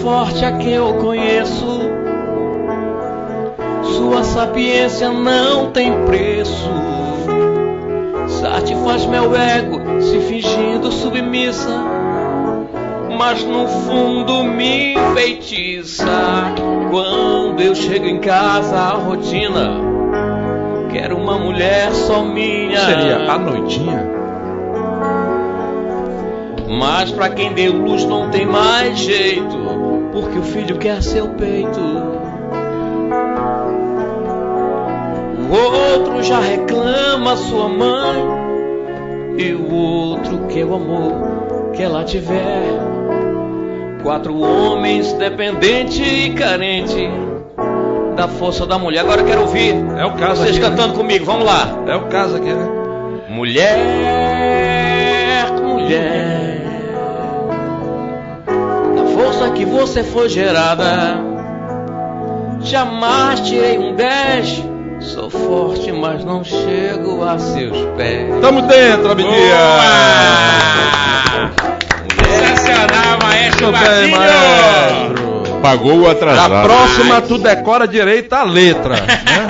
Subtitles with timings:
[0.00, 1.80] forte a quem eu conheço.
[3.82, 6.70] Sua sapiência não tem preço.
[8.26, 11.78] Satisfaz meu ego se fingindo submissa,
[13.18, 16.54] mas no fundo me enfeitiça.
[16.90, 19.70] Quando eu chego em casa, a rotina.
[20.90, 22.80] Quero uma mulher só minha.
[22.80, 24.10] Seria a noitinha?
[26.68, 29.69] Mas pra quem deu luz não tem mais jeito,
[30.12, 31.80] porque o filho quer seu peito.
[35.48, 38.40] O outro já reclama sua mãe,
[39.38, 42.78] e o outro quer o amor que ela tiver.
[44.02, 47.08] Quatro homens dependente e carente
[48.16, 49.00] da força da mulher.
[49.00, 50.70] Agora eu quero ouvir É o caso vocês aqui, né?
[50.70, 51.84] cantando comigo, vamos lá.
[51.86, 52.68] É o caso aqui, né?
[53.28, 53.78] Mulher,
[55.62, 56.49] mulher,
[59.40, 61.18] força que você foi gerada,
[62.60, 64.64] jamais tirei um 10.
[65.00, 68.38] Sou forte, mas não chego a seus pés.
[68.42, 69.30] Tamo dentro, Abdias!
[72.18, 75.60] Sensacional, maestro bem, maestro.
[75.62, 76.54] Pagou o atrasado.
[76.54, 79.46] A próxima tu decora direito a letra, né?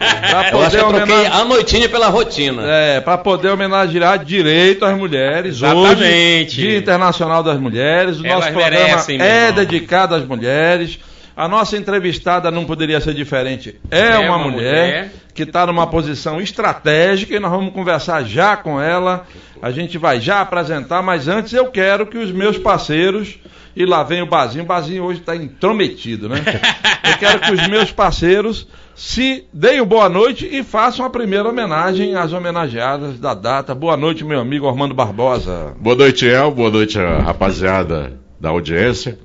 [0.42, 2.62] Pra Eu acho que eu poder troquei homenagear, a noitinha pela rotina.
[2.66, 5.62] é, pra poder homenagear direito às mulheres.
[5.62, 6.56] Hoje, Exatamente.
[6.56, 8.20] Dia Internacional das Mulheres.
[8.20, 10.98] O Elas nosso programa merecem, é dedicado às mulheres.
[11.36, 13.74] A nossa entrevistada não poderia ser diferente.
[13.90, 15.12] É, É uma, uma mulher, mulher.
[15.34, 19.26] que está numa posição estratégica e nós vamos conversar já com ela.
[19.60, 23.36] A gente vai já apresentar, mas antes eu quero que os meus parceiros,
[23.74, 26.36] e lá vem o Bazinho, o Bazinho hoje está intrometido, né?
[27.04, 31.48] Eu quero que os meus parceiros se deem o boa noite e façam a primeira
[31.48, 33.74] homenagem às homenageadas da data.
[33.74, 35.74] Boa noite, meu amigo Armando Barbosa.
[35.80, 36.50] Boa noite, El.
[36.52, 39.18] Boa noite, rapaziada da audiência.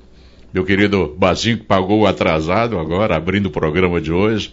[0.52, 4.52] Meu querido Bazinho, que pagou o atrasado agora, abrindo o programa de hoje.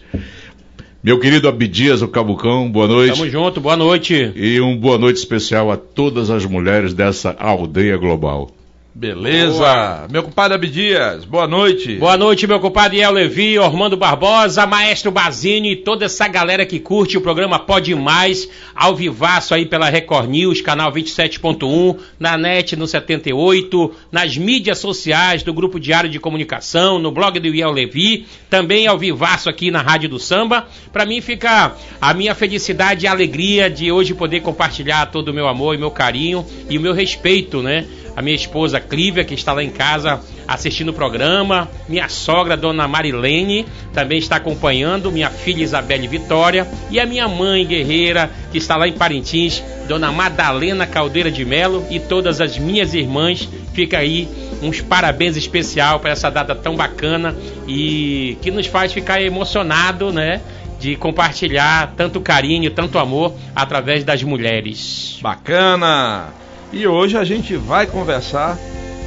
[1.03, 3.17] Meu querido Abdias, o Cabucão, boa noite.
[3.17, 4.31] Tamo junto, boa noite.
[4.35, 8.51] E um boa noite especial a todas as mulheres dessa aldeia global.
[8.97, 9.59] Beleza.
[9.59, 10.07] Boa.
[10.09, 11.97] Meu compadre Abdias, boa noite.
[11.97, 16.79] Boa noite, meu compadre El Levi, Ormando Barbosa, Maestro Basini e toda essa galera que
[16.79, 22.75] curte o programa Pode Mais, ao vivaço aí pela Record News, canal 27.1, na net
[22.75, 28.25] no 78, nas mídias sociais do Grupo Diário de Comunicação, no blog do El Levi,
[28.49, 30.67] também ao vivaço aqui na Rádio do Samba.
[30.91, 35.47] Para mim fica a minha felicidade e alegria de hoje poder compartilhar todo o meu
[35.47, 37.85] amor e meu carinho e o meu respeito, né?
[38.17, 42.87] a minha esposa Clívia, que está lá em casa assistindo o programa, minha sogra, dona
[42.87, 48.77] Marilene, também está acompanhando, minha filha Isabelle Vitória, e a minha mãe guerreira, que está
[48.77, 53.47] lá em Parintins, dona Madalena Caldeira de Melo, e todas as minhas irmãs.
[53.73, 54.27] Fica aí
[54.61, 57.35] uns parabéns especial para essa data tão bacana
[57.67, 60.41] e que nos faz ficar emocionado, né?
[60.79, 65.19] De compartilhar tanto carinho, tanto amor através das mulheres.
[65.21, 66.29] Bacana!
[66.71, 68.57] E hoje a gente vai conversar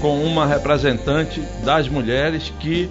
[0.00, 2.88] com uma representante das mulheres que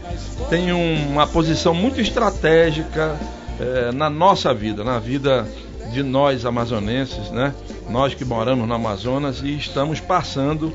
[0.50, 3.18] tem uma posição muito estratégica
[3.60, 5.48] eh, na nossa vida, na vida
[5.92, 7.54] de nós amazonenses, né?
[7.90, 10.72] Nós que moramos no Amazonas e estamos passando,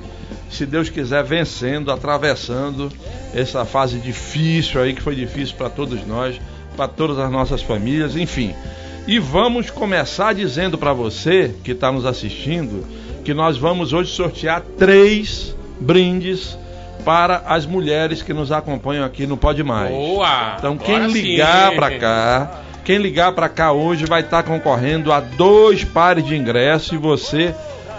[0.50, 2.90] se Deus quiser, vencendo, atravessando
[3.32, 6.40] essa fase difícil aí que foi difícil para todos nós,
[6.76, 8.54] para todas as nossas famílias, enfim.
[9.06, 12.84] E vamos começar dizendo para você que está nos assistindo
[13.24, 16.58] que nós vamos hoje sortear três brindes
[17.04, 19.90] para as mulheres que nos acompanham aqui no Pode Mais.
[19.90, 20.54] Boa!
[20.58, 25.84] Então quem ligar para cá, quem ligar para cá hoje vai estar concorrendo a dois
[25.84, 27.54] pares de ingressos e você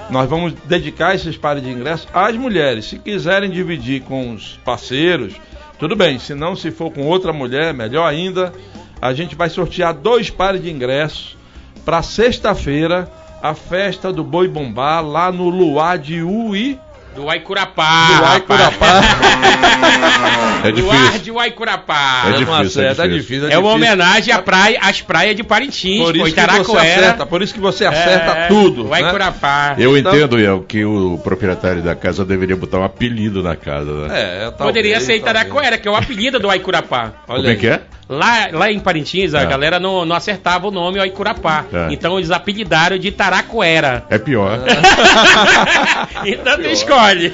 [0.09, 2.85] nós vamos dedicar esses pares de ingressos às mulheres.
[2.85, 5.33] Se quiserem dividir com os parceiros,
[5.79, 6.19] tudo bem.
[6.19, 8.53] Se não, se for com outra mulher, melhor ainda.
[9.01, 11.35] A gente vai sortear dois pares de ingressos
[11.83, 13.11] para sexta-feira,
[13.41, 16.79] a festa do Boi Bombá lá no Luar de Ui,
[17.15, 18.07] Do Aicurapá.
[18.19, 19.01] Do Aicurapá.
[20.65, 21.33] É Do ar difícil.
[21.33, 22.23] de Aicurapá.
[22.27, 22.53] É difícil,
[22.83, 23.49] é acerta, difícil.
[23.49, 23.69] É uma difícil.
[23.75, 26.99] homenagem à praia, às praias de Parintins, Por isso, que você Itaracoera.
[26.99, 28.85] acerta, por isso que você acerta É, tudo.
[28.85, 28.95] O né?
[29.03, 29.75] Aicurapá.
[29.77, 34.07] Eu Então- entendo, Iel, que o proprietário da casa deveria botar um apelido na casa,
[34.07, 34.07] né?
[34.19, 35.21] É, talvez, Poderia ser talvez.
[35.21, 37.13] Itaracoera, que é o apelido do Aicurapá.
[37.27, 37.81] Olha Como é que é?
[38.07, 39.45] Lá, lá em Parintins, a É.
[39.47, 41.65] galera não, não acertava o nome Aicurapá.
[41.73, 41.87] É.
[41.91, 44.05] Então eles apelidaram de Itaracoera.
[44.09, 44.59] É pior.
[46.25, 47.33] então tu escolhe.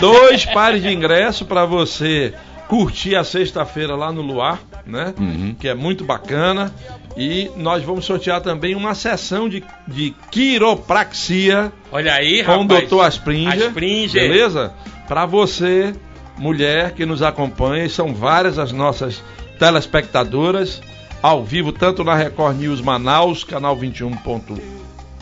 [0.00, 2.32] Dois pares de ingresso para você
[2.68, 5.12] curtir a sexta-feira lá no Luar, né?
[5.18, 5.54] Uhum.
[5.58, 6.72] Que é muito bacana.
[7.16, 12.88] E nós vamos sortear também uma sessão de, de quiropraxia Olha aí, com o rapaz.
[12.88, 13.00] Dr.
[13.00, 13.66] Aspringer.
[13.66, 14.22] Aspringer.
[14.28, 14.72] Beleza?
[15.06, 15.92] Para você,
[16.38, 19.22] mulher que nos acompanha, e são várias as nossas
[19.58, 20.80] telespectadoras
[21.22, 24.60] ao vivo, tanto na Record News Manaus, canal 21.8,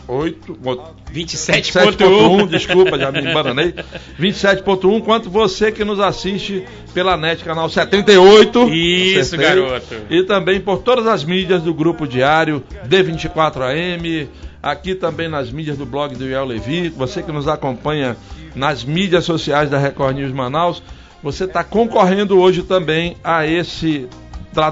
[0.07, 0.91] 27.1.
[1.13, 3.73] 27.1, desculpa, já me embananei.
[4.19, 8.69] 27.1, quanto você que nos assiste pela NET, canal 78.
[8.73, 9.47] Isso, acertei.
[9.47, 9.95] garoto.
[10.09, 14.27] E também por todas as mídias do Grupo Diário, D24AM,
[14.61, 18.17] aqui também nas mídias do blog do Iel Levi, você que nos acompanha
[18.55, 20.81] nas mídias sociais da Record News Manaus,
[21.23, 24.07] você está concorrendo hoje também a esse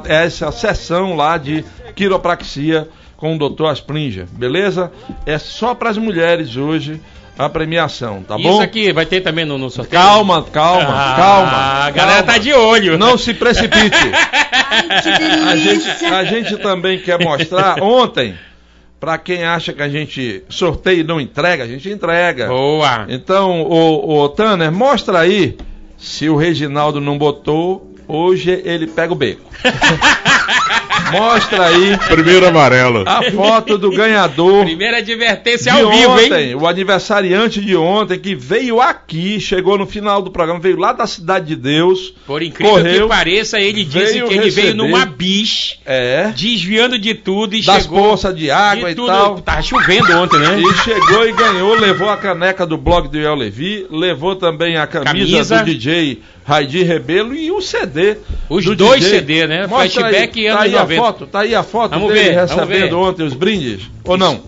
[0.07, 1.63] essa sessão lá de
[1.95, 2.87] quiropraxia
[3.17, 3.65] com o Dr.
[3.65, 4.91] Aspringer, beleza?
[5.25, 7.01] É só para as mulheres hoje
[7.37, 8.61] a premiação, tá Isso bom?
[8.61, 10.01] aqui vai ter também no, no sorteio?
[10.01, 11.51] Calma, calma, Ah, calma.
[11.85, 12.33] A galera calma.
[12.33, 12.97] tá de olho.
[12.97, 13.95] Não se precipite.
[14.71, 15.09] Ai, que
[15.47, 18.35] A gente, a gente também quer mostrar ontem,
[18.99, 22.47] para quem acha que a gente sorteia e não entrega, a gente entrega.
[22.47, 23.05] Boa.
[23.07, 25.57] Então, o, o Tanner, mostra aí
[25.97, 29.41] se o Reginaldo não botou, hoje ele pega o beco.
[31.11, 33.03] mostra aí Primeiro amarelo.
[33.07, 36.55] a foto do ganhador Primeira advertência ao vivo, ontem, hein?
[36.55, 41.07] o aniversariante de ontem, que veio aqui, chegou no final do programa, veio lá da
[41.07, 42.13] Cidade de Deus.
[42.27, 44.73] Por incrível correu, que pareça, ele disse veio que ele veio receber.
[44.73, 46.31] numa bis, É.
[46.35, 48.03] desviando de tudo e Das chegou.
[48.09, 49.07] poças de água de e tudo.
[49.07, 49.39] tal.
[49.41, 50.59] Tava chovendo ontem, né?
[50.61, 54.85] E chegou e ganhou, levou a caneca do blog do El Levi, levou também a
[54.85, 55.59] camisa, Camisa.
[55.59, 58.17] do DJ Raidi Rebelo e o CD.
[58.49, 59.19] Os do dois DJ.
[59.19, 59.67] CD, né?
[59.67, 60.81] Mostra Flashback aí, e tá anos aí 90.
[60.81, 64.41] a foto, tá aí a foto Vamos dele ver, recebendo ontem os brindes, ou não?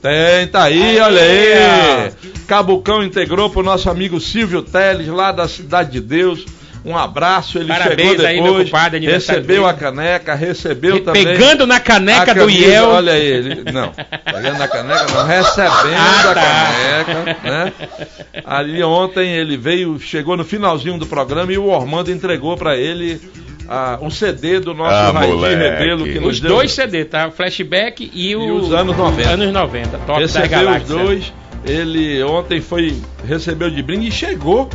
[0.00, 2.12] Tem, tá aí, olha Aí, aí.
[2.46, 6.46] Cabucão integrou pro nosso amigo Silvio Teles, lá da Cidade de Deus.
[6.84, 11.24] Um abraço, ele Parabéns chegou aí, meu depois, compadre, aniversário recebeu a caneca, recebeu também
[11.24, 12.88] Pegando na caneca a do Iel.
[12.88, 13.92] Olha aí, ele, não,
[14.24, 17.04] pegando na caneca, não, recebendo Ah, a tá.
[17.04, 17.72] caneca, né?
[18.44, 23.20] Ali ontem ele veio, chegou no finalzinho do programa e o Ormando entregou pra ele
[23.68, 25.20] ah, um CD do nosso Ah.
[25.20, 26.50] Rebelo que nos Os deu.
[26.52, 27.30] dois CD, tá?
[27.30, 28.54] Flashback e, o...
[28.56, 29.28] os anos 90.
[29.28, 30.96] Anos 90, top da recebeu os galáxia.
[30.96, 31.32] dois.
[31.66, 34.70] Ele ontem foi recebeu de brinde e chegou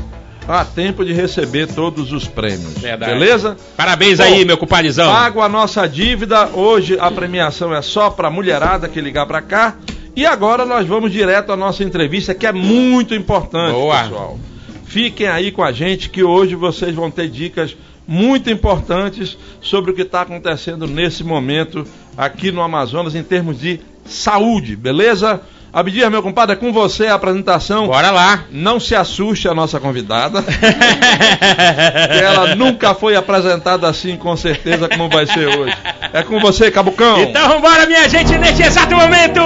[0.47, 2.77] a tempo de receber todos os prêmios.
[2.77, 3.13] Verdade.
[3.13, 3.57] Beleza?
[3.77, 5.11] Parabéns Bom, aí, meu compadrezão.
[5.11, 6.49] Pago a nossa dívida.
[6.53, 9.77] Hoje a premiação é só pra mulherada que ligar pra cá.
[10.15, 14.03] E agora nós vamos direto à nossa entrevista, que é muito importante, Boa.
[14.03, 14.39] pessoal.
[14.85, 17.75] Fiquem aí com a gente que hoje vocês vão ter dicas
[18.07, 21.85] muito importantes sobre o que está acontecendo nesse momento
[22.15, 25.41] aqui no Amazonas em termos de saúde, beleza?
[25.73, 27.87] Abdias, meu compadre, é com você a apresentação.
[27.87, 28.43] Bora lá.
[28.51, 30.45] Não se assuste a nossa convidada.
[32.13, 35.75] ela nunca foi apresentada assim, com certeza, como vai ser hoje.
[36.13, 37.23] É com você, Cabucão.
[37.23, 39.41] Então vambora, minha gente, neste exato momento,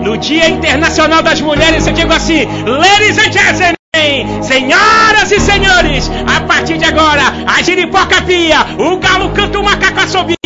[0.00, 3.77] no Dia Internacional das Mulheres, eu digo assim, ladies and gentlemen,
[4.42, 10.00] senhoras e senhores, a partir de agora, a giripoca pia, o galo canta o macaco
[10.00, 10.36] assobia,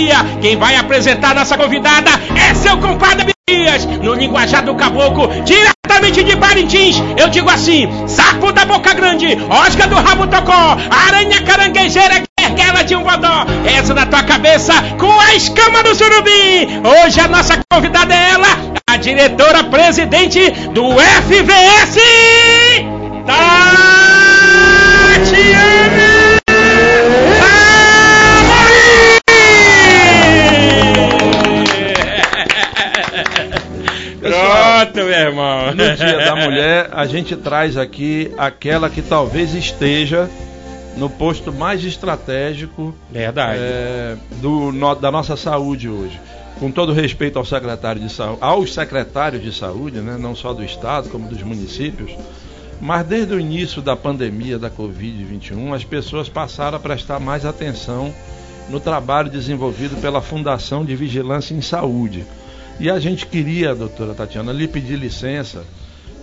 [0.40, 6.36] quem vai apresentar nossa convidada é seu compadre Dias, no linguajar do caboclo, diretamente de
[6.36, 10.76] Parintins, eu digo assim, sapo da boca grande, osca do rabo tocó,
[11.08, 16.82] aranha caranguejeira, Erguela de um bodó, essa na tua cabeça com a escama do surubim.
[17.04, 18.48] Hoje a nossa convidada é ela,
[18.88, 21.98] a diretora presidente do FVS,
[23.26, 25.12] Tatiana.
[34.20, 35.66] Pronto, meu irmão.
[35.74, 40.28] No Dia da Mulher, a gente traz aqui aquela que talvez esteja
[40.96, 43.58] no posto mais estratégico Verdade.
[43.60, 46.20] é, do, no- da nossa saúde hoje.
[46.60, 50.62] Com todo respeito ao secretário de saúde, aos secretários de saúde, né, não só do
[50.62, 52.12] estado como dos municípios,
[52.82, 58.12] mas desde o início da pandemia da Covid-21, as pessoas passaram a prestar mais atenção
[58.68, 62.26] no trabalho desenvolvido pela Fundação de Vigilância em Saúde.
[62.80, 65.62] E a gente queria, doutora Tatiana, lhe pedir licença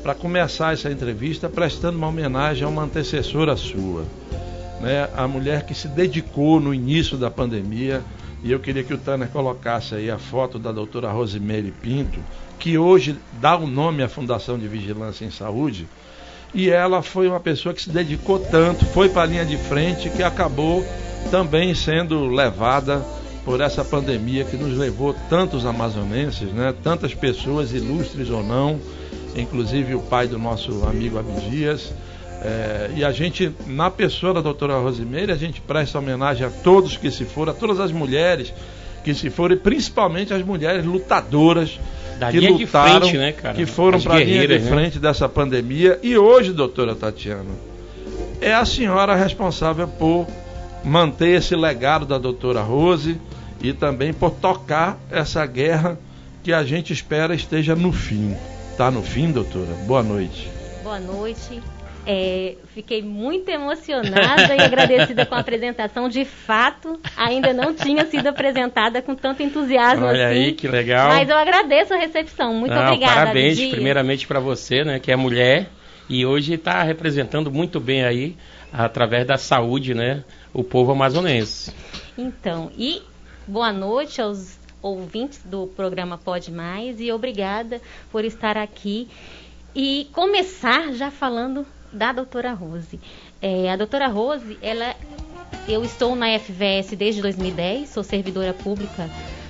[0.03, 4.03] para começar essa entrevista prestando uma homenagem a uma antecessora sua,
[4.81, 5.07] né?
[5.15, 8.03] A mulher que se dedicou no início da pandemia.
[8.43, 12.19] E eu queria que o Tanner colocasse aí a foto da doutora Rosemary Pinto,
[12.59, 15.87] que hoje dá o nome à Fundação de Vigilância em Saúde.
[16.53, 20.09] E ela foi uma pessoa que se dedicou tanto, foi para a linha de frente,
[20.09, 20.83] que acabou
[21.29, 23.05] também sendo levada
[23.45, 26.73] por essa pandemia que nos levou tantos amazonenses, né?
[26.83, 28.79] tantas pessoas ilustres ou não,
[29.35, 31.93] inclusive o pai do nosso amigo Abdias.
[32.41, 36.95] É, e a gente, na pessoa da doutora Rosimeire, a gente presta homenagem a todos
[36.95, 38.53] que se foram, a todas as mulheres
[39.03, 41.79] que se foram, e principalmente as mulheres lutadoras
[42.19, 44.69] da que lutaram, frente, né, que foram para a linha de né?
[44.69, 45.97] frente dessa pandemia.
[46.03, 47.49] E hoje, doutora Tatiana,
[48.41, 50.27] é a senhora responsável por
[50.83, 53.19] manter esse legado da doutora Rose
[53.61, 55.97] e também por tocar essa guerra
[56.43, 58.35] que a gente espera esteja no fim.
[58.71, 59.73] Está no fim, doutora?
[59.85, 60.49] Boa noite.
[60.83, 61.61] Boa noite.
[62.11, 66.09] É, fiquei muito emocionada e agradecida com a apresentação.
[66.09, 70.39] De fato, ainda não tinha sido apresentada com tanto entusiasmo Olha assim.
[70.39, 71.09] aí, que legal.
[71.09, 72.51] Mas eu agradeço a recepção.
[72.55, 73.13] Muito não, obrigada.
[73.13, 75.69] Parabéns, primeiramente para você, né, que é mulher
[76.09, 78.35] e hoje está representando muito bem aí,
[78.73, 81.71] através da saúde, né, o povo amazonense.
[82.17, 83.03] Então, e
[83.47, 87.79] boa noite aos ouvintes do programa Pode Mais e obrigada
[88.11, 89.07] por estar aqui
[89.75, 92.99] e começar já falando da doutora Rose.
[93.41, 94.95] É, a doutora Rose, ela,
[95.67, 99.09] eu estou na FVS desde 2010, sou servidora pública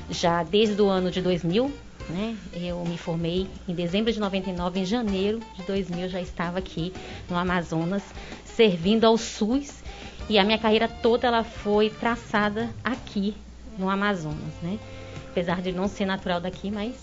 [0.09, 1.71] já desde o ano de 2000,
[2.09, 2.35] né?
[2.53, 6.91] Eu me formei em dezembro de 99, em janeiro de 2000 já estava aqui
[7.29, 8.03] no Amazonas,
[8.45, 9.83] servindo ao SUS,
[10.27, 13.35] e a minha carreira toda ela foi traçada aqui
[13.77, 14.77] no Amazonas, né?
[15.31, 16.95] Apesar de não ser natural daqui, mas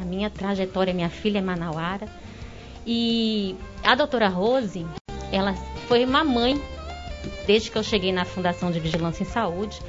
[0.00, 2.08] a minha trajetória, minha filha é manauara,
[2.86, 4.86] e a doutora Rose,
[5.32, 5.54] ela
[5.88, 6.60] foi uma mãe
[7.46, 9.80] desde que eu cheguei na Fundação de Vigilância em Saúde.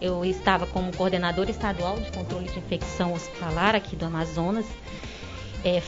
[0.00, 4.66] Eu estava como coordenadora estadual de controle de infecção hospitalar aqui do Amazonas.
[5.64, 5.82] É,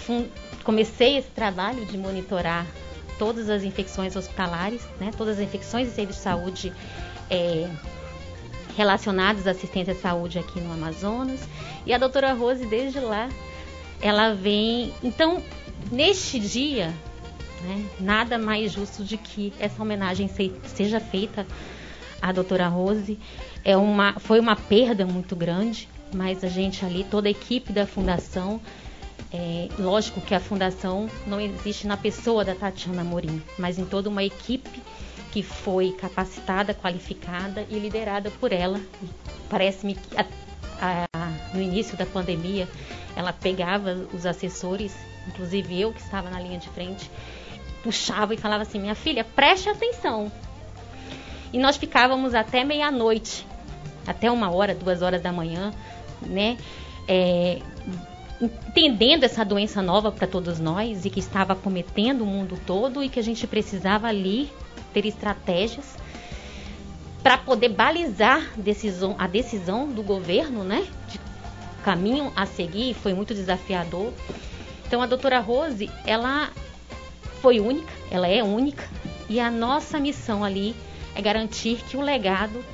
[0.64, 2.66] comecei esse trabalho de monitorar
[3.18, 6.72] todas as infecções hospitalares, né, todas as infecções e serviços de saúde
[7.30, 7.68] é,
[8.76, 11.40] relacionados à assistência à saúde aqui no Amazonas.
[11.84, 13.28] E a doutora Rose, desde lá,
[14.00, 14.92] ela vem.
[15.02, 15.42] Então,
[15.90, 16.94] neste dia,
[17.62, 21.46] né, nada mais justo de que essa homenagem se, seja feita
[22.20, 23.18] à doutora Rose.
[23.64, 27.86] É uma, foi uma perda muito grande, mas a gente ali, toda a equipe da
[27.86, 28.60] fundação,
[29.32, 34.08] é, lógico que a fundação não existe na pessoa da Tatiana Morim, mas em toda
[34.08, 34.82] uma equipe
[35.30, 38.80] que foi capacitada, qualificada e liderada por ela.
[39.50, 40.24] Parece-me que a,
[40.80, 42.66] a, no início da pandemia
[43.14, 44.94] ela pegava os assessores
[45.28, 47.10] inclusive eu que estava na linha de frente,
[47.82, 50.30] puxava e falava assim: minha filha, preste atenção.
[51.52, 53.46] E nós ficávamos até meia-noite,
[54.06, 55.72] até uma hora, duas horas da manhã,
[56.20, 56.58] né?
[57.06, 57.60] É,
[58.40, 63.08] entendendo essa doença nova para todos nós e que estava cometendo o mundo todo e
[63.08, 64.50] que a gente precisava ali
[64.92, 65.96] ter estratégias
[67.22, 70.86] para poder balizar decisão, a decisão do governo, né?
[71.08, 71.18] De
[71.82, 74.12] caminho a seguir, foi muito desafiador.
[74.88, 76.50] Então a doutora Rose, ela
[77.42, 78.88] foi única, ela é única,
[79.28, 80.74] e a nossa missão ali
[81.14, 82.64] é garantir que o legado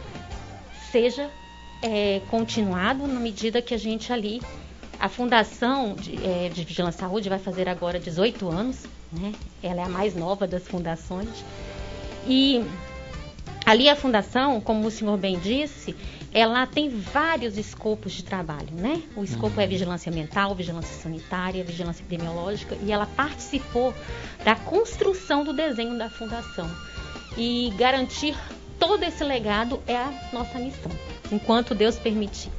[0.93, 1.29] seja
[1.83, 4.41] é, continuado na medida que a gente ali.
[5.01, 9.33] A Fundação de, é, de Vigilância Saúde vai fazer agora 18 anos, né?
[9.61, 11.45] Ela é a mais nova das fundações.
[12.29, 12.65] E
[13.67, 15.97] ali a fundação, como o senhor bem disse,
[16.35, 19.01] ela tem vários escopos de trabalho, né?
[19.15, 19.71] O escopo é uhum.
[19.71, 23.95] vigilância ambiental, vigilância sanitária, vigilância epidemiológica, e ela participou
[24.45, 26.69] da construção do desenho da fundação.
[27.39, 28.37] E garantir
[28.81, 30.91] todo esse legado é a nossa missão,
[31.31, 32.51] enquanto Deus permitir.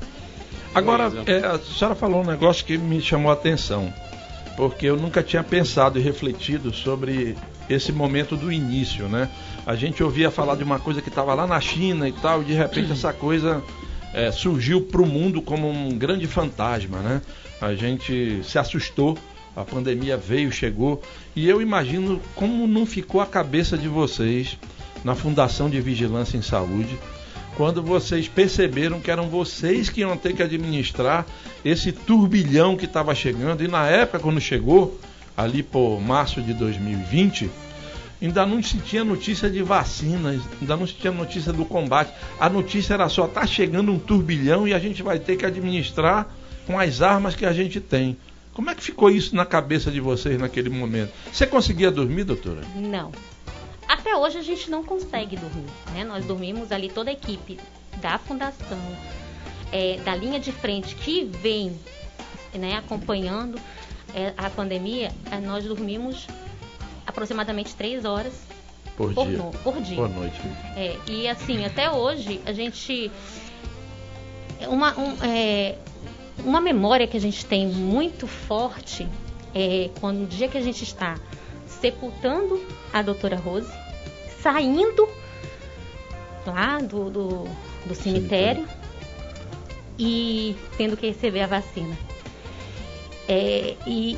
[0.74, 3.94] Agora, é, a senhora falou um negócio que me chamou a atenção,
[4.56, 7.38] porque eu nunca tinha pensado e refletido sobre
[7.70, 9.30] esse momento do início, né?
[9.66, 12.46] A gente ouvia falar de uma coisa que estava lá na China e tal, e
[12.46, 13.64] de repente essa coisa
[14.14, 17.22] é, surgiu para o mundo como um grande fantasma, né?
[17.60, 19.18] A gente se assustou,
[19.56, 21.02] a pandemia veio, chegou,
[21.36, 24.58] e eu imagino como não ficou a cabeça de vocês
[25.04, 26.98] na Fundação de Vigilância em Saúde,
[27.58, 31.26] quando vocês perceberam que eram vocês que iam ter que administrar
[31.64, 35.00] esse turbilhão que estava chegando, e na época, quando chegou,
[35.36, 37.50] ali por março de 2020,
[38.26, 42.12] ainda não se tinha notícia de vacinas, ainda não se tinha notícia do combate.
[42.40, 46.28] A notícia era só: está chegando um turbilhão e a gente vai ter que administrar
[46.66, 48.18] com as armas que a gente tem.
[48.54, 51.12] Como é que ficou isso na cabeça de vocês naquele momento?
[51.32, 52.62] Você conseguia dormir, doutora?
[52.76, 53.12] Não.
[53.88, 55.70] Até hoje a gente não consegue dormir.
[55.94, 56.04] Né?
[56.04, 57.60] Nós dormimos ali toda a equipe
[58.02, 58.80] da fundação,
[59.72, 61.78] é, da linha de frente que vem
[62.54, 63.60] né, acompanhando
[64.14, 66.26] é, a pandemia, é, nós dormimos
[67.16, 68.34] aproximadamente três horas
[68.98, 69.38] Por, por, dia.
[69.38, 69.96] no- por dia.
[69.96, 70.40] Boa noite.
[70.76, 73.10] É, e assim, até hoje, a gente.
[74.68, 75.76] Uma, um, é,
[76.40, 79.08] uma memória que a gente tem muito forte
[79.54, 81.18] é quando no dia que a gente está
[81.68, 83.72] sepultando a doutora Rose,
[84.42, 85.08] saindo
[86.46, 87.44] lá do, do,
[87.86, 88.68] do cemitério
[89.98, 91.98] e tendo que receber a vacina.
[93.28, 94.18] É, e,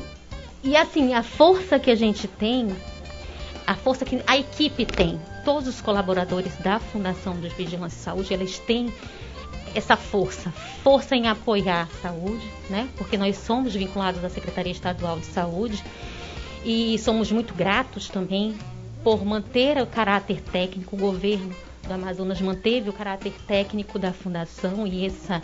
[0.62, 2.74] e assim, a força que a gente tem
[3.68, 8.32] a força que a equipe tem, todos os colaboradores da Fundação dos Vigilância e Saúde,
[8.32, 8.90] eles têm
[9.74, 10.50] essa força,
[10.82, 12.88] força em apoiar a saúde, né?
[12.96, 15.84] Porque nós somos vinculados à Secretaria Estadual de Saúde
[16.64, 18.56] e somos muito gratos também
[19.04, 21.54] por manter o caráter técnico, o governo
[21.86, 25.42] do Amazonas manteve o caráter técnico da fundação e essa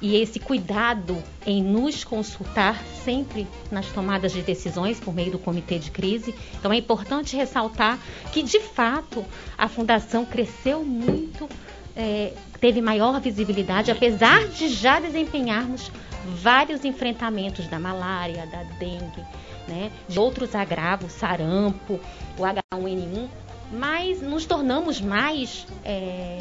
[0.00, 5.78] e esse cuidado em nos consultar sempre nas tomadas de decisões por meio do comitê
[5.78, 6.34] de crise.
[6.58, 7.98] Então é importante ressaltar
[8.32, 9.24] que, de fato,
[9.56, 11.48] a fundação cresceu muito,
[11.96, 15.90] é, teve maior visibilidade, apesar de já desempenharmos
[16.26, 19.24] vários enfrentamentos da malária, da dengue,
[19.68, 22.00] né, de outros agravos, sarampo,
[22.38, 23.28] o H1N1,
[23.72, 25.66] mas nos tornamos mais.
[25.84, 26.38] É,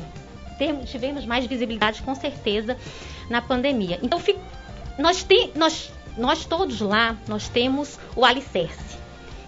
[0.86, 2.78] tivemos mais visibilidade com certeza
[3.30, 4.00] na pandemia.
[4.02, 4.22] Então,
[4.98, 8.98] nós, tem, nós, nós todos lá, nós temos o alicerce,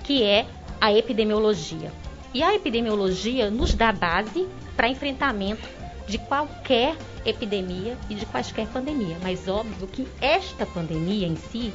[0.03, 0.45] que é
[0.79, 1.91] a epidemiologia.
[2.33, 5.67] E a epidemiologia nos dá base para enfrentamento
[6.07, 9.17] de qualquer epidemia e de quaisquer pandemia.
[9.21, 11.73] Mas óbvio que esta pandemia em si,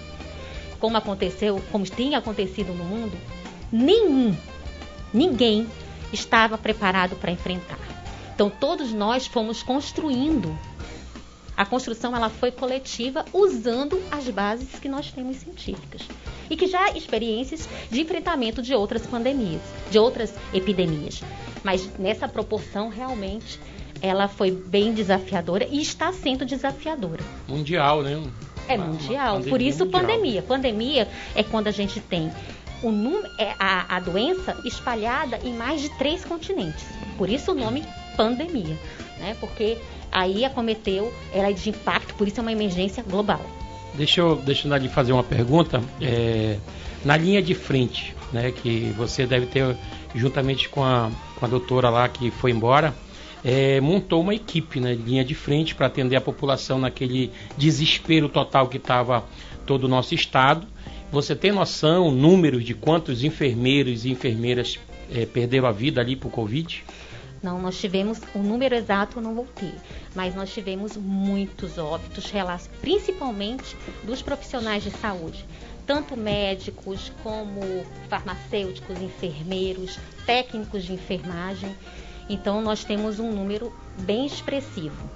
[0.78, 3.16] como aconteceu, como tem acontecido no mundo,
[3.70, 4.36] nenhum,
[5.12, 5.66] ninguém
[6.12, 7.91] estava preparado para enfrentar.
[8.34, 10.56] Então todos nós fomos construindo.
[11.56, 16.02] A construção ela foi coletiva usando as bases que nós temos científicas
[16.48, 21.22] e que já há experiências de enfrentamento de outras pandemias, de outras epidemias.
[21.62, 23.60] Mas nessa proporção realmente
[24.00, 27.22] ela foi bem desafiadora e está sendo desafiadora.
[27.46, 28.20] Mundial, né?
[28.66, 29.40] É Uma- mundial.
[29.42, 30.00] Por isso, mundial.
[30.00, 30.42] pandemia.
[30.42, 32.32] Pandemia é quando a gente tem
[32.82, 36.84] o num- é a, a doença espalhada em mais de três continentes.
[37.16, 37.84] Por isso o nome
[38.16, 38.76] pandemia,
[39.18, 39.36] né?
[39.40, 39.78] Porque
[40.10, 43.40] aí acometeu, ela é de impacto, por isso é uma emergência global.
[43.94, 45.82] Deixa eu, deixa eu lhe fazer uma pergunta.
[46.00, 46.56] É,
[47.04, 49.76] na linha de frente, né, que você deve ter,
[50.14, 52.94] juntamente com a, com a doutora lá que foi embora,
[53.44, 58.68] é, montou uma equipe, né, linha de frente, para atender a população naquele desespero total
[58.68, 59.24] que estava
[59.66, 60.66] todo o nosso estado.
[61.10, 64.78] Você tem noção, números de quantos enfermeiros e enfermeiras
[65.12, 66.82] é, perderam a vida ali por Covid?
[67.42, 69.74] Não, nós tivemos, o número exato eu não vou ter,
[70.14, 72.30] mas nós tivemos muitos óbitos,
[72.80, 75.44] principalmente dos profissionais de saúde,
[75.84, 81.74] tanto médicos como farmacêuticos, enfermeiros, técnicos de enfermagem.
[82.28, 85.10] Então nós temos um número bem expressivo.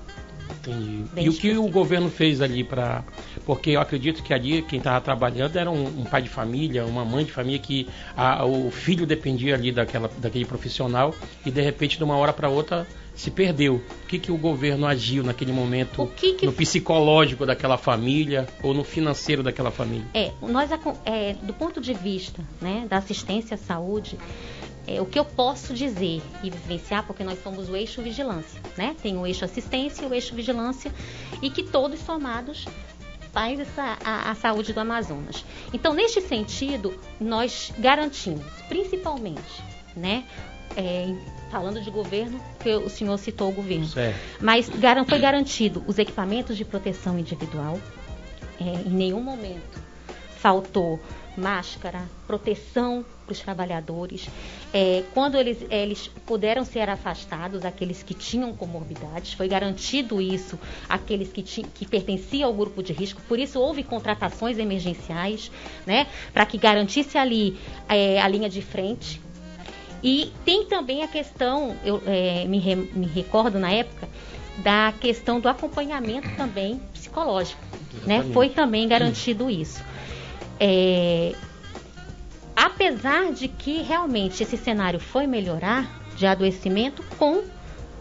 [0.67, 1.05] Entendi.
[1.13, 3.05] Bem e o que o governo fez ali para.
[3.45, 7.05] Porque eu acredito que ali quem estava trabalhando era um, um pai de família, uma
[7.05, 11.97] mãe de família, que a- o filho dependia ali daquela, daquele profissional e de repente,
[11.99, 13.77] de uma hora para outra, se perdeu.
[14.05, 18.73] O que, que o governo agiu naquele momento que que no psicológico daquela família ou
[18.73, 20.07] no financeiro daquela família?
[20.15, 20.71] É, nós
[21.05, 24.17] é, do ponto de vista né, da assistência à saúde,
[24.87, 28.94] é, o que eu posso dizer e vivenciar, porque nós somos o eixo vigilância, né?
[29.03, 30.92] Tem o eixo assistência e o eixo vigilância,
[31.42, 32.66] e que todos somados
[33.33, 35.44] faz essa, a, a saúde do Amazonas.
[35.72, 39.62] Então, neste sentido, nós garantimos, principalmente,
[39.94, 40.25] né?
[40.77, 41.14] é,
[41.51, 43.87] falando de governo, que o senhor citou o governo.
[43.87, 44.18] Certo.
[44.40, 44.68] Mas
[45.09, 47.81] foi garantido os equipamentos de proteção individual.
[48.61, 49.81] É, em nenhum momento
[50.38, 51.01] faltou
[51.37, 54.29] máscara, proteção para os trabalhadores.
[54.73, 60.59] É, quando eles, eles puderam ser afastados, aqueles que tinham comorbidades, foi garantido isso
[60.89, 63.21] àqueles que, ti- que pertenciam ao grupo de risco.
[63.29, 65.51] Por isso houve contratações emergenciais,
[65.85, 67.59] né, para que garantisse ali
[67.89, 69.21] é, a linha de frente.
[70.03, 74.09] E tem também a questão, eu é, me, re- me recordo na época,
[74.59, 77.61] da questão do acompanhamento também psicológico.
[78.07, 78.23] Né?
[78.33, 79.83] Foi também garantido isso.
[80.61, 81.35] É,
[82.57, 87.45] apesar de que realmente esse cenário foi melhorar de adoecimento com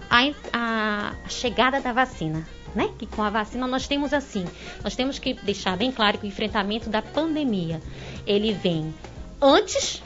[0.10, 2.48] a, a chegada da vacina.
[2.74, 2.90] né?
[2.98, 4.46] Que com a vacina nós temos assim,
[4.84, 7.82] nós temos que deixar bem claro que o enfrentamento da pandemia,
[8.26, 8.94] ele vem
[9.42, 10.02] antes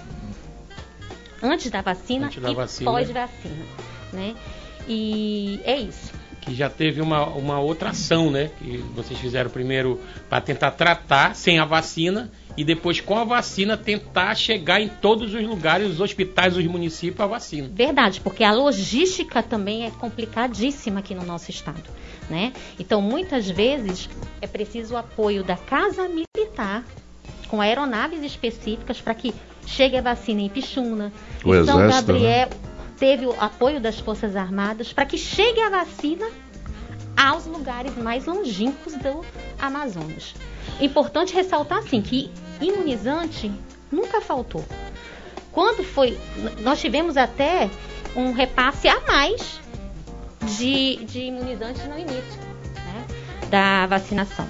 [1.41, 2.91] antes da vacina Antes da e vacina.
[2.91, 3.65] pós-vacina,
[4.11, 4.35] né?
[4.87, 6.11] E é isso.
[6.41, 8.49] Que já teve uma, uma outra ação, né?
[8.59, 9.99] Que vocês fizeram primeiro
[10.29, 15.33] para tentar tratar sem a vacina e depois com a vacina tentar chegar em todos
[15.33, 17.69] os lugares, os hospitais, os municípios a vacina.
[17.73, 21.83] Verdade, porque a logística também é complicadíssima aqui no nosso estado,
[22.29, 22.53] né?
[22.79, 24.09] Então, muitas vezes
[24.41, 26.83] é preciso o apoio da Casa Militar
[27.47, 29.33] com aeronaves específicas para que
[29.65, 31.11] chegue a vacina em Pixuna,
[31.43, 32.47] O em São Exército, né?
[32.99, 36.29] Teve o apoio das Forças Armadas para que chegue a vacina
[37.15, 39.25] aos lugares mais longínquos do
[39.57, 40.35] Amazonas.
[40.81, 42.29] Importante ressaltar assim que
[42.61, 43.51] imunizante
[43.91, 44.65] nunca faltou.
[45.51, 46.17] Quando foi,
[46.59, 47.69] nós tivemos até
[48.15, 49.59] um repasse a mais
[50.57, 52.39] de, de imunizantes no início
[52.75, 53.07] né,
[53.49, 54.47] da vacinação.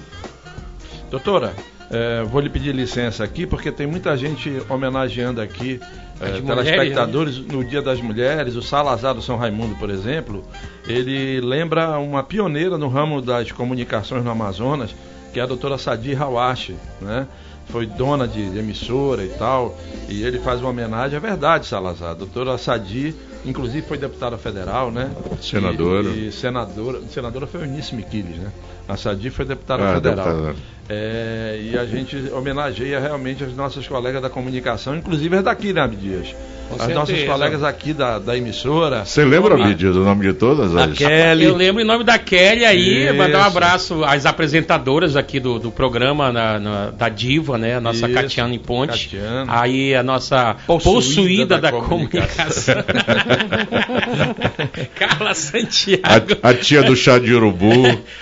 [1.10, 1.54] Doutora,
[1.90, 5.80] eh, vou lhe pedir licença aqui, porque tem muita gente homenageando aqui
[6.20, 8.54] eh, As telespectadores no Dia das Mulheres.
[8.56, 10.44] O Salazar do São Raimundo, por exemplo,
[10.86, 14.94] ele lembra uma pioneira no ramo das comunicações no Amazonas,
[15.32, 17.26] que é a doutora Sadi Hawashi, né?
[17.68, 22.10] Foi dona de, de emissora e tal, e ele faz uma homenagem, é verdade, Salazar.
[22.10, 23.14] A doutora Sadi,
[23.46, 25.08] inclusive, foi deputada federal, né?
[25.40, 26.08] Senadora.
[26.08, 28.50] E, e senadora, senadora foi Eunice Miquiles, né?
[28.88, 30.26] A Sadi foi deputada Ah, federal.
[30.26, 30.56] deputada.
[30.92, 35.82] É, e a gente homenageia realmente as nossas colegas da comunicação, inclusive as daqui, né,
[35.82, 36.34] Abdias?
[36.70, 37.00] Com as certeza.
[37.00, 39.04] nossas colegas aqui da, da emissora.
[39.04, 40.74] Você lembra, A- Bidias, o nome de todas?
[40.76, 40.96] A As...
[40.96, 41.44] Kelly.
[41.44, 43.14] Eu lembro em nome da Kelly aí, Isso.
[43.14, 47.76] mandar um abraço às apresentadoras aqui do, do programa na- na- da Diva, né?
[47.76, 49.08] A nossa Isso, Catiane Ponte.
[49.08, 49.48] Catiane.
[49.50, 52.74] Aí a nossa Possuída possuída, da da, comunicação.
[54.94, 56.36] Carla Santiago.
[56.42, 57.70] A, a tia do chá de urubu.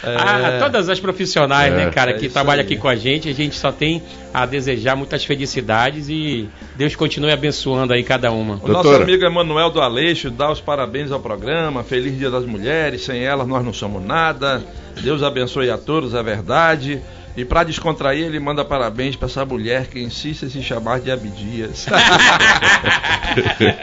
[0.02, 3.28] Ah, todas as profissionais, É, né, cara, é que isso trabalham aqui com a gente,
[3.28, 8.54] a gente só tem a desejar muitas felicidades e Deus continue abençoando aí cada uma.
[8.54, 9.04] O nosso Doutora.
[9.04, 11.82] amigo Emanuel do Aleixo dá os parabéns ao programa.
[11.82, 13.04] Feliz Dia das Mulheres.
[13.04, 14.62] Sem elas nós não somos nada.
[15.02, 17.00] Deus abençoe a todos, é verdade.
[17.38, 21.08] E para descontrair, ele manda parabéns para essa mulher que insiste em se chamar de
[21.08, 21.86] Abdias.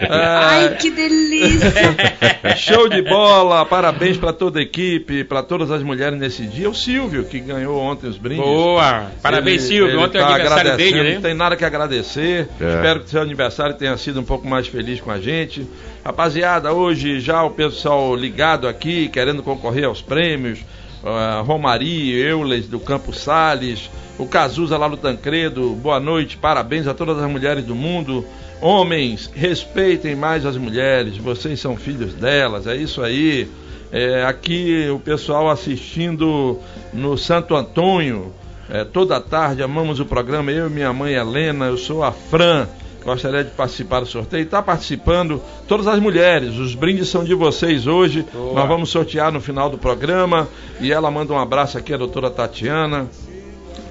[0.09, 1.71] Ai, que delícia!
[2.57, 3.65] Show de bola!
[3.65, 6.69] Parabéns para toda a equipe, para todas as mulheres nesse dia.
[6.69, 8.43] O Silvio, que ganhou ontem os brindes.
[8.43, 9.11] Boa!
[9.21, 9.95] Parabéns, Ele- Silvio.
[9.95, 11.27] ele Ontem é o tá aniversário agradecendo, dele, Não né?
[11.29, 12.49] tem nada que agradecer.
[12.59, 12.67] É.
[12.75, 15.65] Espero que seu aniversário tenha sido um pouco mais feliz com a gente.
[16.03, 20.59] Rapaziada, hoje já o pessoal ligado aqui, querendo concorrer aos prêmios.
[21.05, 25.69] Uh, Romari, Eules do Campo Sales, o Cazuza lá no Tancredo.
[25.75, 28.25] Boa noite, parabéns a todas as mulheres do mundo.
[28.59, 33.47] Homens, respeitem mais as mulheres, vocês são filhos delas, é isso aí.
[33.91, 36.59] É, aqui o pessoal assistindo
[36.91, 38.33] no Santo Antônio,
[38.67, 42.67] é, toda tarde, amamos o programa, eu e minha mãe Helena, eu sou a Fran,
[43.05, 44.43] gostaria de participar do sorteio.
[44.43, 48.55] Está participando todas as mulheres, os brindes são de vocês hoje, Boa.
[48.55, 50.47] nós vamos sortear no final do programa.
[50.81, 53.07] E ela manda um abraço aqui, a doutora Tatiana.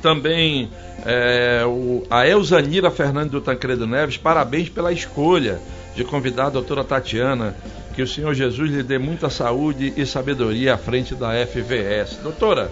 [0.03, 0.69] Também
[1.07, 5.61] é, o, a Elzanira Fernandes do Tancredo Neves, parabéns pela escolha
[5.95, 7.55] de convidar a doutora Tatiana.
[7.95, 12.19] Que o Senhor Jesus lhe dê muita saúde e sabedoria à frente da FVS.
[12.25, 12.69] Doutora,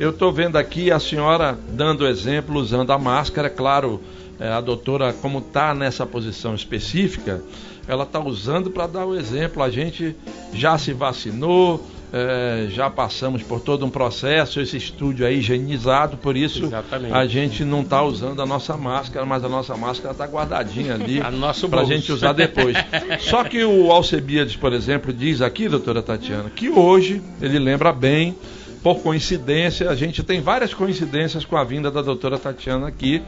[0.00, 4.00] eu estou vendo aqui a senhora dando exemplo usando a máscara, é claro,
[4.40, 7.42] a doutora, como está nessa posição específica,
[7.86, 9.62] ela está usando para dar o exemplo.
[9.62, 10.16] A gente
[10.52, 16.36] já se vacinou, é, já passamos por todo um processo, esse estúdio aí higienizado, por
[16.36, 17.12] isso Exatamente.
[17.12, 21.20] a gente não está usando a nossa máscara, mas a nossa máscara está guardadinha ali
[21.68, 22.76] para a gente usar depois.
[23.20, 28.36] Só que o Alcebiades, por exemplo, diz aqui, doutora Tatiana, que hoje ele lembra bem,
[28.80, 33.22] por coincidência, a gente tem várias coincidências com a vinda da doutora Tatiana aqui.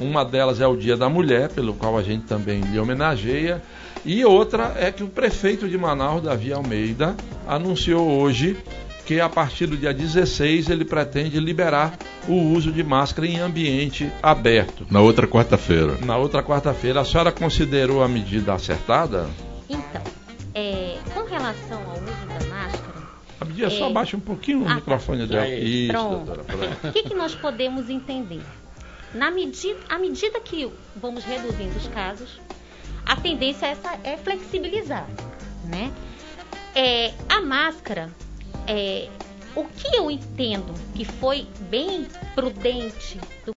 [0.00, 3.62] Uma delas é o Dia da Mulher, pelo qual a gente também lhe homenageia.
[4.04, 8.56] E outra é que o prefeito de Manaus, Davi Almeida, anunciou hoje
[9.04, 11.96] que a partir do dia 16 ele pretende liberar
[12.28, 14.86] o uso de máscara em ambiente aberto.
[14.90, 15.96] Na outra quarta-feira.
[16.04, 19.26] Na outra quarta-feira, a senhora considerou a medida acertada?
[19.68, 20.02] Então,
[20.54, 22.98] é, com relação ao uso da máscara,
[23.40, 23.92] A medida só É.
[23.92, 24.74] baixa um pouquinho o Ah, tá.
[24.74, 25.22] microfone.
[25.62, 26.16] Isso, Pronto.
[26.26, 26.42] doutora.
[26.44, 26.88] pronto.
[26.88, 28.42] o que, que nós podemos entender?
[29.14, 32.40] Na medida, à medida que vamos reduzindo os casos,
[33.06, 35.06] a tendência é, essa, é flexibilizar,
[35.64, 35.92] né?
[36.74, 38.12] É, a máscara,
[38.66, 39.08] é,
[39.56, 43.52] o que eu entendo que foi bem prudente do-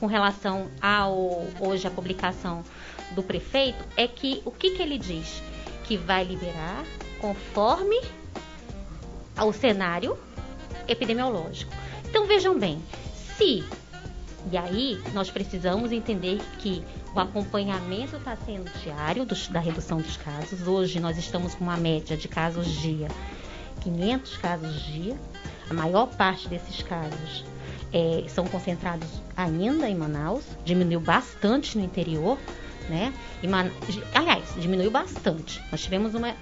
[0.00, 2.64] com relação ao hoje a publicação
[3.12, 5.40] do prefeito é que o que, que ele diz
[5.84, 6.84] que vai liberar
[7.20, 8.00] conforme
[9.36, 10.18] ao cenário
[10.88, 11.72] epidemiológico.
[12.08, 12.82] Então vejam bem,
[13.36, 13.64] se
[14.50, 20.16] e aí nós precisamos entender que o acompanhamento está sendo diário dos, da redução dos
[20.16, 20.66] casos.
[20.66, 23.08] Hoje nós estamos com uma média de casos dia,
[23.82, 25.16] 500 casos dia.
[25.70, 27.44] A maior parte desses casos
[27.92, 32.38] é, são concentrados ainda em Manaus, diminuiu bastante no interior,
[32.88, 33.14] né?
[33.42, 33.70] Man...
[34.14, 35.62] Aliás, diminuiu bastante.
[35.70, 36.34] Nós tivemos uma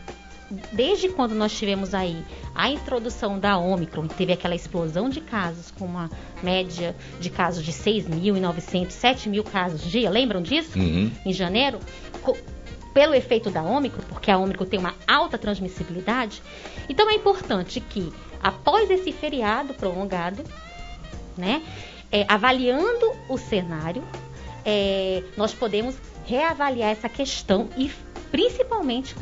[0.73, 2.23] desde quando nós tivemos aí
[2.55, 6.11] a introdução da Omicron, teve aquela explosão de casos, com uma
[6.43, 10.79] média de casos de 6.900, 7 mil casos dia, lembram disso?
[10.79, 11.11] Uhum.
[11.25, 11.79] Em janeiro,
[12.93, 16.43] pelo efeito da Omicron, porque a Omicron tem uma alta transmissibilidade.
[16.89, 18.13] Então é importante que,
[18.43, 20.43] após esse feriado prolongado,
[21.37, 21.63] né,
[22.11, 24.05] é, avaliando o cenário,
[24.65, 27.91] é, nós podemos reavaliar essa questão e
[28.31, 29.15] principalmente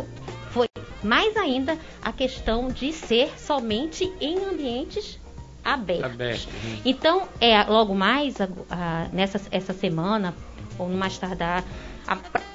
[0.51, 0.69] foi
[1.03, 5.19] mais ainda a questão de ser somente em ambientes
[5.65, 6.05] abertos.
[6.13, 6.49] Aberto.
[6.65, 6.81] uhum.
[6.85, 10.35] Então, é logo mais a- a- nessa essa semana
[10.79, 11.63] ou no mais tardar,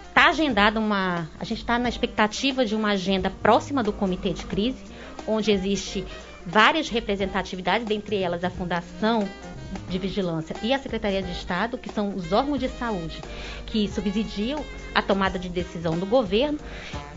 [0.07, 4.45] está agendada uma, a gente está na expectativa de uma agenda próxima do comitê de
[4.45, 4.83] crise,
[5.27, 6.05] onde existe
[6.45, 9.27] várias representatividades, dentre elas a Fundação
[9.89, 13.19] de Vigilância e a Secretaria de Estado, que são os órgãos de saúde
[13.65, 16.59] que subsidiam a tomada de decisão do governo,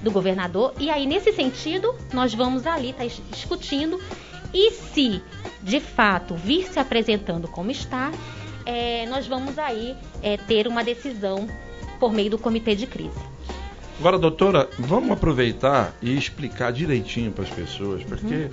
[0.02, 0.74] do governador.
[0.78, 4.00] E aí, nesse sentido, nós vamos ali estar es- discutindo
[4.52, 5.22] e se
[5.62, 8.10] de fato vir se apresentando como está,
[8.66, 11.46] eh, nós vamos aí eh, ter uma decisão
[12.00, 13.20] por meio do comitê de crise.
[13.98, 18.48] Agora, doutora, vamos aproveitar e explicar direitinho para as pessoas, porque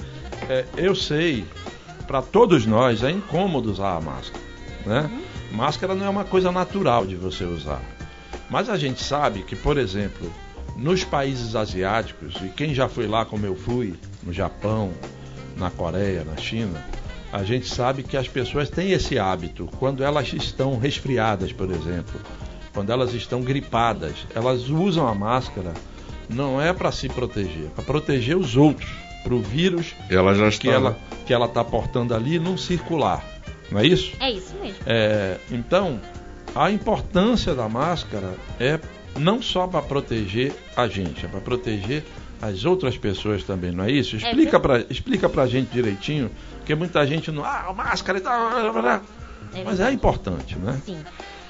[0.50, 1.46] é, eu sei,
[2.08, 4.44] para todos nós, é incômodo usar a máscara.
[4.86, 5.22] Né?
[5.52, 7.82] Máscara não é uma coisa natural de você usar.
[8.50, 10.32] Mas a gente sabe que, por exemplo,
[10.76, 14.92] nos países asiáticos, e quem já foi lá como eu fui, no Japão,
[15.56, 16.84] na Coreia, na China,
[17.32, 19.70] a gente sabe que as pessoas têm esse hábito.
[19.78, 22.20] Quando elas estão resfriadas, por exemplo,
[22.76, 25.74] quando elas estão gripadas, elas usam a máscara
[26.30, 28.90] não é para se proteger, para proteger os outros,
[29.24, 30.72] para o vírus Ela já que está.
[30.72, 33.24] ela que ela está portando ali não circular.
[33.72, 34.12] Não é isso?
[34.20, 34.78] É isso mesmo.
[34.86, 36.00] É, então,
[36.54, 38.80] a importância da máscara é
[39.18, 42.04] não só para proteger a gente, é para proteger
[42.42, 44.18] as outras pessoas também, não é isso?
[44.18, 48.72] Explica para explica pra gente direitinho, porque muita gente não, ah, máscara e tal, blá,
[48.72, 49.02] blá, blá.
[49.54, 50.80] É mas é importante, né?
[50.86, 51.00] Sim.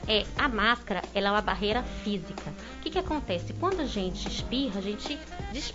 [0.08, 2.54] É, a máscara ela é uma barreira física.
[2.80, 3.54] O que, que acontece?
[3.60, 5.18] Quando a gente espirra, a gente
[5.52, 5.74] dis-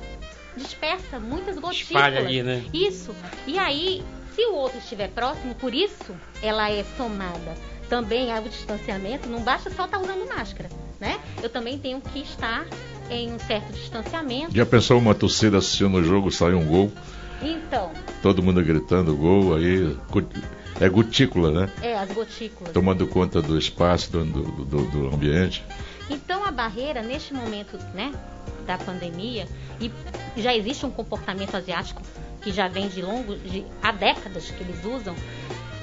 [0.56, 1.80] dispersa muitas gotículas.
[2.04, 2.64] Espalha ali, né?
[2.72, 3.14] Isso.
[3.46, 4.02] E aí,
[4.34, 7.54] se o outro estiver próximo, por isso ela é somada
[7.88, 10.68] também ao distanciamento, não basta só estar usando máscara,
[11.00, 11.18] né?
[11.42, 12.64] Eu também tenho que estar
[13.10, 14.54] em um certo distanciamento.
[14.54, 16.92] Já pensou uma torcida assistindo o jogo, sai um gol,
[17.42, 17.90] Então,
[18.22, 19.96] todo mundo gritando gol, aí
[20.80, 21.72] é gotícula, né?
[21.82, 22.72] é, as gotículas.
[22.72, 25.62] Tomando conta do espaço, do, do, do- do ambiente.
[26.08, 28.12] Então a barreira neste momento, né,
[28.66, 29.46] da pandemia
[29.80, 29.90] e
[30.36, 32.02] já existe um comportamento asiático
[32.42, 35.14] que já vem de longo, de, há décadas que eles usam,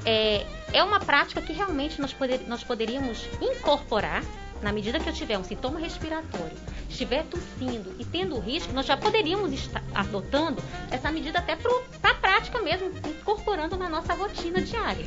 [0.05, 4.23] é, é uma prática que realmente nós, poder, nós poderíamos incorporar
[4.61, 6.57] na medida que eu tiver um sintoma respiratório,
[6.89, 11.71] estiver tossindo e tendo risco, nós já poderíamos estar adotando essa medida até para
[12.11, 15.05] a prática mesmo, incorporando na nossa rotina diária.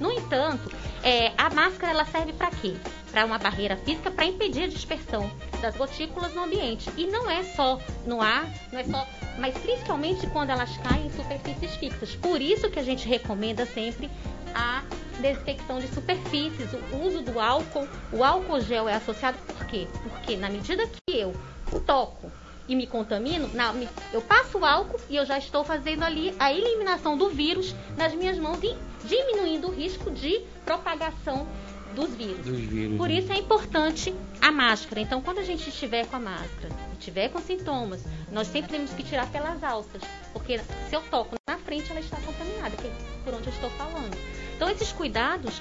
[0.00, 0.70] No entanto,
[1.02, 2.74] é, a máscara ela serve para quê?
[3.10, 6.90] Para uma barreira física para impedir a dispersão das gotículas no ambiente.
[6.96, 9.06] E não é só no ar, não é só,
[9.38, 12.14] mas principalmente quando elas caem em superfícies fixas.
[12.16, 14.10] Por isso que a gente recomenda sempre
[14.54, 14.82] a
[15.20, 17.86] desinfecção de superfícies, o uso do álcool.
[18.12, 19.86] O álcool gel é associado por quê?
[20.02, 21.34] Porque na medida que eu
[21.86, 22.30] toco
[22.68, 23.74] e me contamino, na-
[24.12, 28.38] eu passo álcool e eu já estou fazendo ali a eliminação do vírus nas minhas
[28.38, 31.46] mãos e diminuindo o risco de propagação
[31.92, 32.46] dos vírus.
[32.46, 32.96] Dos vírus.
[32.96, 33.14] Por né?
[33.14, 35.00] isso é importante a máscara.
[35.00, 38.92] Então, quando a gente estiver com a máscara e estiver com sintomas, nós sempre temos
[38.92, 40.02] que tirar pelas alças,
[40.32, 42.92] porque se eu toco na frente, ela está contaminada, que é
[43.24, 44.16] por onde eu estou falando.
[44.56, 45.60] Então, esses cuidados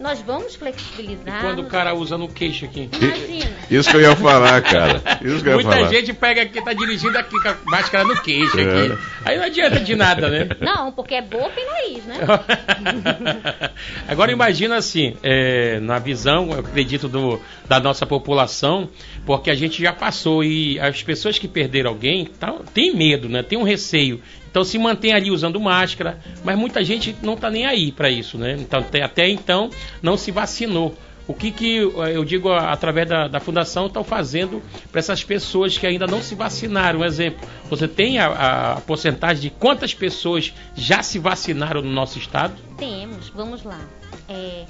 [0.00, 1.42] nós vamos flexibilizar.
[1.42, 2.88] Quando o cara usa no queixo aqui.
[2.90, 3.50] Imagina.
[3.70, 5.02] Isso que eu ia falar, cara.
[5.22, 5.88] Isso que eu ia Muita falar.
[5.88, 8.62] gente pega aqui, tá dirigindo aqui com a máscara no queixo É.
[8.62, 8.98] aqui.
[9.26, 10.48] Aí não adianta de nada, né?
[10.58, 12.16] Não, porque é boca e nariz, né?
[14.08, 18.88] Agora imagina assim, é, na visão, eu acredito, do, da nossa população,
[19.26, 23.42] porque a gente já passou e as pessoas que perderam alguém tá, tem medo, né?
[23.42, 24.20] Tem um receio.
[24.50, 28.36] Então se mantém ali usando máscara, mas muita gente não tá nem aí para isso,
[28.36, 28.56] né?
[28.58, 29.70] Então até, até então
[30.02, 30.96] não se vacinou.
[31.26, 35.78] o que, que eh, eu digo através da, da fundação estão fazendo para essas pessoas
[35.78, 37.00] que ainda não se vacinaram.
[37.00, 42.18] Um exemplo, você tem a, a porcentagem de quantas pessoas já se vacinaram no nosso
[42.18, 42.54] estado?
[42.76, 43.80] Temos, vamos lá.
[44.28, 44.64] É,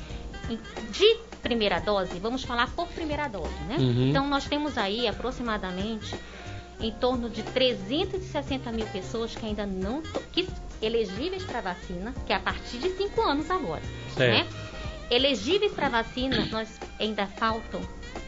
[0.92, 3.76] de primeira dose, vamos falar por primeira dose, né?
[3.78, 4.08] Uhum.
[4.10, 6.14] Então nós temos aí aproximadamente
[6.80, 10.48] em torno de 360 mil pessoas que ainda não que
[10.80, 13.82] elegíveis para vacina, que é a partir de 5 anos agora,
[14.14, 14.32] Certo.
[14.32, 14.46] né?
[15.10, 17.80] Elegíveis para vacina, nós ainda faltam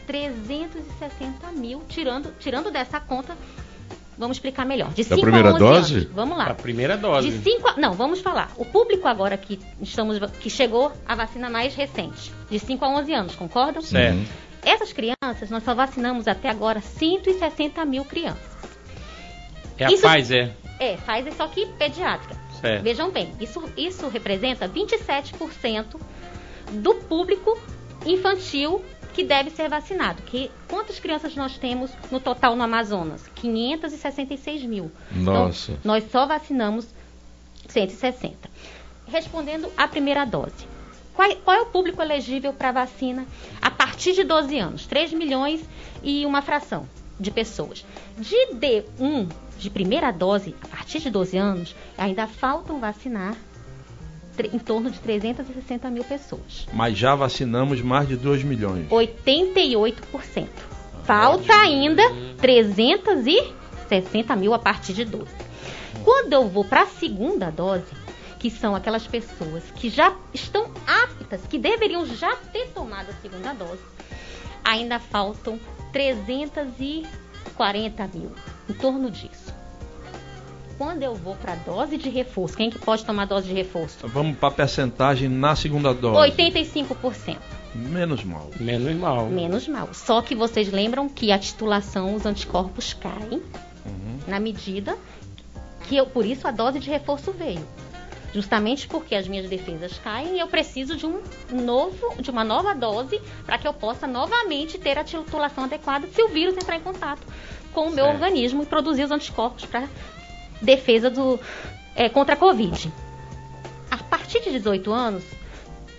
[0.05, 3.37] 360 mil, tirando, tirando dessa conta,
[4.17, 4.89] vamos explicar melhor.
[4.93, 5.93] De Da 5 primeira a 11 dose?
[5.95, 6.07] anos.
[6.13, 6.45] Vamos lá.
[6.45, 7.29] A primeira dose.
[7.31, 7.75] De 5 a...
[7.77, 8.51] Não, vamos falar.
[8.57, 13.13] O público agora que estamos que chegou a vacina mais recente, de 5 a 11
[13.13, 13.81] anos, concordam?
[13.81, 14.15] Certo.
[14.15, 14.25] Uhum.
[14.65, 18.53] Essas crianças, nós só vacinamos até agora 160 mil crianças.
[19.77, 20.51] É a Isso- Pfizer.
[20.79, 22.35] É, Pfizer só que pediátrica.
[22.61, 22.81] Certo.
[22.83, 25.99] Vejam bem, isso, isso representa 27%
[26.71, 27.57] do público
[28.05, 30.21] infantil que deve ser vacinado.
[30.23, 33.23] Que, quantas crianças nós temos no total no Amazonas?
[33.35, 34.91] 566 mil.
[35.11, 35.73] Nossa.
[35.73, 36.87] Então, nós só vacinamos
[37.69, 38.49] 160.
[39.07, 40.67] Respondendo à primeira dose.
[41.13, 43.25] Qual, qual é o público elegível para vacina
[43.61, 44.87] a partir de 12 anos?
[44.87, 45.63] 3 milhões
[46.01, 46.87] e uma fração
[47.19, 47.85] de pessoas.
[48.17, 53.35] De D1, de primeira dose, a partir de 12 anos, ainda faltam vacinar
[54.51, 56.67] em torno de 360 mil pessoas.
[56.73, 58.87] Mas já vacinamos mais de 2 milhões.
[58.89, 60.47] 88%.
[61.03, 62.03] Falta ainda
[62.37, 65.27] 360 mil a partir de 12.
[66.03, 67.85] Quando eu vou para a segunda dose,
[68.39, 73.53] que são aquelas pessoas que já estão aptas, que deveriam já ter tomado a segunda
[73.53, 73.81] dose,
[74.63, 75.59] ainda faltam
[75.91, 78.31] 340 mil,
[78.69, 79.52] em torno disso.
[80.77, 84.07] Quando eu vou para a dose de reforço, quem que pode tomar dose de reforço?
[84.07, 86.31] Vamos para a percentagem na segunda dose.
[86.31, 87.37] 85%.
[87.75, 88.49] Menos mal.
[88.59, 89.25] Menos mal.
[89.27, 89.93] Menos mal.
[89.93, 93.41] Só que vocês lembram que a titulação, os anticorpos caem
[94.27, 94.97] na medida
[95.87, 97.65] que eu, por isso a dose de reforço veio.
[98.33, 102.73] Justamente porque as minhas defesas caem e eu preciso de um novo, de uma nova
[102.73, 106.81] dose para que eu possa novamente ter a titulação adequada se o vírus entrar em
[106.81, 107.21] contato
[107.73, 108.15] com o meu Certo.
[108.15, 109.87] organismo e produzir os anticorpos para
[110.63, 111.39] defesa do
[111.95, 112.91] é, contra a Covid.
[113.91, 115.23] A partir de 18 anos,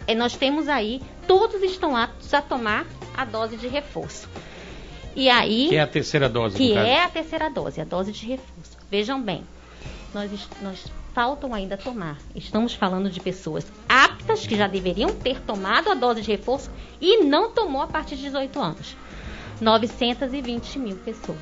[0.06, 4.28] é, nós temos aí, todos estão aptos a tomar a dose de reforço.
[5.14, 6.86] E aí, Que é a terceira dose, que caso.
[6.86, 8.76] é a terceira dose, a dose de reforço.
[8.90, 9.44] Vejam bem,
[10.12, 12.18] nós, nós faltam ainda tomar.
[12.34, 16.68] Estamos falando de pessoas aptas que já deveriam ter tomado a dose de reforço
[17.00, 18.96] e não tomou a partir de 18 anos.
[19.60, 21.38] 920 mil pessoas.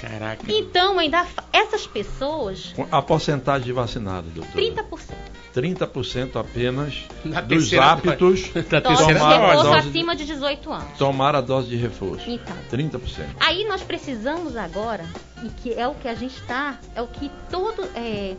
[0.00, 0.42] Caraca.
[0.48, 4.52] Então, ainda essas pessoas, A porcentagem de vacinados, doutor?
[4.54, 5.14] 30%.
[5.54, 10.24] 30% apenas Na dos aptos Da Dose terceira Tomar a reforço dose de- acima de
[10.26, 10.98] 18 anos.
[10.98, 12.28] tomar a dose de reforço.
[12.28, 12.54] Então.
[12.70, 13.24] 30%.
[13.40, 15.06] Aí nós precisamos agora,
[15.42, 18.36] e que é o que a gente está, é o que todo, é,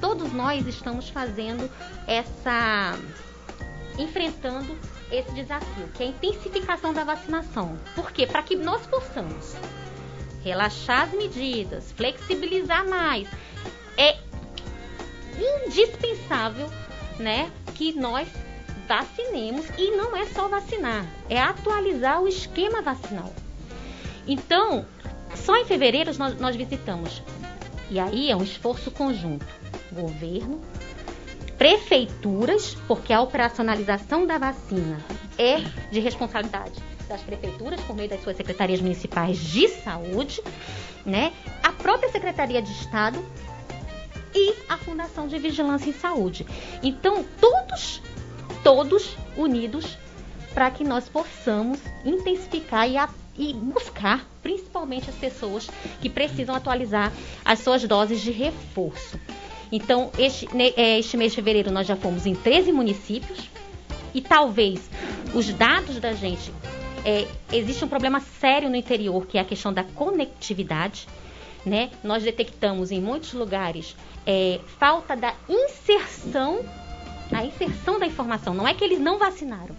[0.00, 1.70] todos nós estamos fazendo
[2.06, 2.94] essa.
[3.98, 4.74] enfrentando
[5.12, 7.76] esse desafio, que é a intensificação da vacinação.
[7.94, 8.26] Por quê?
[8.26, 9.54] Para que nós possamos
[10.44, 13.26] relaxar as medidas, flexibilizar mais.
[13.96, 14.18] É
[15.66, 16.70] indispensável,
[17.18, 18.28] né, que nós
[18.86, 23.32] vacinemos e não é só vacinar, é atualizar o esquema vacinal.
[24.26, 24.86] Então,
[25.34, 27.22] só em fevereiro nós, nós visitamos.
[27.90, 29.46] E aí é um esforço conjunto.
[29.90, 30.60] Governo,
[31.56, 34.98] prefeituras, porque a operacionalização da vacina
[35.38, 40.40] é de responsabilidade das prefeituras por meio das suas secretarias municipais de saúde,
[41.04, 41.32] né?
[41.62, 43.24] A própria Secretaria de Estado
[44.34, 46.46] e a Fundação de Vigilância em Saúde.
[46.82, 48.02] Então, todos,
[48.62, 49.96] todos unidos
[50.52, 55.68] para que nós possamos intensificar e, a- e buscar, principalmente as pessoas
[56.00, 57.12] que precisam atualizar
[57.44, 59.18] as suas doses de reforço.
[59.72, 63.48] Então, este, eh, este mês de fevereiro nós já fomos em 13 municípios
[64.14, 64.80] e talvez
[65.34, 66.52] os dados da gente.
[67.04, 71.06] Eh, existe um problema sério no interior, que é a questão da conectividade.
[71.64, 71.90] Né?
[72.02, 73.96] Nós detectamos em muitos lugares
[74.26, 76.64] eh, falta da inserção,
[77.32, 78.54] a inserção da informação.
[78.54, 79.74] Não é que eles não vacinaram.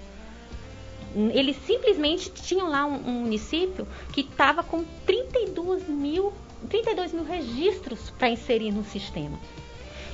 [1.33, 6.33] Eles simplesmente tinham lá um, um município que estava com 32 mil,
[6.69, 9.39] 32 mil registros para inserir no sistema.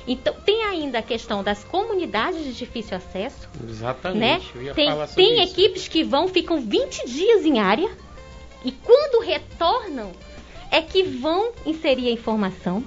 [0.06, 3.68] Então, tem ainda a questão das comunidades de difícil acesso, né?
[3.68, 4.58] Exatamente.
[4.58, 5.52] Ia Tem, tem isso.
[5.52, 7.90] equipes que vão, ficam 20 dias em área
[8.64, 10.12] e quando retornam
[10.70, 12.84] é que vão inserir a informação.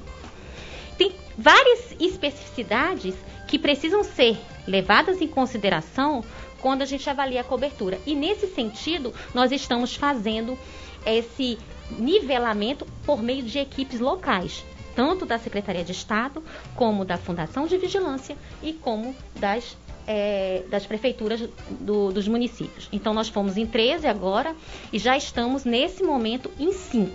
[0.97, 3.15] Tem várias especificidades
[3.47, 4.37] que precisam ser
[4.67, 6.23] levadas em consideração
[6.59, 7.99] quando a gente avalia a cobertura.
[8.05, 10.57] E nesse sentido, nós estamos fazendo
[11.05, 11.59] esse
[11.91, 14.65] nivelamento por meio de equipes locais,
[14.95, 16.43] tanto da Secretaria de Estado,
[16.75, 19.77] como da Fundação de Vigilância e como das,
[20.07, 22.87] é, das prefeituras do, dos municípios.
[22.91, 24.55] Então, nós fomos em 13 agora
[24.91, 27.11] e já estamos, nesse momento, em 5.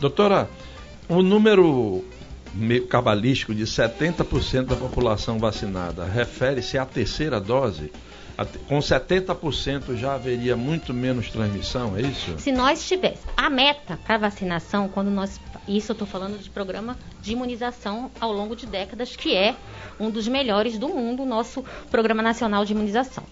[0.00, 0.48] Doutora,
[1.08, 2.04] o número
[2.54, 7.92] meio cabalístico de 70% da população vacinada refere-se à terceira dose?
[8.66, 12.38] Com 70% já haveria muito menos transmissão, é isso?
[12.38, 15.38] Se nós tivéssemos a meta para vacinação, quando nós.
[15.66, 19.54] Isso eu estou falando de programa de imunização ao longo de décadas, que é
[19.98, 23.24] um dos melhores do mundo, o nosso Programa Nacional de Imunização.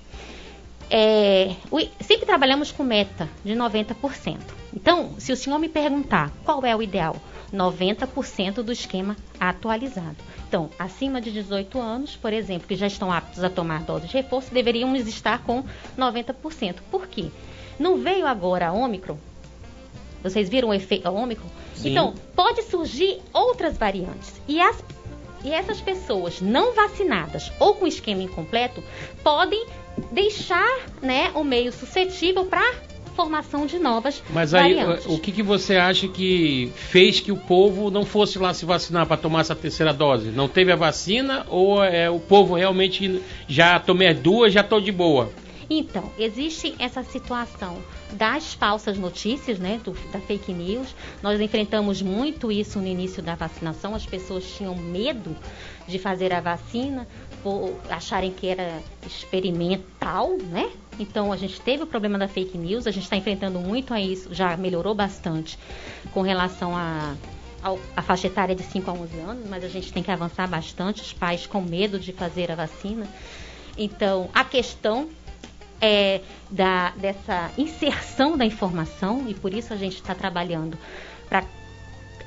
[0.88, 1.54] É,
[2.00, 4.38] sempre trabalhamos com meta de 90%.
[4.74, 7.16] Então, se o senhor me perguntar qual é o ideal,
[7.52, 10.16] 90% do esquema atualizado.
[10.48, 14.14] Então, acima de 18 anos, por exemplo, que já estão aptos a tomar dose de
[14.14, 15.64] reforço, deveríamos estar com
[15.96, 16.76] 90%.
[16.90, 17.30] Por quê?
[17.78, 19.16] Não veio agora a Ômicron?
[20.22, 21.48] Vocês viram o efeito Ômicron?
[21.74, 21.90] Sim.
[21.90, 24.40] Então, pode surgir outras variantes.
[24.46, 24.82] E, as,
[25.44, 28.82] e essas pessoas não vacinadas ou com esquema incompleto
[29.22, 29.66] podem
[30.12, 35.06] deixar né, o meio suscetível para formação de novas Mas aí, variantes.
[35.06, 39.06] o que, que você acha que fez que o povo não fosse lá se vacinar
[39.06, 40.30] para tomar essa terceira dose?
[40.30, 44.92] Não teve a vacina ou é, o povo realmente já tomei duas, já estou de
[44.92, 45.30] boa?
[45.68, 47.78] Então, existe essa situação
[48.12, 50.94] das falsas notícias, né, do, da fake news.
[51.22, 53.94] Nós enfrentamos muito isso no início da vacinação.
[53.94, 55.36] As pessoas tinham medo
[55.86, 57.06] de fazer a vacina
[57.42, 60.70] por acharem que era experimental, né?
[60.98, 64.00] Então a gente teve o problema da fake news, a gente está enfrentando muito a
[64.00, 65.58] isso, já melhorou bastante
[66.12, 67.14] com relação a
[67.94, 71.02] a faixa etária de 5 a 11 anos, mas a gente tem que avançar bastante,
[71.02, 73.06] os pais com medo de fazer a vacina.
[73.76, 75.08] Então, a questão
[75.80, 76.20] é
[76.50, 80.76] da, dessa inserção da informação, e por isso a gente está trabalhando
[81.28, 81.44] para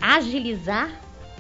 [0.01, 0.89] agilizar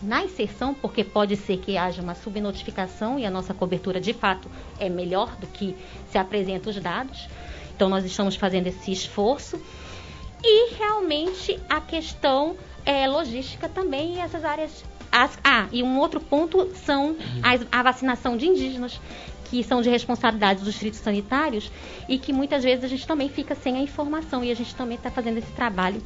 [0.03, 4.49] na inserção, porque pode ser que haja uma subnotificação e a nossa cobertura de fato
[4.79, 5.75] é melhor do que
[6.11, 7.27] se apresenta os dados.
[7.75, 9.59] Então nós estamos fazendo esse esforço.
[10.43, 14.83] E realmente a questão é logística também e essas áreas.
[15.09, 18.99] As, ah, e um outro ponto são as, a vacinação de indígenas,
[19.53, 21.71] que são de responsabilidade dos distritos sanitários
[22.09, 24.97] e que muitas vezes a gente também fica sem a informação e a gente também
[24.97, 26.01] está fazendo esse trabalho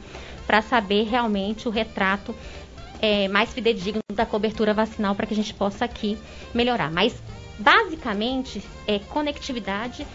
[0.45, 2.35] para saber realmente o retrato
[3.01, 6.17] é, mais fidedigno da cobertura vacinal para que a gente possa aqui
[6.53, 6.91] melhorar.
[6.91, 7.23] Mas,
[7.57, 10.05] basicamente, é conectividade,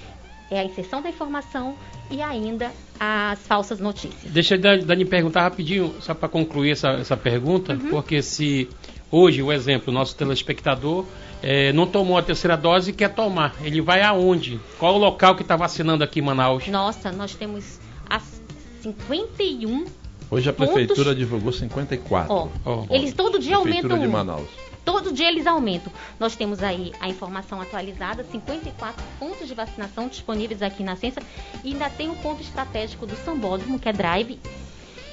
[0.51, 1.75] é a inserção da informação
[2.11, 2.71] e ainda
[3.01, 4.31] as falsas notícias.
[4.31, 7.89] Deixa eu Dani perguntar rapidinho, só para concluir essa, essa pergunta, uhum.
[7.89, 8.69] porque se
[9.11, 11.07] hoje, o exemplo, o nosso telespectador
[11.43, 14.61] é, não tomou a terceira dose e quer tomar, ele vai aonde?
[14.79, 16.67] Qual o local que está vacinando aqui em Manaus?
[16.69, 18.41] Nossa, nós temos as
[18.83, 19.85] 51
[20.31, 21.17] Hoje a prefeitura pontos...
[21.19, 22.33] divulgou 54.
[22.33, 23.99] Ó, oh, eles todo dia prefeitura aumentam.
[23.99, 24.49] de Manaus.
[24.83, 25.93] Todo dia eles aumentam.
[26.19, 31.23] Nós temos aí a informação atualizada, 54 pontos de vacinação disponíveis aqui na ciência
[31.63, 34.41] e ainda tem o um ponto estratégico do Sambódromo, que é Drive,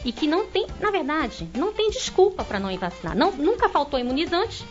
[0.05, 3.15] e que não tem, na verdade, não tem desculpa para não ir vacinar.
[3.15, 4.65] Não, nunca faltou imunizante,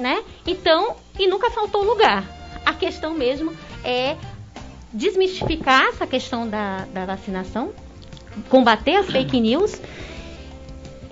[0.00, 0.22] né?
[0.46, 2.24] Então, e nunca faltou lugar.
[2.64, 3.52] A questão mesmo
[3.84, 4.16] é
[4.92, 7.72] desmistificar essa questão da, da vacinação,
[8.48, 9.80] combater as fake news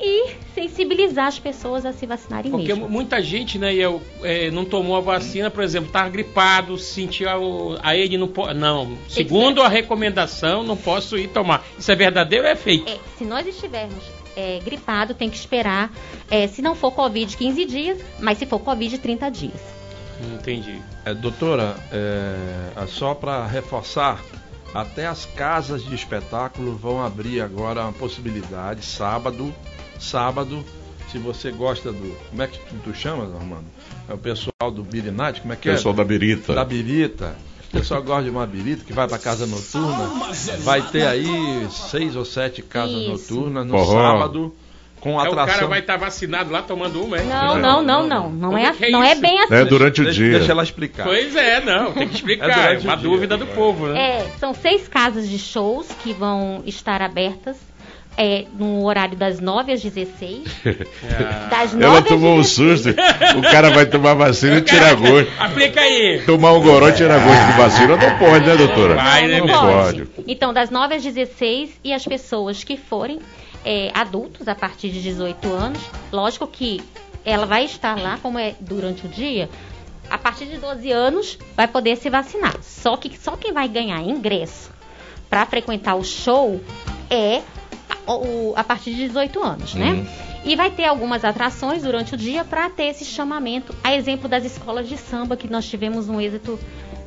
[0.01, 2.89] e sensibilizar as pessoas a se vacinarem Porque mesmo.
[2.89, 7.77] muita gente, né, eu, é, não tomou a vacina, por exemplo, estava gripado, sentia o,
[7.83, 8.29] a ele não.
[8.55, 11.65] Não, segundo a recomendação, não posso ir tomar.
[11.79, 12.91] Isso é verdadeiro ou é fake?
[12.91, 14.05] É, se nós estivermos
[14.39, 15.93] é, gripado, tem que esperar,
[16.31, 19.61] é, se não for Covid, 15 dias, mas se for Covid, 30 dias.
[20.35, 20.81] Entendi.
[21.05, 24.23] É, doutora, é, só para reforçar,
[24.73, 29.53] até as casas de espetáculo vão abrir agora uma possibilidade, sábado,
[29.99, 30.65] sábado,
[31.11, 32.17] se você gosta do.
[32.31, 33.67] Como é que tu chamas, Armando?
[34.09, 35.79] É o pessoal do Birinate, como é que pessoal é?
[35.79, 36.55] Pessoal da Birita.
[36.55, 37.48] Da Birita.
[37.69, 40.11] O pessoal gosta de uma birita que vai para casa noturna.
[40.61, 43.35] Vai ter aí seis ou sete casas Isso.
[43.35, 43.93] noturnas no Porra.
[43.93, 44.55] sábado
[45.01, 45.41] com atração.
[45.41, 47.25] É, o cara vai estar tá vacinado lá tomando uma, é?
[47.25, 48.31] Não, não, não, não.
[48.31, 49.55] Não, é, é, não é bem assim.
[49.55, 50.39] É durante o deixa, dia.
[50.39, 51.05] Deixa ela explicar.
[51.05, 52.75] Pois é, não, tem que explicar.
[52.75, 54.21] É, uma dúvida do povo, né?
[54.21, 57.57] É, são seis casas de shows que vão estar abertas.
[58.21, 60.43] É, no horário das 9 às 16.
[61.49, 62.89] das 9 Ela tomou um susto.
[62.91, 65.31] O cara vai tomar vacina e tirar gosto.
[65.39, 66.23] Aplica aí.
[66.27, 68.97] Tomar um goró e tirar gosto de vacina não pode, né, doutora?
[68.97, 70.05] Vai, né, não, não pode.
[70.07, 70.25] pode.
[70.27, 73.21] Então, das 9 às 16 e as pessoas que forem
[73.65, 75.81] é, adultos a partir de 18 anos.
[76.11, 76.81] Lógico que
[77.25, 79.49] ela vai estar lá, como é durante o dia,
[80.11, 82.57] a partir de 12 anos vai poder se vacinar.
[82.63, 84.71] Só que só quem vai ganhar ingresso
[85.29, 86.61] para frequentar o show
[87.11, 87.43] é
[88.07, 89.93] o- a partir de 18 anos, né?
[89.93, 90.07] Uhum.
[90.45, 94.45] E vai ter algumas atrações durante o dia para ter esse chamamento, a exemplo das
[94.45, 96.59] escolas de samba que nós tivemos um êxito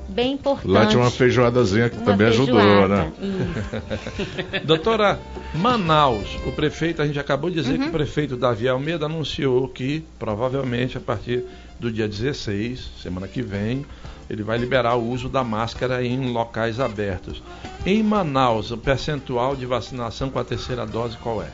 [0.10, 0.68] bem importante.
[0.72, 3.12] Lá tinha uma feijoadazinha que Uma também ajudou, feijoada, né?
[3.22, 4.62] isso.
[4.66, 5.18] Doutora,
[5.56, 7.84] Manaus, o prefeito, a gente acabou de dizer Uhum.
[7.84, 11.44] que o prefeito Davi Almeida anunciou que provavelmente a partir
[11.80, 13.86] do dia 16, semana que vem,
[14.32, 17.44] ele vai liberar o uso da máscara em locais abertos.
[17.86, 21.50] Em Manaus, o percentual de vacinação com a terceira dose qual é?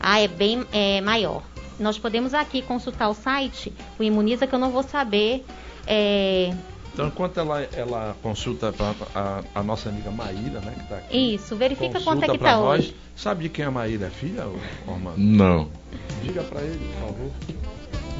[0.00, 1.42] Ah, é bem é, maior.
[1.78, 5.44] Nós podemos aqui consultar o site, o Imuniza, que eu não vou saber.
[5.86, 6.52] é,
[6.92, 11.34] Então, enquanto ela, ela consulta pra, a, a nossa amiga Maíra, né, que está aqui.
[11.34, 12.80] Isso, verifica quanto é que tá nós.
[12.80, 12.96] hoje.
[13.14, 14.46] Sabe de quem a Maíra é filha,
[14.86, 15.16] Ormando?
[15.18, 15.68] Não.
[16.24, 17.30] Diga para ele, por favor.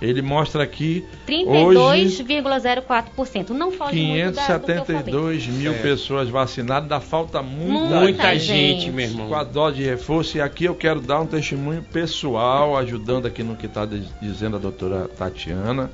[0.00, 3.50] Ele mostra aqui hoje 32,04%.
[3.50, 5.02] Não foge muito da, do que eu falei.
[5.02, 8.90] 572 mil pessoas vacinadas, ainda falta muita, Muita Muita gente, gente.
[8.92, 9.28] meu irmão.
[9.28, 10.36] com a dose de reforço.
[10.36, 13.88] E aqui eu quero dar um testemunho pessoal, ajudando aqui no que está
[14.20, 15.90] dizendo a doutora Tatiana.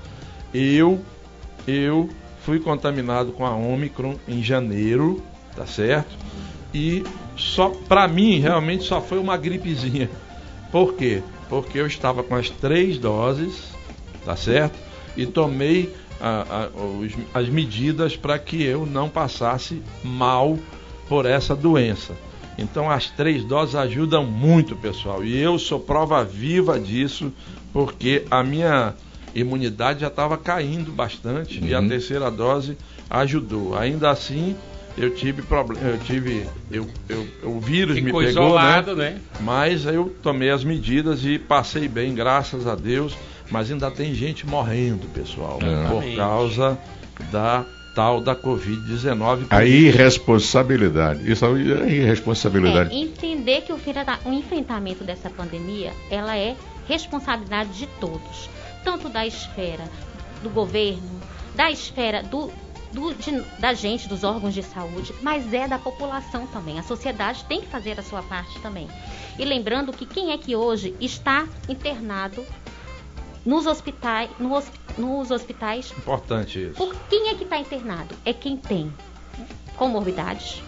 [0.52, 1.00] Eu,
[1.66, 2.10] eu
[2.40, 5.22] fui contaminado com a Omicron em janeiro,
[5.56, 6.10] tá certo?
[6.74, 7.04] E
[7.36, 10.10] só para mim realmente só foi uma gripezinha.
[10.72, 11.22] Por quê?
[11.48, 13.70] Porque eu estava com as três doses,
[14.24, 14.74] tá certo?
[15.16, 20.58] E tomei a- a- os- as medidas para que eu não passasse mal
[21.08, 22.14] por essa doença.
[22.56, 25.22] Então as três doses ajudam muito, pessoal.
[25.24, 27.30] E eu sou prova viva disso,
[27.72, 28.94] porque a minha
[29.34, 31.88] imunidade já estava caindo bastante e a Uhum.
[31.88, 32.76] terceira dose
[33.10, 33.76] ajudou.
[33.76, 34.54] Ainda assim,
[34.96, 39.10] eu tive problema, eu tive, eu, eu- o vírus Ficou me pegou, isolado, né?
[39.10, 39.20] né?
[39.40, 43.16] Mas eu tomei as medidas e passei bem, graças a Deus.
[43.50, 46.16] Mas ainda tem gente morrendo, pessoal, por Exatamente.
[46.16, 46.78] causa
[47.30, 47.64] da
[47.94, 49.46] tal da Covid-19.
[49.50, 51.30] A irresponsabilidade.
[51.30, 51.50] Isso é
[51.90, 52.94] irresponsabilidade.
[52.94, 56.56] É, entender que o, enfrenta- o enfrentamento dessa pandemia, ela é
[56.88, 58.48] responsabilidade de todos,
[58.84, 59.84] tanto da esfera
[60.42, 61.20] do governo,
[61.54, 62.50] da esfera do,
[62.92, 66.78] do- de- da gente, dos órgãos de saúde, mas é da população também.
[66.78, 68.88] A sociedade tem que fazer a sua parte também.
[69.38, 72.44] E lembrando que quem é que hoje está internado
[73.44, 74.62] nos hospitais, no
[74.98, 76.74] nos hospitais Importante isso.
[76.76, 78.14] por quem é que está internado?
[78.24, 78.92] É quem tem
[79.76, 80.62] comorbidades,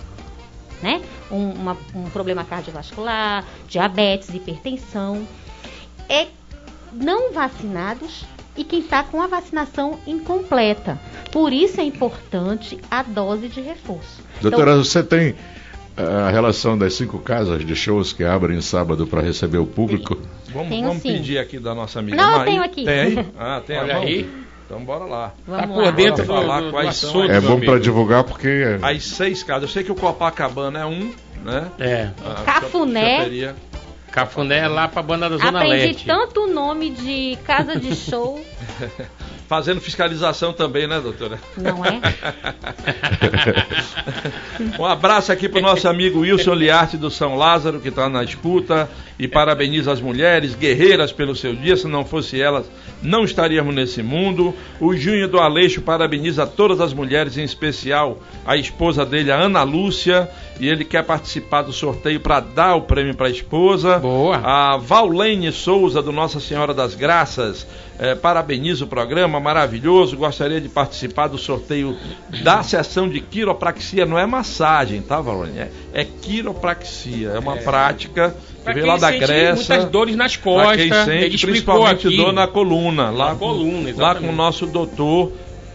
[0.82, 1.02] né?
[1.30, 5.26] Um, uma- um problema cardiovascular, diabetes, hipertensão.
[6.08, 6.28] É
[6.92, 8.24] não vacinados
[8.56, 10.98] e quem está com a vacinação incompleta.
[11.32, 14.22] Por isso é importante a dose de reforço.
[14.40, 15.34] Doutora, Então, você tem
[15.96, 20.18] a relação das cinco casas de shows que abrem sábado para receber o público?
[20.52, 21.12] Vamos, Tenho vamos sim.
[21.14, 22.48] pedir aqui da nossa amiga Não, eu Maí.
[22.50, 22.84] tenho aqui.
[22.84, 23.26] Tem?
[23.38, 24.44] Ah, tem Olha aí.
[24.66, 25.32] Então bora lá.
[25.46, 25.74] vamos Tá lá.
[25.84, 27.30] por dentro do, Bora falar do- do quais são assunto.
[27.32, 29.64] É bom para divulgar porque As seis casas.
[29.64, 31.12] Eu sei que o Copacabana é um,
[31.44, 31.70] né?
[31.78, 32.10] É.
[32.24, 33.52] A Cafuné.
[34.14, 36.06] Cafuné é lá pra banda da Zona Aprendi Leste.
[36.06, 38.40] tanto o nome de casa de show,
[39.54, 41.38] Fazendo fiscalização também, né, doutora?
[41.56, 42.00] não é?
[44.78, 48.22] Um abraço aqui para o nosso amigo Wilson Liarte do São Lázaro, que está na
[48.22, 48.88] escuta,
[49.18, 51.76] e parabeniza as mulheres guerreiras pelo seu dia.
[51.76, 52.70] Se não fosse elas,
[53.02, 54.54] não estaríamos nesse mundo.
[54.80, 59.62] O Junho do Aleixo parabeniza todas as mulheres, em especial a esposa dele, a Ana
[59.62, 60.28] Lúcia,
[60.58, 63.98] e ele quer participar do sorteio para dar o prêmio para a esposa.
[63.98, 64.36] Boa.
[64.36, 67.66] A Vaulene Souza, do Nossa Senhora das Graças,
[67.98, 70.16] eh, parabeniza o programa, maravilhoso.
[70.16, 71.96] Gostaria de participar do sorteio
[72.42, 74.04] da sessão de quiropraxia.
[74.04, 75.58] Não é massagem, tá, Vaulene?
[75.58, 77.28] É, é quiropraxia.
[77.30, 78.34] É uma prática
[78.64, 79.74] que veio quem lá da sente Grécia.
[79.76, 80.76] Muitas dores nas costas.
[80.76, 82.16] quem sente, principalmente aqui.
[82.16, 83.10] dor na coluna.
[83.10, 84.26] Lá, Na com, coluna, lá exatamente.
[84.26, 85.32] com o nosso doutor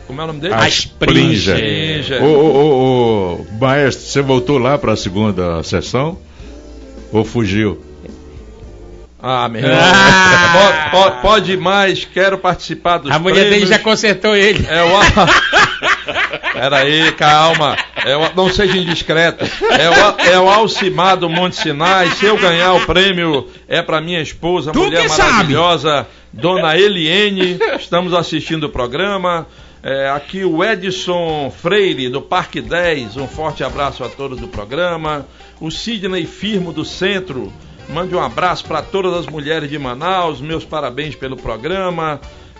[0.08, 0.54] Como é o nome dele?
[0.56, 1.56] A Springer.
[1.56, 2.24] Springer.
[2.24, 6.18] Ô, ô, ô, ô, maestro, você voltou lá para a segunda sessão?
[7.12, 7.89] Ou fugiu?
[9.22, 9.78] Ah, meu irmão.
[9.82, 10.90] Ah.
[10.92, 14.66] Po- po- Pode mais, quero participar dos A mulher dele já consertou ele.
[14.70, 14.90] É o.
[16.54, 17.76] Peraí, calma.
[18.06, 18.34] É o...
[18.36, 19.46] Não seja indiscreto.
[19.72, 20.32] É o...
[20.32, 22.10] é o Alcimar do Monte Sinai.
[22.12, 25.32] Se eu ganhar o prêmio, é para minha esposa, Tu mulher que sabe.
[25.32, 27.60] maravilhosa, Dona Eliene.
[27.78, 29.46] Estamos assistindo o programa.
[29.82, 33.18] É, aqui o Edson Freire, do Parque 10.
[33.18, 35.26] Um forte abraço a todos do programa.
[35.60, 37.52] O Sidney Firmo, do Centro.
[37.90, 40.40] Mande um abraço para todas as mulheres de Manaus.
[40.40, 42.20] Meus parabéns pelo programa.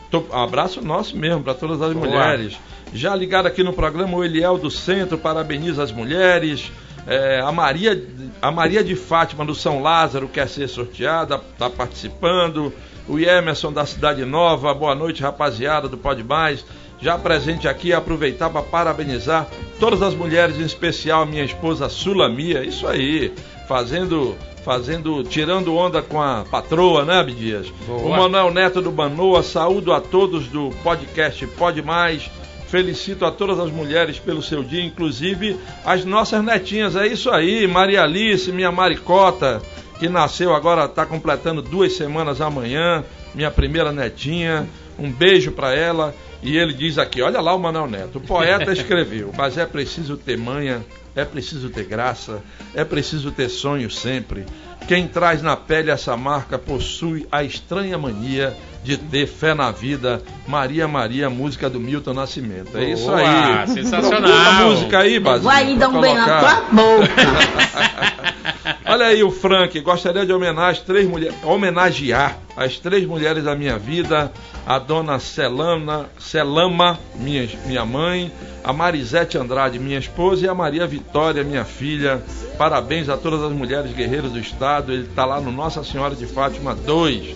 [0.10, 2.06] Tô- abraço nosso mesmo para todas as Boa.
[2.08, 2.58] mulheres.
[2.94, 6.72] Já ligado aqui no programa, o Eliel do Centro parabeniza as mulheres.
[7.06, 8.04] É, a, Maria,
[8.42, 12.74] a Maria de Fátima do São Lázaro quer ser sorteada, está participando.
[13.08, 16.66] O Emerson da Cidade Nova, boa noite, rapaziada do Pode Mais.
[17.02, 19.48] Já presente aqui, aproveitar para parabenizar
[19.80, 22.64] todas as mulheres, em especial a minha esposa Sulamia.
[22.64, 23.32] Isso aí,
[23.68, 24.36] fazendo,
[24.70, 27.74] fazendo, tirando onda com a patroa, né, Abdias?
[27.88, 32.30] O Manuel Neto do Banoa, saúdo a todos do podcast Pode Mais.
[32.68, 36.96] Felicito a todas as mulheres pelo seu dia, inclusive as nossas netinhas.
[36.96, 39.60] É isso aí, Maria Alice, minha maricota,
[39.98, 43.04] que nasceu agora, está completando duas semanas amanhã,
[43.34, 44.70] minha primeira netinha.
[45.00, 46.14] Um beijo para ela.
[46.44, 50.16] E ele diz aqui: olha lá o Manuel Neto, o poeta escreveu, mas é preciso
[50.16, 50.86] ter manha,
[51.20, 52.42] é preciso ter graça,
[52.74, 54.46] é preciso ter sonho sempre.
[54.88, 60.22] Quem traz na pele essa marca possui a estranha mania de ter fé na vida.
[60.48, 62.78] Maria Maria, música do Milton Nascimento.
[62.78, 63.68] É isso Boa, aí.
[63.68, 64.22] sensacional.
[64.22, 65.44] Procura a música aí, Basil.
[65.44, 67.10] Vai dar um bem na tua boca.
[68.86, 73.56] Olha aí o Frank, gostaria de homenagear as três mulheres, homenagear as três mulheres da
[73.56, 74.32] minha vida,
[74.66, 78.32] a dona Celana, Celama, minha, minha mãe,
[78.64, 82.22] a Marisete Andrade, minha esposa, e a Maria Vitória, minha filha.
[82.58, 84.69] Parabéns a todas as mulheres guerreiras do estado.
[84.88, 87.36] Ele está lá no Nossa Senhora de Fátima 2.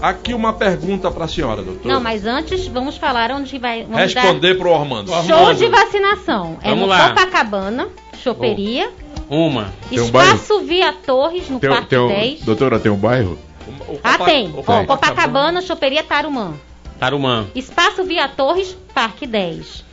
[0.00, 1.88] Aqui uma pergunta para a senhora, doutor.
[1.88, 3.82] Não, mas antes vamos falar onde vai.
[3.82, 5.10] Vamos Responder pro Ormando.
[5.10, 5.44] dar Ormando.
[5.44, 6.56] show de vacinação.
[6.62, 7.08] é Vamos no lá.
[7.08, 7.88] Copacabana,
[8.22, 8.90] Choperia,
[9.28, 9.72] Uma.
[9.90, 12.42] Tem um Espaço Via Torres, no Tem, Parque tem um, 10.
[12.44, 13.36] doutora, tem um bairro?
[13.66, 14.48] O- o Ah, Copa- tem.
[14.50, 16.54] o Ó, Copacabana, Choperia, Tarumã.
[16.98, 17.46] Tarumã.
[17.54, 19.84] Espaço Via Torres, Parque 10.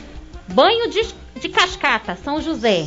[0.48, 1.02] Banho de,
[1.42, 2.86] de Cascata, São José.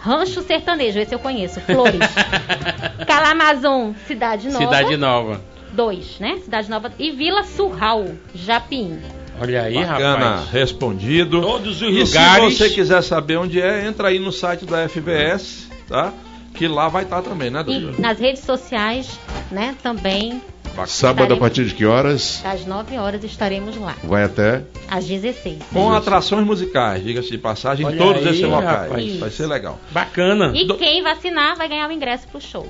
[0.00, 1.60] Rancho Sertanejo, esse eu conheço.
[1.60, 1.98] Flores.
[3.06, 4.64] Calamazon, Cidade Nova.
[4.64, 5.40] Cidade Nova.
[5.72, 6.38] 2, né?
[6.42, 6.92] Cidade Nova.
[6.98, 8.98] E Vila Surral, Japim.
[9.40, 10.50] Olha aí, Bacana, rapaz.
[10.50, 11.40] respondido.
[11.40, 12.54] Todos os e lugares.
[12.54, 16.12] se você quiser saber onde é, entra aí no site da FVS, tá?
[16.54, 18.00] Que lá vai estar também, né, E doutor?
[18.00, 19.18] nas redes sociais,
[19.50, 19.76] né?
[19.80, 20.42] Também,
[20.86, 22.42] Sábado a partir de que horas?
[22.44, 23.94] às 9 horas, estaremos lá.
[24.04, 24.62] Vai até.
[24.88, 25.58] Às 16.
[25.72, 28.88] Com atrações musicais, diga-se de passagem, em todos aí, esses locais.
[28.90, 29.16] rapaz.
[29.18, 29.78] Vai ser legal.
[29.90, 30.52] Bacana.
[30.54, 32.68] E Do- quem vacinar vai ganhar o ingresso pro show.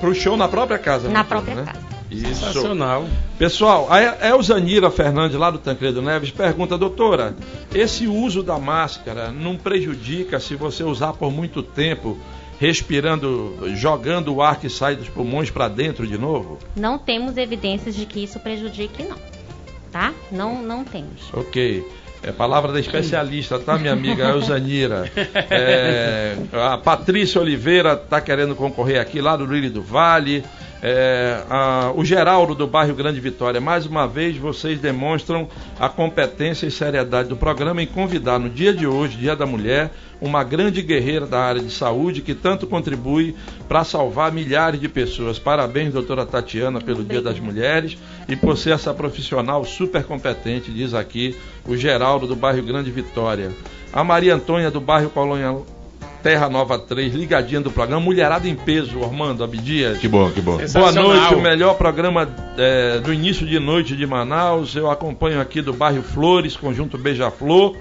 [0.00, 1.08] Pro show na própria casa.
[1.08, 1.64] Na doutor, própria né?
[1.72, 1.94] casa.
[2.10, 2.26] Isso.
[2.44, 3.06] Sensacional.
[3.38, 7.34] Pessoal, a Elzanira Fernandes, lá do Tancredo Neves, pergunta, doutora,
[7.74, 12.16] esse uso da máscara não prejudica se você usar por muito tempo,
[12.58, 16.58] respirando, jogando o ar que sai dos pulmões para dentro de novo?
[16.76, 19.18] Não temos evidências de que isso prejudique, não.
[19.90, 20.12] Tá?
[20.30, 21.32] Não, não temos.
[21.32, 21.84] Ok.
[22.22, 25.10] É palavra da especialista, tá, minha amiga Elzanira?
[25.50, 30.42] É, a Patrícia Oliveira está querendo concorrer aqui, lá do Lírio do Vale.
[30.86, 35.48] É, a- o Geraldo do bairro Grande Vitória, mais uma vez vocês demonstram
[35.80, 39.90] a competência e seriedade do programa em convidar no dia de hoje, Dia da Mulher,
[40.20, 43.34] uma grande guerreira da área de saúde que tanto contribui
[43.66, 45.38] para salvar milhares de pessoas.
[45.38, 47.96] Parabéns, doutora Tatiana, pelo Dia das Mulheres
[48.28, 51.34] e por ser essa profissional super competente, diz aqui
[51.66, 53.52] o Geraldo do bairro Grande Vitória.
[53.90, 55.56] A Maria Antônia do bairro Colônia
[56.24, 59.98] Terra Nova 3, ligadinha do programa, Mulherada em Peso, Ormando Abdias.
[59.98, 60.56] Que bom, que bom.
[60.72, 64.74] Boa noite, o melhor programa é, do início de noite de Manaus.
[64.74, 67.76] Eu acompanho aqui do bairro Flores, conjunto Beija-Flor.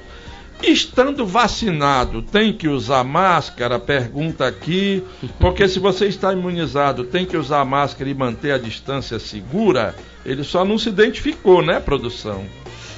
[0.62, 3.80] Estando vacinado, tem que usar máscara?
[3.80, 5.02] Pergunta aqui.
[5.40, 9.96] Porque se você está imunizado, tem que usar máscara e manter a distância segura?
[10.26, 12.44] Ele só não se identificou, né, produção?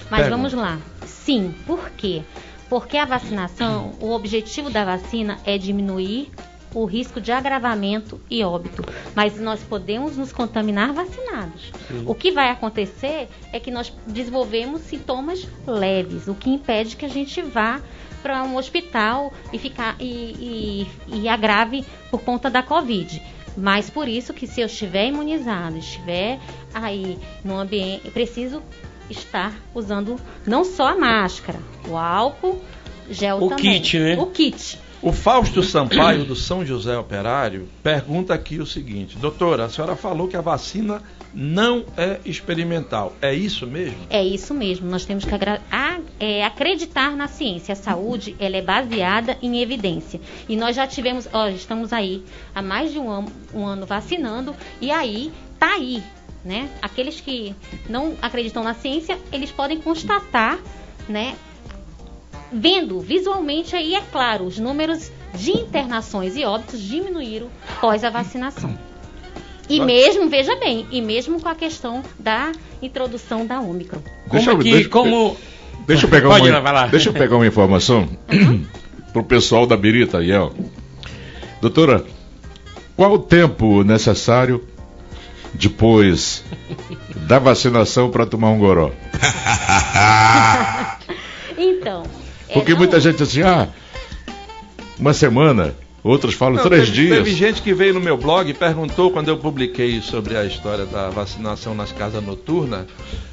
[0.09, 0.37] Mas Pergunta.
[0.37, 0.79] vamos lá.
[1.05, 2.23] Sim, por quê?
[2.70, 6.32] Porque a vacinação, o objetivo da vacina é diminuir
[6.76, 8.84] o risco de agravamento e óbito.
[9.16, 11.72] Mas nós podemos nos contaminar vacinados.
[12.05, 17.09] O que vai acontecer é que nós desenvolvemos sintomas leves, o que impede que a
[17.09, 17.82] gente vá
[18.22, 23.22] para um hospital e ficar e, e, e agrave por conta da Covid.
[23.55, 26.39] Mas por isso que se eu estiver imunizado, estiver
[26.74, 28.61] aí no ambiente, preciso
[29.09, 32.61] estar usando não só a máscara, o álcool,
[33.09, 33.81] gel O também.
[33.81, 34.17] kit, né?
[34.19, 34.79] O kit.
[35.01, 40.27] O Fausto Sampaio, do São José Operário, pergunta aqui o seguinte: Doutora, a senhora falou
[40.27, 40.99] que a vacina
[41.31, 43.13] não é experimental.
[43.21, 43.97] É isso mesmo?
[44.09, 47.73] É isso mesmo, nós temos que a- é, acreditar na ciência.
[47.73, 50.19] A saúde ela é baseada em evidência.
[50.49, 52.23] E nós já tivemos, ó, estamos aí
[52.55, 56.01] há mais de um ano, um ano vacinando, e aí tá aí.
[56.45, 56.69] Né?
[56.79, 57.55] Aqueles que
[57.89, 60.59] não acreditam na ciência, eles podem constatar,
[61.09, 61.33] né?
[62.53, 68.77] Vendo visualmente aí, é claro, os números de internações e óbitos diminuíram após a vacinação.
[69.67, 73.99] E Mas- mesmo, veja bem, e mesmo com a questão da introdução da Ômicron.
[74.29, 75.35] Como eu- que, deixa- como...
[75.87, 76.85] Deixa eu pegar Pode uma, ir, vai lá.
[76.87, 78.07] Deixa eu pegar uma informação
[79.11, 80.51] pro pessoal da Birita aí, ó.
[81.59, 82.05] Doutora,
[82.95, 84.63] qual o tempo necessário
[85.55, 86.43] depois
[87.15, 88.91] da vacinação para tomar um goró?
[91.57, 92.03] Então.
[92.49, 93.67] é, Porque não- muita gente assim, ah,
[94.99, 95.73] uma semana,
[96.09, 97.17] outros falam Não, três teve, dias.
[97.17, 100.85] Teve gente que veio no meu blog e perguntou quando eu publiquei sobre a história
[100.85, 102.85] da vacinação nas casas noturnas.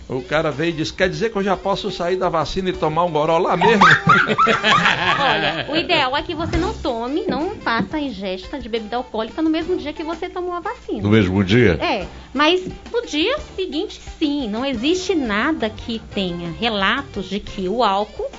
[0.08, 2.72] O cara veio e disse: Quer dizer que eu já posso sair da vacina e
[2.72, 3.84] tomar um goró lá mesmo?
[5.20, 9.40] Olha, o ideal é que você não tome, não faça a ingesta de bebida alcoólica
[9.40, 11.02] no mesmo dia que você tomou a vacina.
[11.02, 11.78] No mesmo dia?
[11.80, 17.82] É, mas no dia seguinte, sim, não existe nada que tenha relatos de que o
[17.82, 18.30] álcool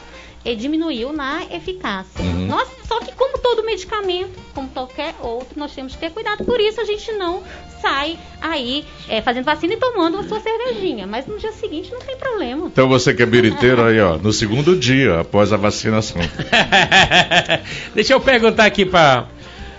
[0.46, 2.22] eh, diminuiu na eficácia.
[2.24, 2.48] Uhum.
[2.48, 6.44] Nós, só que como todo medicamento, como qualquer outro, nós temos que ter cuidado.
[6.44, 7.42] Por isso a gente não
[7.82, 11.06] sai aí eh, fazendo vacina e tomando a sua cervejinha.
[11.08, 12.68] Mas no dia seguinte não tem problema.
[12.68, 16.22] Então você que é biriteiro aí, ó, no segundo dia após a vacinação.
[17.94, 19.28] Deixa eu perguntar aqui para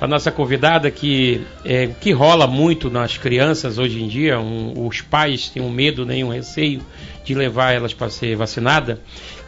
[0.00, 5.00] a nossa convidada que é, que rola muito nas crianças hoje em dia, um- os
[5.00, 6.82] pais têm um medo, nem um receio
[7.24, 9.00] de levar elas para ser vacinada,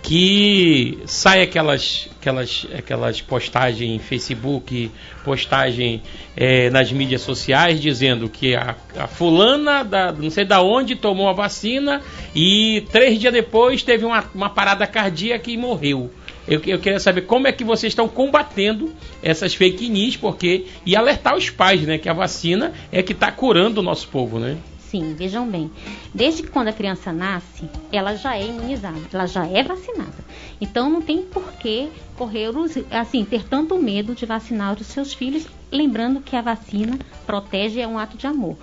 [0.06, 4.88] que sai aquelas aquelas aquelas postagens em Facebook,
[5.24, 6.00] postagem
[6.36, 11.28] é, nas mídias sociais dizendo que a, a fulana da não sei da onde tomou
[11.28, 12.00] a vacina
[12.32, 16.08] e três dias depois teve uma, uma parada cardíaca e morreu.
[16.46, 20.94] Eu, eu queria saber como é que vocês estão combatendo essas fake news, porque e
[20.94, 24.56] alertar os pais, né, que a vacina é que está curando o nosso povo, né?
[24.96, 25.70] Sim, vejam bem.
[26.14, 30.24] Desde que quando a criança nasce, ela já é imunizada, ela já é vacinada.
[30.58, 32.48] Então não tem por que correr
[32.90, 37.86] assim, ter tanto medo de vacinar os seus filhos, lembrando que a vacina protege é
[37.86, 38.56] um ato de amor.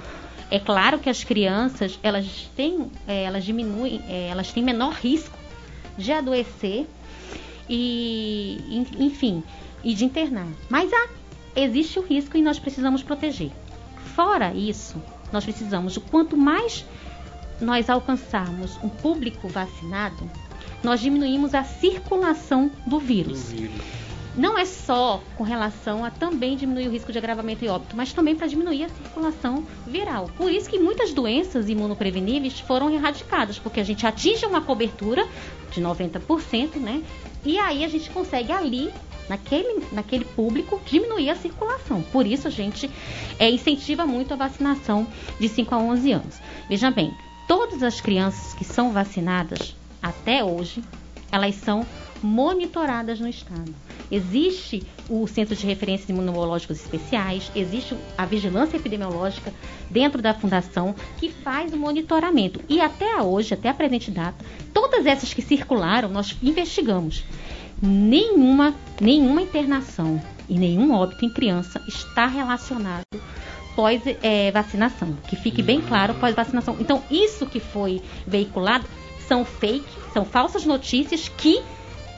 [0.49, 5.38] É claro que as crianças, elas têm, eh, elas diminuem, eh, elas têm menor risco
[5.95, 6.88] de adoecer
[7.69, 9.43] e, en- enfim,
[9.84, 10.47] e de internar.
[10.67, 11.07] Mas há,
[11.55, 13.51] existe o risco e nós precisamos proteger.
[14.15, 14.99] Fora isso,
[15.34, 16.86] nós precisamos, o quanto mais
[17.59, 20.29] nós alcançarmos um público vacinado,
[20.84, 23.53] nós diminuímos a circulação do vírus.
[24.36, 28.11] Não é só com relação a também diminuir o risco de agravamento e óbito, mas
[28.13, 30.29] também para diminuir a circulação viral.
[30.36, 35.27] Por isso que muitas doenças imunopreveníveis foram erradicadas, porque a gente atinge uma cobertura
[35.71, 37.03] de 90%, né?
[37.45, 38.91] E aí a gente consegue ali,
[39.30, 42.01] naquele, naquele público, diminuir a circulação.
[42.01, 42.89] Por isso a gente
[43.39, 45.07] é, incentiva muito a vacinação
[45.39, 46.39] de 5 a 11 anos.
[46.69, 47.13] Veja bem,
[47.47, 50.84] todas as crianças que são vacinadas até hoje,
[51.32, 51.86] elas são
[52.21, 53.74] monitoradas no estado.
[54.09, 59.51] Existe o Centro de Referências Imunológicos Especiais, existe a vigilância epidemiológica
[59.89, 62.61] dentro da fundação que faz o monitoramento.
[62.69, 64.43] E até hoje, até a presente data,
[64.74, 67.24] todas essas que circularam, nós investigamos.
[67.86, 73.03] Nenhuma, nenhuma internação e nenhum óbito em criança está relacionado
[73.75, 75.17] pós eh, vacinação.
[75.27, 76.77] Que fique bem claro pós vacinação.
[76.79, 78.86] Então, isso que foi veiculado
[79.27, 81.61] são fake, são falsas notícias que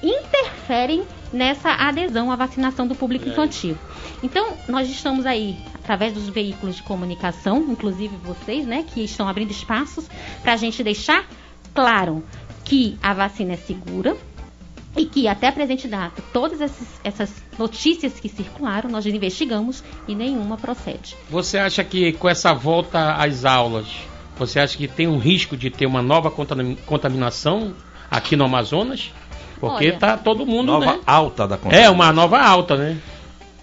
[0.03, 1.03] interferem
[1.33, 3.75] nessa adesão à vacinação do público infantil.
[4.21, 9.49] Então, nós estamos aí, através dos veículos de comunicação, inclusive vocês, né, que estão abrindo
[9.49, 10.07] espaços
[10.43, 11.27] para a gente deixar
[11.73, 12.23] claro
[12.63, 14.15] que a vacina é segura
[14.95, 20.15] e que até a presente data, todas essas, essas notícias que circularam, nós investigamos e
[20.15, 21.15] nenhuma procede.
[21.29, 23.87] Você acha que com essa volta às aulas,
[24.37, 27.73] você acha que tem um risco de ter uma nova contamin- contaminação
[28.09, 29.11] aqui no Amazonas?
[29.59, 30.99] Porque Olha, tá todo mundo, Nova né?
[31.07, 31.93] alta da É, contaminação.
[31.93, 32.97] uma nova alta, né?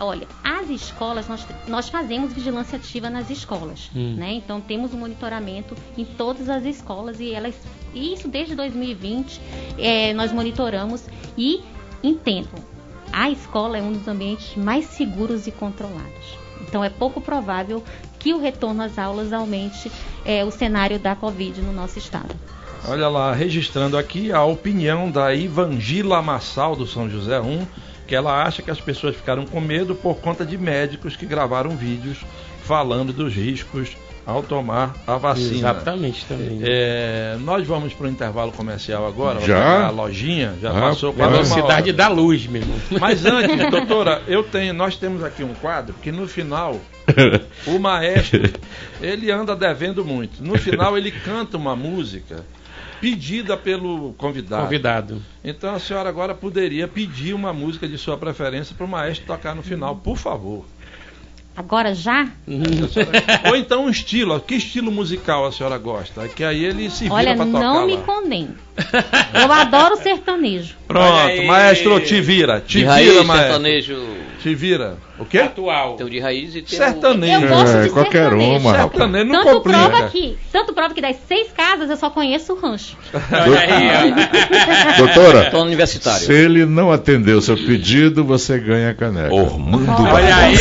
[0.05, 4.17] Olha, as escolas, nós, nós fazemos vigilância ativa nas escolas, Hum.
[4.17, 4.33] né?
[4.35, 7.55] Então temos um monitoramento em todas as escolas e elas,
[7.95, 9.41] e isso desde 2020,
[9.79, 11.05] é, nós monitoramos
[11.39, 11.61] e
[12.03, 12.63] entendam,
[13.13, 16.37] a escola é um dos ambientes mais seguros e controlados.
[16.63, 17.83] Então é pouco provável
[18.19, 19.91] que o retorno às aulas aumente
[20.25, 22.35] é, o cenário da Covid no nosso estado.
[22.89, 27.65] Olha lá, registrando aqui a opinião da Ivangila Massal do São José 1,
[28.13, 31.71] que ela acha que as pessoas ficaram com medo por conta de médicos que gravaram
[31.71, 32.19] vídeos
[32.63, 33.97] falando dos riscos
[34.27, 35.57] ao tomar a vacina.
[35.71, 36.61] Exatamente também.
[36.63, 39.41] É, nós vamos para o intervalo comercial agora.
[39.41, 39.87] Já?
[39.87, 41.45] A lojinha já Ah, passou quase uma hora.
[41.47, 42.77] Velocidade da luz, meu irmão.
[43.01, 46.79] Mas antes, doutora, eu tenho, nós temos aqui um quadro que no final
[47.67, 48.43] o maestro
[49.01, 50.45] ele anda devendo muito.
[50.45, 52.45] No final ele canta uma música
[53.03, 54.63] pedida pelo convidado.
[54.63, 55.23] Convidado.
[55.45, 59.55] Então a senhora agora poderia pedir uma música de sua preferência para o maestro tocar
[59.57, 60.65] no final, por favor.
[61.55, 62.31] Agora já?
[62.47, 64.41] Senhora- Ou então um estilo.
[64.41, 66.27] Que estilo musical a senhora gosta?
[66.29, 68.03] Que aí ele se vira Olha, para tocar não me lá.
[69.35, 70.75] Eu adoro sertanejo.
[70.89, 72.59] Pronto, maestro, te vira.
[72.61, 73.37] Te De vira, raiz, maestro.
[73.37, 74.07] sertanejo
[74.43, 74.97] Te vira.
[75.19, 75.39] O quê?
[75.39, 75.95] Atual.
[75.97, 77.45] tem o de raiz e tem Sertanejo.
[77.45, 78.51] Eu gosto É, de qualquer sertanejo.
[78.61, 78.75] uma.
[78.75, 79.79] Sertanejo não Tanto complica.
[79.89, 82.97] prova que, tanto prova que das seis casas eu só conheço o rancho.
[83.13, 84.15] Olha aí,
[84.97, 84.97] ó.
[85.05, 86.27] Doutora, tom universitário.
[86.27, 89.33] se ele não atender o seu pedido, você ganha a caneca.
[89.35, 90.57] Ormando Olha aí.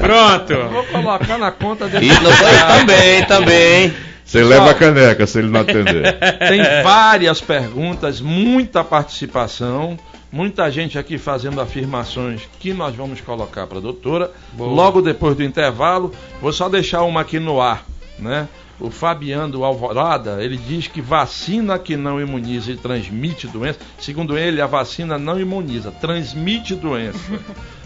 [0.00, 0.68] Pronto.
[0.72, 2.06] Vou colocar na conta dele.
[2.06, 2.30] E no
[2.78, 3.94] também, também.
[4.26, 6.18] Você leva a caneca se ele não atender.
[6.48, 9.96] Tem várias perguntas, muita participação,
[10.32, 14.32] muita gente aqui fazendo afirmações que nós vamos colocar para a doutora.
[14.52, 14.68] Boa.
[14.68, 16.12] Logo depois do intervalo,
[16.42, 17.86] vou só deixar uma aqui no ar,
[18.18, 18.48] né?
[18.80, 24.36] O Fabiano do Alvorada, ele diz que vacina que não imuniza e transmite doença, segundo
[24.36, 27.18] ele, a vacina não imuniza, transmite doença.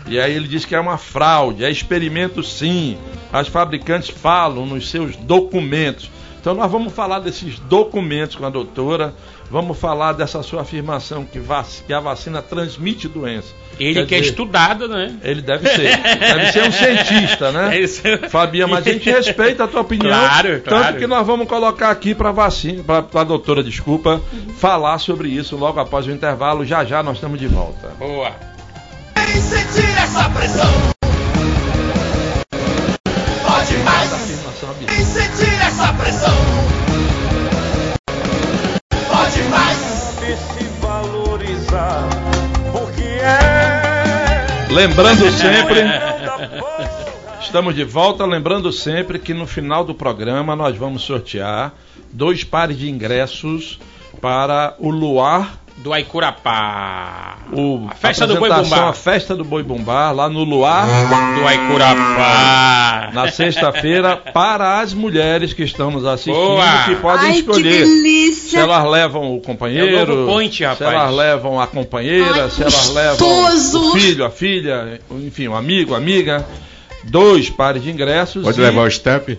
[0.07, 2.99] E aí ele diz que é uma fraude, é experimento sim.
[3.33, 6.11] As fabricantes falam nos seus documentos.
[6.41, 9.13] Então nós vamos falar desses documentos com a doutora,
[9.51, 13.49] vamos falar dessa sua afirmação que, vac- que a vacina transmite doença.
[13.79, 15.17] Ele Quer que é estudado, né?
[15.23, 15.97] Ele deve ser.
[15.99, 17.77] Deve ser um cientista, né?
[17.77, 18.03] É isso.
[18.31, 20.11] Fabia, mas a gente respeita a tua opinião.
[20.11, 20.85] Claro, claro.
[20.87, 24.21] Tanto que nós vamos colocar aqui para vacina, para a doutora, desculpa,
[24.57, 26.65] falar sobre isso logo após o intervalo.
[26.65, 27.89] Já já nós estamos de volta.
[27.99, 28.33] Boa.
[29.17, 30.71] Vem sentir essa pressão.
[33.47, 34.13] Pode mais.
[34.13, 35.50] Afirmação Abílio.
[35.81, 36.35] Essa pressão.
[39.09, 39.91] Pode mais.
[44.71, 45.81] Lembrando sempre,
[47.41, 48.27] estamos de volta.
[48.27, 51.73] Lembrando sempre que no final do programa nós vamos sortear
[52.13, 53.81] dois pares de ingressos
[54.21, 57.39] para o Luar, Do Aicurapá.
[57.53, 58.89] o, a festa do Boi Bumbá.
[58.91, 60.87] a festa do Boi Bumbá, lá no Luar,
[61.39, 63.11] Do Aicurapá.
[63.15, 66.85] na sexta-feira, para as mulheres que estão nos assistindo, Boa.
[66.85, 67.85] que podem Ai, que escolher.
[67.87, 68.51] delícia.
[68.51, 72.61] Se elas levam o companheiro, É o point, se elas levam a companheira, Ai, se
[72.61, 72.95] elas gostoso.
[72.95, 76.47] levam o filho, a filha, enfim, um amigo, amiga,
[77.05, 78.45] dois pares de ingressos.
[78.45, 79.39] Pode e- levar o step?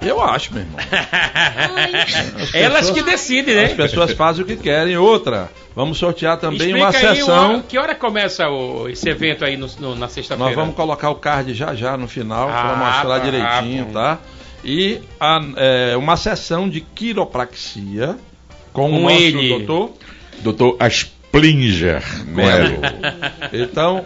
[0.00, 0.78] Eu acho, meu irmão.
[2.52, 3.76] Elas que decidem, As né?
[3.76, 4.96] pessoas fazem o que querem.
[4.96, 7.54] Outra, vamos sortear também uma Explica aí sessão.
[7.54, 10.48] uma- que hora começa o- esse evento aí no- no- na sexta-feira?
[10.50, 13.92] Nós vamos colocar o card já já no final para Ah, mostrar tá, direitinho, bom.
[13.92, 14.18] tá?
[14.64, 18.16] E a- é, uma sessão de quiropraxia
[18.72, 19.48] com, Com o nosso ele.
[19.50, 19.92] doutor
[20.42, 22.78] Doutor Asplinger Melo.
[23.52, 24.04] Então,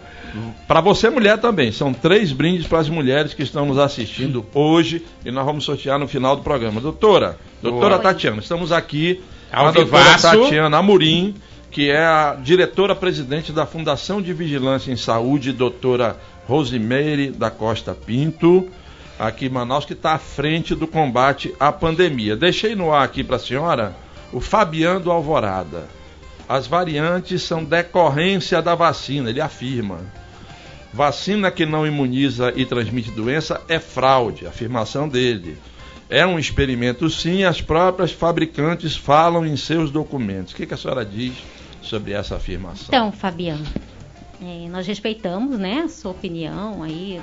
[0.67, 5.05] para você mulher também, são três brindes para as mulheres que estão nos assistindo hoje
[5.25, 6.81] e nós vamos sortear no final do programa.
[6.81, 8.03] Doutora, doutora Boa.
[8.03, 9.21] Tatiana, estamos aqui
[9.51, 10.19] com Ao a doutora.
[10.19, 11.35] Tatiana Amorim,
[11.71, 16.17] que é a diretora-presidente da Fundação de Vigilância em Saúde, doutora
[16.47, 18.69] Rosimeire da Costa Pinto,
[19.19, 22.37] aqui em Manaus, que está à frente do combate à pandemia.
[22.37, 23.97] Deixei no ar aqui para a senhora
[24.33, 25.89] o Fabiano Alvorada.
[26.49, 30.01] As variantes são decorrência da vacina, ele afirma.
[30.93, 35.59] Vacina que não imuniza e transmite doença é fraude, afirmação dele.
[36.09, 40.55] É um experimento, sim, as próprias fabricantes falam em seus documentos.
[40.55, 41.35] O que, que a senhora diz
[41.83, 42.87] sobre essa afirmação?
[42.89, 43.67] Então, Fabiano,
[44.41, 47.21] é, nós respeitamos, né, a sua opinião aí,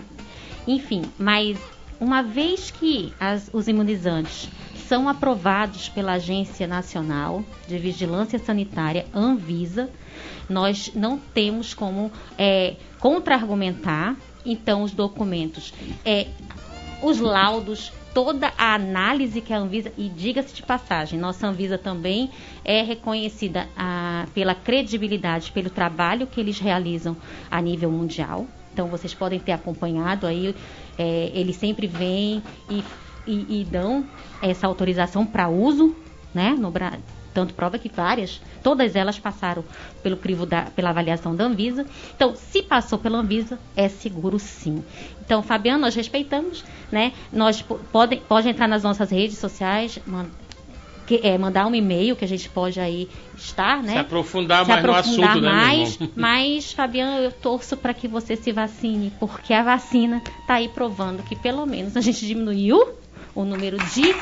[0.68, 1.58] enfim, mas
[2.00, 4.50] uma vez que as- os imunizantes
[4.88, 9.90] são aprovados pela Agência Nacional de Vigilância Sanitária, Anvisa,
[10.50, 14.16] nós não temos como é, contra-argumentar,
[14.46, 15.74] então, os documentos,
[16.06, 16.28] é,
[17.02, 22.30] os laudos, toda a análise que a Anvisa, e diga-se de passagem, nossa Anvisa também
[22.64, 27.18] é reconhecida ah, pela credibilidade, pelo trabalho que eles realizam
[27.50, 28.46] a nível mundial.
[28.72, 30.54] Então vocês podem ter acompanhado aí,
[30.98, 32.84] é, eles sempre vêm e,
[33.28, 34.06] e- e dão
[34.42, 35.96] essa autorização para uso,
[36.34, 36.56] né?
[36.58, 36.72] No.
[37.34, 39.62] Tanto prova que várias, todas elas passaram
[40.02, 41.86] pelo crivo da, pela avaliação da Anvisa.
[42.16, 44.82] Então, se passou pela Anvisa, é seguro sim.
[45.20, 47.12] Então, Fabiano, nós respeitamos, né?
[47.34, 50.28] Nós po- pode, entrar nas nossas redes sociais, man-
[51.06, 53.92] que- é, mandar um e-mail que a gente pode aí estar, né?
[53.94, 56.10] Se aprofundar se mais no aprofundar assunto, né, mais, irmão?
[56.16, 61.22] mas, Fabiano, eu torço para que você se vacine, porque a vacina está aí provando
[61.22, 62.82] que pelo menos a gente diminuiu
[63.36, 64.16] o número de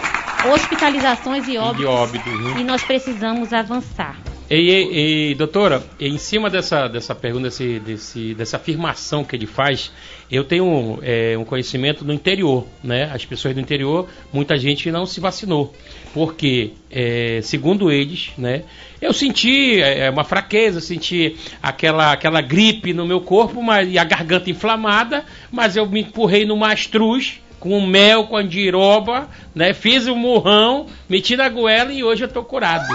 [0.51, 2.61] hospitalizações e óbitos, de óbitos, né?
[2.61, 4.18] e nós precisamos avançar.
[4.49, 9.47] E, e- e, doutora, em cima dessa, dessa pergunta, desse, desse- dessa afirmação que ele
[9.47, 9.91] faz,
[10.30, 13.09] eu tenho é, um conhecimento do interior, né?
[13.14, 15.74] As pessoas do interior, muita gente não se vacinou,
[16.14, 18.64] porque, é, segundo eles, né?
[19.01, 24.03] Eu senti é, uma fraqueza, senti aquela, aquela gripe no meu corpo, mas, e a
[24.03, 29.74] garganta inflamada, mas eu me empurrei no mastruz, com mel, com andiroba, né?
[29.74, 32.93] Fiz um murrão, meti na goela e hoje eu tô curado.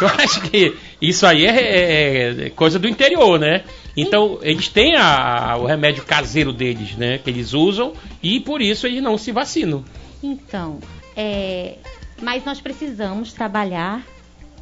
[0.00, 3.62] Eu acho que isso aí é, é- é coisa do interior, né?
[3.96, 7.18] Então, eles têm a- o remédio caseiro deles, né?
[7.18, 9.84] Que eles usam e por isso eles não se vacinam.
[10.20, 10.80] Então,
[11.16, 11.76] é,
[12.20, 14.02] mas nós precisamos trabalhar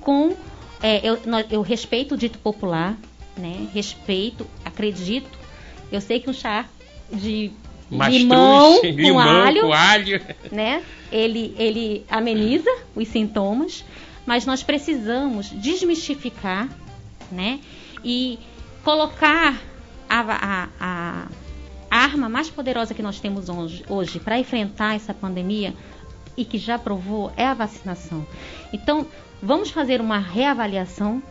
[0.03, 0.37] com.
[0.83, 1.19] é, eu,
[1.51, 2.97] eu respeito o dito popular,
[3.35, 3.67] né?
[3.73, 5.39] Respeito, acredito.
[5.91, 6.67] Eu sei que um chá
[7.11, 7.51] de
[7.91, 10.21] Mastruz, limão, com limão alho, com alho.
[10.53, 10.83] né?
[11.11, 13.85] Ele, ele ameniza os sintomas,
[14.27, 16.69] mas nós precisamos desmistificar,
[17.33, 17.61] né?
[18.05, 18.39] E
[18.85, 19.59] colocar
[20.09, 25.75] a, a- a arma mais poderosa que nós temos hoje, hoje para enfrentar essa pandemia
[26.37, 28.27] e que já provou é a vacinação.
[28.73, 29.07] Então,
[29.43, 31.23] vamos fazer uma reavaliação,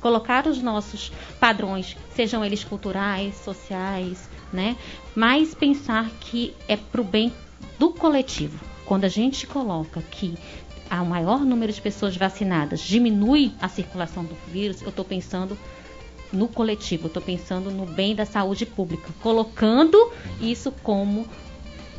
[0.00, 4.76] colocar os nossos padrões, sejam eles culturais, sociais, né?
[5.14, 7.32] Mas pensar que é para o bem
[7.78, 8.58] do coletivo.
[8.84, 10.36] Quando a gente coloca que
[10.90, 15.58] há um maior número de pessoas vacinadas diminui a circulação do vírus, eu estou pensando
[16.32, 21.26] no coletivo, estou pensando no bem da saúde pública, colocando isso como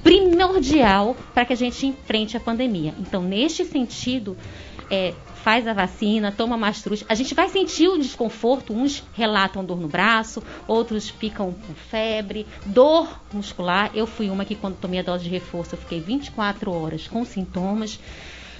[0.03, 2.93] primordial para que a gente enfrente a pandemia.
[2.99, 4.37] Então, neste sentido,
[4.89, 7.03] é, faz a vacina, toma mastruz.
[7.07, 12.45] A gente vai sentir o desconforto, uns relatam dor no braço, outros ficam com febre,
[12.65, 13.91] dor muscular.
[13.93, 17.23] Eu fui uma que quando tomei a dose de reforço, eu fiquei 24 horas com
[17.23, 17.99] sintomas,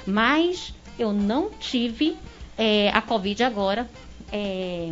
[0.06, 2.16] mas eu não tive
[2.58, 3.90] é, a Covid agora.
[4.32, 4.92] é,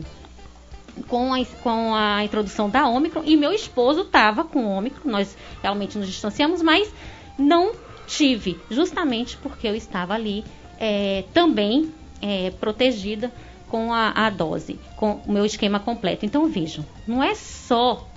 [1.08, 5.98] com a, com a introdução da Ômicron e meu esposo estava com Ômicron, nós realmente
[5.98, 6.92] nos distanciamos, mas
[7.38, 7.72] não
[8.08, 10.44] tive, justamente porque eu estava ali
[10.80, 11.92] é, também
[12.22, 13.32] é, protegida
[13.70, 16.26] com a, a dose, com o meu esquema completo.
[16.26, 18.08] Então vejam, não é só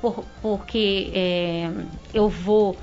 [0.00, 1.70] por- porque é,
[2.14, 2.76] eu vou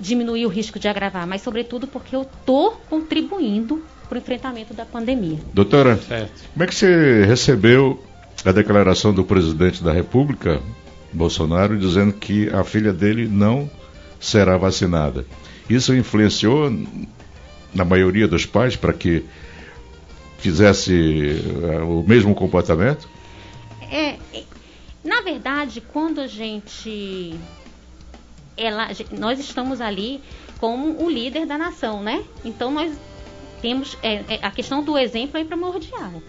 [0.00, 4.84] diminuir o risco de agravar, mas sobretudo porque eu estou contribuindo para o enfrentamento da
[4.84, 5.38] pandemia.
[5.52, 6.44] Doutora, Certo.
[6.52, 8.02] como é que você recebeu
[8.46, 10.62] a declaração do presidente da República,
[11.12, 13.68] Bolsonaro, dizendo que a filha dele não
[14.20, 15.26] será vacinada?
[15.68, 16.70] Isso influenciou
[17.74, 19.24] na maioria dos pais para que
[20.38, 23.08] fizesse eh, o mesmo comportamento?
[23.90, 24.44] É, é,
[25.02, 27.34] na verdade, quando a gente.
[28.56, 28.88] Ela,
[29.18, 30.20] nós estamos ali
[30.58, 32.24] como o líder da nação, né?
[32.44, 32.96] Então nós
[33.60, 33.98] temos.
[34.04, 36.22] é, é, a questão do exemplo é primordial.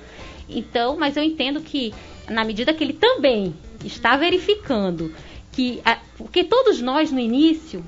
[0.50, 1.94] Então, mas eu entendo que,
[2.30, 5.14] na medida que ele também está verificando
[5.52, 5.82] que.
[5.84, 7.84] a- porque todos nós no início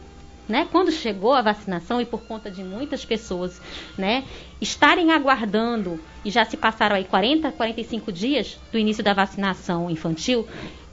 [0.47, 3.61] né, quando chegou a vacinação e por conta de muitas pessoas,
[3.95, 4.23] né,
[4.59, 10.47] estarem aguardando e já se passaram aí 40, 45 dias do início da vacinação infantil,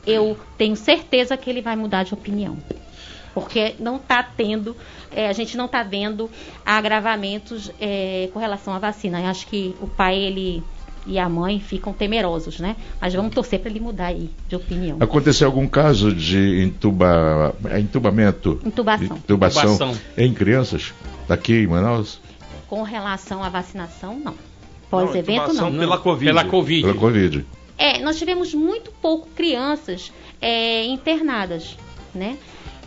[0.06, 2.58] eu tenho certeza que ele vai mudar de opinião.
[3.32, 4.76] Porque não está tendo,
[5.10, 6.30] é, a gente não está vendo
[6.64, 9.20] agravamentos é, com relação à vacina.
[9.22, 10.62] Eu acho que o pai ele
[11.06, 12.76] e a mãe ficam temerosos, né?
[13.00, 14.96] Mas vamos torcer para ele mudar aí de opinião.
[15.00, 18.60] Aconteceu algum caso de entuba, eh, entubamento?
[18.64, 19.16] Intubação.
[19.16, 19.98] Intubação Intubação.
[20.18, 20.92] em crianças
[21.28, 22.18] daqui em Manaus?
[22.68, 24.32] Com relação à vacinação, não.
[24.32, 24.34] Não,
[24.90, 25.78] Pós-evento, intubação não.
[25.80, 26.24] Pela Covid.
[26.26, 26.82] Pela Covid.
[26.82, 27.46] Pela Covid.
[27.78, 31.76] É, nós tivemos muito pouco crianças é, internadas,
[32.14, 32.36] né?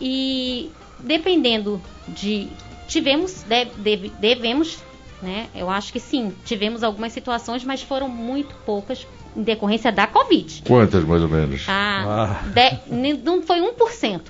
[0.00, 2.48] E dependendo de.
[2.88, 4.78] Tivemos, de- deve- devemos,
[5.22, 5.46] né?
[5.54, 9.06] Eu acho que sim, tivemos algumas situações, mas foram muito poucas
[9.36, 10.62] em decorrência da Covid.
[10.66, 11.64] Quantas mais ou menos?
[11.68, 12.48] Ah, Ah.
[12.48, 14.22] de- não foi 1%.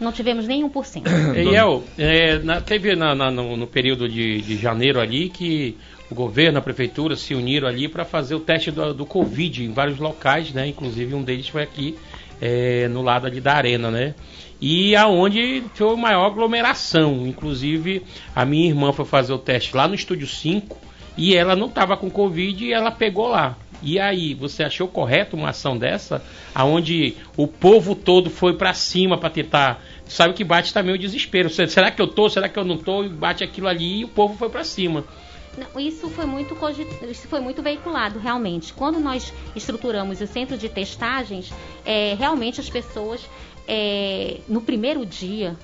[0.00, 1.04] Não tivemos nem 1%.
[1.36, 5.76] Eliel, é, na- teve na- na- no, no período de, de janeiro ali que
[6.10, 9.72] o governo, a prefeitura se uniram ali para fazer o teste do, do Covid em
[9.72, 10.66] vários locais, né?
[10.68, 11.96] Inclusive um deles foi aqui
[12.46, 14.14] é, no lado ali da arena, né?
[14.60, 17.26] E aonde foi maior aglomeração.
[17.26, 18.02] Inclusive
[18.36, 20.76] a minha irmã foi fazer o teste lá no estúdio 5
[21.16, 23.56] e ela não estava com Covid e ela pegou lá.
[23.82, 26.22] E aí, você achou correto uma ação dessa,
[26.54, 31.50] aonde o povo todo foi para cima para tentar, sabe que bate também o desespero.
[31.50, 32.28] Se- Será que eu tô?
[32.30, 33.04] Será que eu não tô?
[33.04, 35.04] E bate aquilo ali e o povo foi para cima.
[35.56, 36.56] Não, Isso foi muito
[37.10, 38.72] isso foi muito veiculado realmente.
[38.72, 41.52] Quando nós estruturamos o centro de testagens,
[41.84, 43.20] é, realmente as pessoas
[43.66, 45.56] é, no primeiro dia,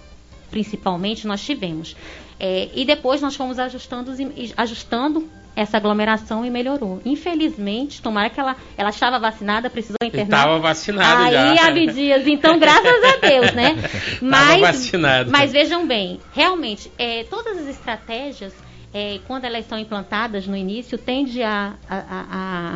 [0.51, 1.97] principalmente, nós tivemos.
[2.39, 7.03] É, e depois nós fomos ajustando, e- ajustando essa aglomeração e melhorou.
[7.05, 10.39] Infelizmente, tomara que ela, ela estava vacinada, precisou internar.
[10.39, 11.69] Estava vacinado Aí, já.
[11.69, 13.77] Abdias, então, graças a Deus, né?
[14.23, 15.31] Mas, vacinado.
[15.31, 18.53] mas vejam bem, realmente, é, todas as estratégias,
[18.93, 22.27] é, quando elas são implantadas no início, tende a, a-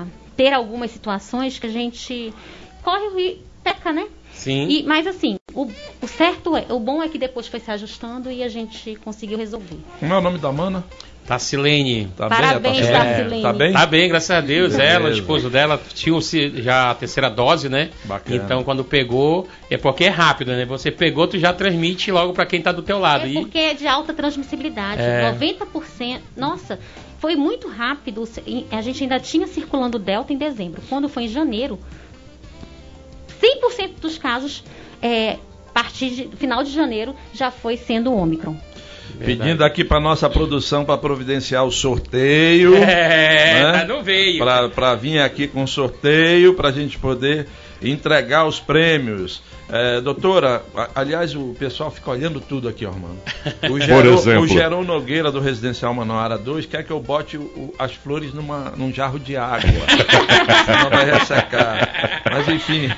[0.03, 0.07] a-
[0.37, 2.33] ter algumas situações que a gente
[2.83, 4.07] corre o ri- peca, né?
[4.33, 4.67] Sim.
[4.69, 5.71] E, mas assim, o,
[6.03, 9.39] o certo é, o bom é que depois foi se ajustando e a gente conseguiu
[9.39, 9.79] resolver.
[9.99, 10.85] Como é o nome da mana?
[11.27, 12.09] Tacilene.
[12.17, 12.93] Tá Parabéns, bem?
[12.93, 13.43] Tarcilene.
[13.43, 13.73] Tá bem?
[13.73, 14.73] Tá bem, graças a Deus.
[14.73, 14.93] Beleza.
[14.93, 16.19] Ela, o esposo dela, tinha
[16.63, 17.91] já a terceira dose, né?
[18.05, 18.37] Bacana.
[18.37, 20.65] Então, quando pegou, é porque é rápido, né?
[20.67, 23.25] Você pegou, tu já transmite logo pra quem tá do teu lado.
[23.25, 25.01] É E porque é de alta transmissibilidade.
[25.01, 25.33] É.
[25.33, 26.21] 90%.
[26.37, 26.79] Nossa,
[27.19, 28.29] foi muito rápido.
[28.71, 30.83] A gente ainda tinha circulando Delta em dezembro.
[30.91, 31.79] Quando foi em janeiro,
[33.41, 34.63] 100% dos casos,
[35.01, 38.57] é, a partir de final de janeiro, já foi sendo Ômicron.
[39.19, 42.75] Pedindo aqui para nossa produção para providenciar o sorteio.
[42.77, 43.73] É, né?
[43.73, 44.39] tá, não veio.
[44.39, 47.47] Para vir aqui com sorteio, para a gente poder
[47.83, 49.43] entregar os prêmios.
[49.67, 53.17] É, doutora, a- aliás, o pessoal fica olhando tudo aqui, Armando.
[53.71, 54.43] O Geron, exemplo.
[54.43, 58.35] o Geron Nogueira, do Residencial Manoara 2, quer que eu bote o- o- as flores
[58.35, 59.63] numa, num jarro de água.
[60.67, 62.23] Senão vai ressecar.
[62.31, 62.91] Mas enfim.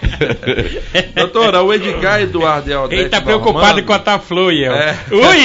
[1.14, 4.64] doutora, o Edgar Eduardo e Ele tá do preocupado Armando- com a Taflui.
[4.64, 4.97] É.
[5.12, 5.37] Ui!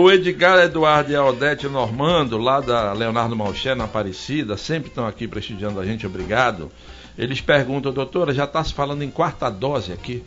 [0.00, 5.06] O Edgar Eduardo e a Odete Normando, lá da Leonardo Malché, na Aparecida, sempre estão
[5.06, 6.70] aqui prestigiando a gente, obrigado.
[7.16, 10.24] Eles perguntam, doutora, já está se falando em quarta dose aqui?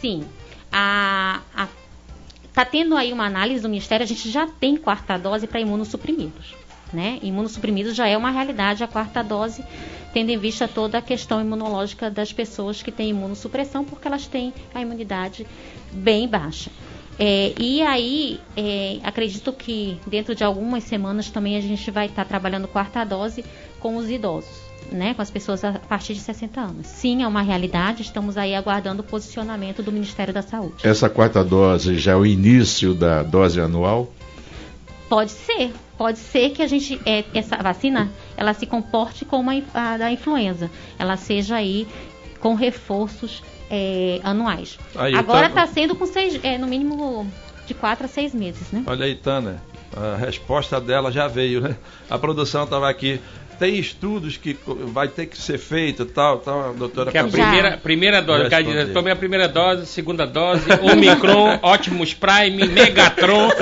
[0.00, 0.24] Sim.
[0.70, 1.68] A, a-
[2.52, 6.54] tá tendo aí uma análise do Ministério, a gente já tem quarta dose para imunossuprimidos.
[6.92, 7.18] Né?
[7.22, 9.64] Imunossuprimidos já é uma realidade a quarta dose,
[10.12, 14.52] tendo em vista toda a questão imunológica das pessoas que têm imunossupressão, porque elas têm
[14.74, 15.46] a imunidade
[15.92, 16.70] bem baixa.
[17.22, 22.24] É, e aí, é, acredito que dentro de algumas semanas também a gente vai estar
[22.24, 23.44] trabalhando quarta dose
[23.78, 24.48] com os idosos,
[24.90, 25.12] né?
[25.12, 26.86] Com as pessoas a partir de 60 anos.
[26.86, 30.76] Sim, é uma realidade, estamos aí aguardando o posicionamento do Ministério da Saúde.
[30.82, 34.10] Essa quarta dose já é o início da dose anual?
[35.06, 39.60] Pode ser, pode ser que a gente, é, essa vacina, ela se comporte como a,
[39.74, 41.86] a da influenza, ela seja aí
[42.40, 44.78] com reforços é, anuais.
[44.96, 47.30] Aí, Agora está sendo com seis, é, no mínimo
[47.66, 48.82] de quatro a seis meses, né?
[48.86, 49.62] Olha aí, Tana,
[49.96, 51.76] a resposta dela já veio, né?
[52.08, 53.20] A produção estava aqui.
[53.58, 57.44] Tem estudos que vai ter que ser feito, tal, tal, a doutora Que a Fabrício-
[57.46, 63.50] primeira, primeira dose, o cara tomei a primeira dose, segunda dose, Omicron, Optimus Prime, Megatron.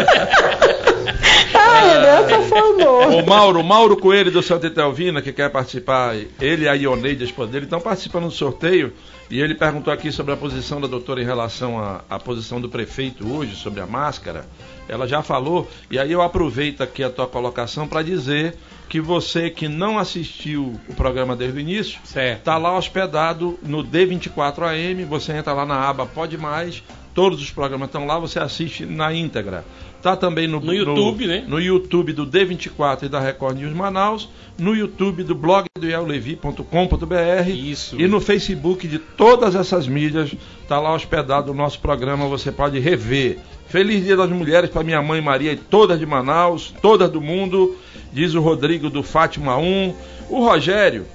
[3.11, 7.26] O Mauro, Mauro Coelho do Santa Etelvina, que quer participar, ele e a Ioneide, a
[7.26, 8.93] esposa dele, estão participando do sorteio
[9.30, 12.68] e ele perguntou aqui sobre a posição da doutora em relação à, à posição do
[12.68, 14.46] prefeito hoje sobre a máscara.
[14.88, 18.56] Ela já falou, e aí eu aproveito aqui a tua colocação para dizer
[18.88, 22.00] que você que não assistiu o programa desde o início.
[22.05, 26.82] Está lá hospedado no D24AM, você entra lá na aba Pode Mais,
[27.14, 29.62] todos os programas estão lá, você assiste na íntegra.
[30.03, 31.45] Tá também no, No YouTube, né?
[31.47, 37.49] No YouTube do D24 e da Record News Manaus, no YouTube do blog do iellevi.com.br
[37.49, 38.01] Isso.
[38.01, 40.33] e no Facebook de todas essas mídias,
[40.69, 43.39] tá lá hospedado o nosso programa, você pode rever.
[43.66, 47.77] Feliz Dia das Mulheres para minha mãe Maria e todas de Manaus, todas do mundo,
[48.12, 49.95] diz o Rodrigo do Fátima 1,
[50.31, 51.07] o Rogério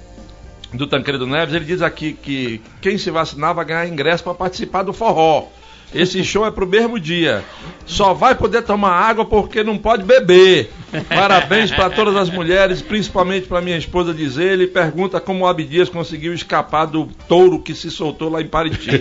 [0.72, 4.82] do Tancredo Neves, ele diz aqui que quem se vacinar vai ganhar ingresso para participar
[4.82, 5.48] do forró.
[5.92, 7.44] Esse show é pro mesmo dia.
[7.86, 10.70] Só vai poder tomar água porque não pode beber.
[11.08, 14.66] Parabéns para todas as mulheres, principalmente para minha esposa diz ele.
[14.66, 18.90] Pergunta como o Abdias conseguiu escapar do touro que se soltou lá em Pariti.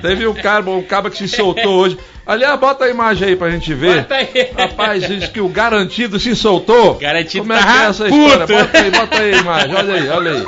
[0.00, 1.98] Teve um cara, um cara que se soltou hoje.
[2.26, 4.06] Aliás, bota a imagem aí pra gente ver.
[4.56, 6.94] Rapaz, diz que o garantido se soltou.
[6.94, 8.46] Garantido Como é que tá é essa história?
[8.46, 8.58] puto.
[8.58, 9.74] Bota aí, bota aí a imagem.
[9.74, 10.44] Olha aí, olha aí.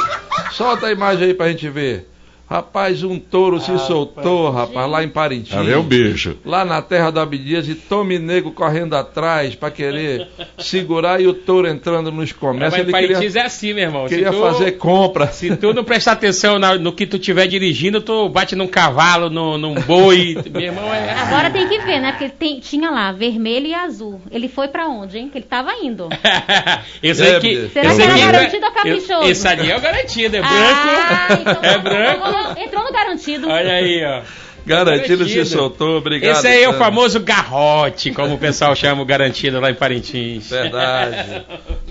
[0.52, 2.08] Solta a imagem aí pra gente ver.
[2.52, 5.54] Rapaz, um touro se soltou, rapaz, lá em Parintins.
[5.54, 6.36] Já vê o bicho.
[6.44, 11.32] Lá na terra do Abdias e tome nego correndo atrás pra querer segurar e o
[11.32, 12.72] touro entrando nos comércios.
[12.72, 14.06] Mas Ele Parintins queria, é assim, meu irmão.
[14.06, 15.28] Se queria tu- fazer compra.
[15.28, 19.30] Se tu não prestar atenção na- no que tu estiver dirigindo, tu bate num cavalo,
[19.30, 20.36] no, num boi.
[20.52, 21.10] Meu irmão é.
[21.12, 22.12] Agora tem que ver, né?
[22.12, 24.20] Porque tem- tinha lá vermelho e azul.
[24.30, 25.30] Ele foi pra onde, hein?
[25.30, 26.08] Que ele tava indo.
[27.02, 27.48] Esse aí É, que.
[27.48, 27.68] Bia.
[27.70, 29.28] Será que era garantido ou caprichoso?
[29.30, 30.52] Esse ali é o garantido, é branco.
[30.52, 32.41] Ah, então é branco.
[32.56, 33.48] Entrou no garantido.
[33.48, 34.22] Olha aí, ó.
[34.64, 36.36] Garantido se soltou, obrigado.
[36.36, 40.48] Esse aí é o famoso garrote, como o pessoal chama o garantido lá em Parintins.
[40.48, 41.44] Verdade.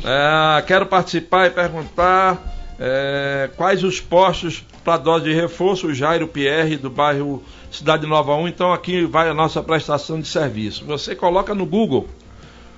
[0.03, 2.41] É, quero participar e perguntar
[2.79, 8.35] é, quais os postos para dose de reforço, o Jairo Pierre, do bairro Cidade Nova
[8.35, 8.47] 1.
[8.47, 10.85] Então aqui vai a nossa prestação de serviço.
[10.85, 12.07] Você coloca no Google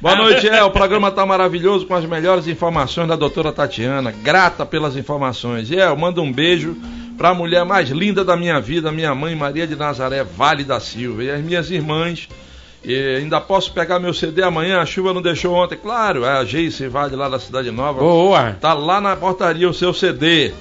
[0.00, 0.62] Boa noite, é.
[0.62, 4.12] O programa tá maravilhoso com as melhores informações da doutora Tatiana.
[4.12, 5.70] Grata pelas informações.
[5.70, 6.76] E é, eu mando um beijo
[7.16, 10.78] para a mulher mais linda da minha vida, minha mãe Maria de Nazaré Vale da
[10.80, 11.24] Silva.
[11.24, 12.28] E as minhas irmãs.
[12.84, 15.76] E ainda posso pegar meu CD amanhã, a chuva não deixou ontem.
[15.76, 17.98] Claro, é a Geice Vale lá da Cidade Nova.
[17.98, 18.56] Boa.
[18.60, 20.52] Tá lá na portaria o seu CD.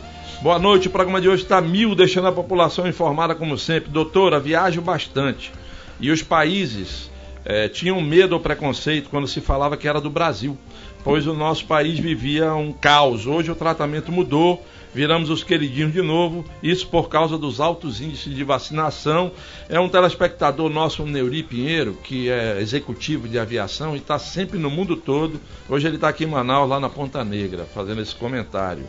[0.45, 3.89] Boa noite, o programa de hoje está mil, deixando a população informada como sempre.
[3.89, 5.51] Doutora, viajo bastante.
[5.99, 7.09] E os países
[7.43, 10.55] eh, tinham medo ou preconceito quando se falava que era do Brasil,
[11.03, 13.26] pois o nosso país vivia um caos.
[13.26, 14.63] Hoje o tratamento mudou,
[14.93, 19.31] viramos os queridinhos de novo, isso por causa dos altos índices de vacinação.
[19.67, 24.59] É um telespectador nosso, o Neuri Pinheiro, que é executivo de aviação e está sempre
[24.59, 25.41] no mundo todo.
[25.67, 28.84] Hoje ele está aqui em Manaus, lá na Ponta Negra, fazendo esse comentário.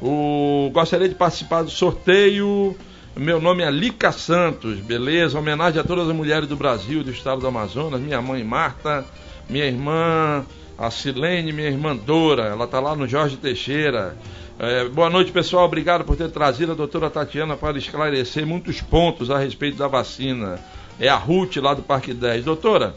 [0.00, 0.70] O...
[0.72, 2.76] Gostaria de participar do sorteio.
[3.16, 5.38] Meu nome é Lica Santos, beleza?
[5.38, 8.00] Homenagem a todas as mulheres do Brasil, do estado do Amazonas.
[8.00, 9.04] Minha mãe Marta,
[9.48, 10.44] minha irmã
[10.78, 14.16] a Silene, minha irmã Dora, ela está lá no Jorge Teixeira.
[14.58, 15.64] É, boa noite, pessoal.
[15.64, 20.58] Obrigado por ter trazido a doutora Tatiana para esclarecer muitos pontos a respeito da vacina.
[21.00, 22.44] É a Ruth lá do Parque 10.
[22.44, 22.94] Doutora,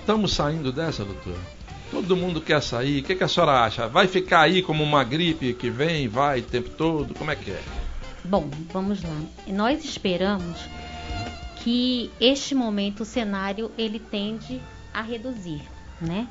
[0.00, 1.61] estamos saindo dessa, doutora?
[1.92, 3.00] Todo mundo quer sair.
[3.00, 3.86] O que, que a senhora acha?
[3.86, 7.12] Vai ficar aí como uma gripe que vem, vai o tempo todo?
[7.14, 7.62] Como é que é?
[8.24, 9.20] Bom, vamos lá.
[9.48, 10.58] Nós esperamos
[11.62, 14.60] que este momento o cenário ele tende
[14.92, 15.60] a reduzir,
[16.00, 16.26] né?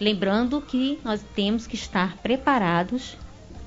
[0.00, 3.16] Lembrando que nós temos que estar preparados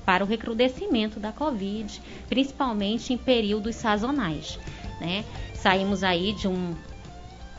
[0.04, 4.58] para o recrudescimento da Covid, principalmente em períodos sazonais,
[5.00, 5.24] né?
[5.54, 6.74] Saímos aí de um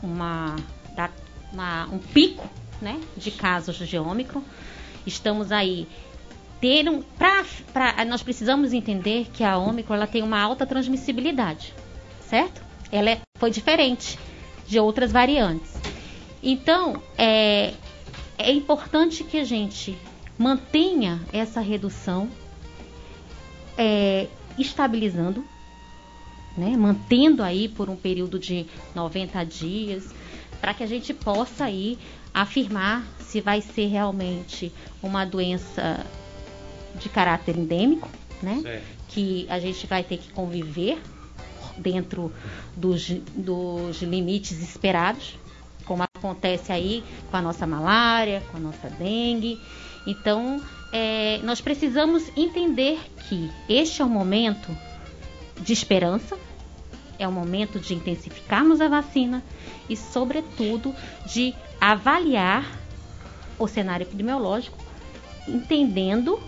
[0.02, 0.54] uma,
[1.52, 2.46] uma- um pico,
[2.80, 4.42] né, de casos de Ômicron.
[5.06, 5.86] Estamos aí
[6.60, 11.74] ter um, pra, pra- nós precisamos entender que a Ômicron ela tem uma alta transmissibilidade,
[12.28, 12.62] certo?
[12.90, 14.18] Ela é- foi diferente
[14.66, 15.74] de outras variantes.
[16.42, 17.74] Então, é,
[18.38, 19.96] é importante que a gente
[20.38, 22.28] mantenha essa redução,
[23.76, 24.28] é,
[24.58, 25.44] estabilizando,
[26.56, 30.14] né, mantendo aí por um período de 90 dias,
[30.60, 31.98] para que a gente possa aí
[32.34, 36.04] afirmar se vai ser realmente uma doença
[36.96, 38.08] de caráter endêmico,
[38.42, 38.60] né?
[38.62, 38.84] Certo.
[39.08, 41.00] Que a gente vai ter que conviver
[41.78, 42.32] dentro
[42.76, 45.38] dos, dos limites esperados,
[45.84, 49.60] como acontece aí com a nossa malária, com a nossa dengue.
[50.06, 50.60] Então,
[50.92, 54.76] é, nós precisamos entender que este é um momento
[55.60, 56.38] de esperança,
[57.18, 59.42] é o momento de intensificarmos a vacina
[59.88, 60.94] e, sobretudo,
[61.26, 61.54] de
[61.84, 62.64] avaliar
[63.58, 64.78] o cenário epidemiológico,
[65.46, 66.40] entendendo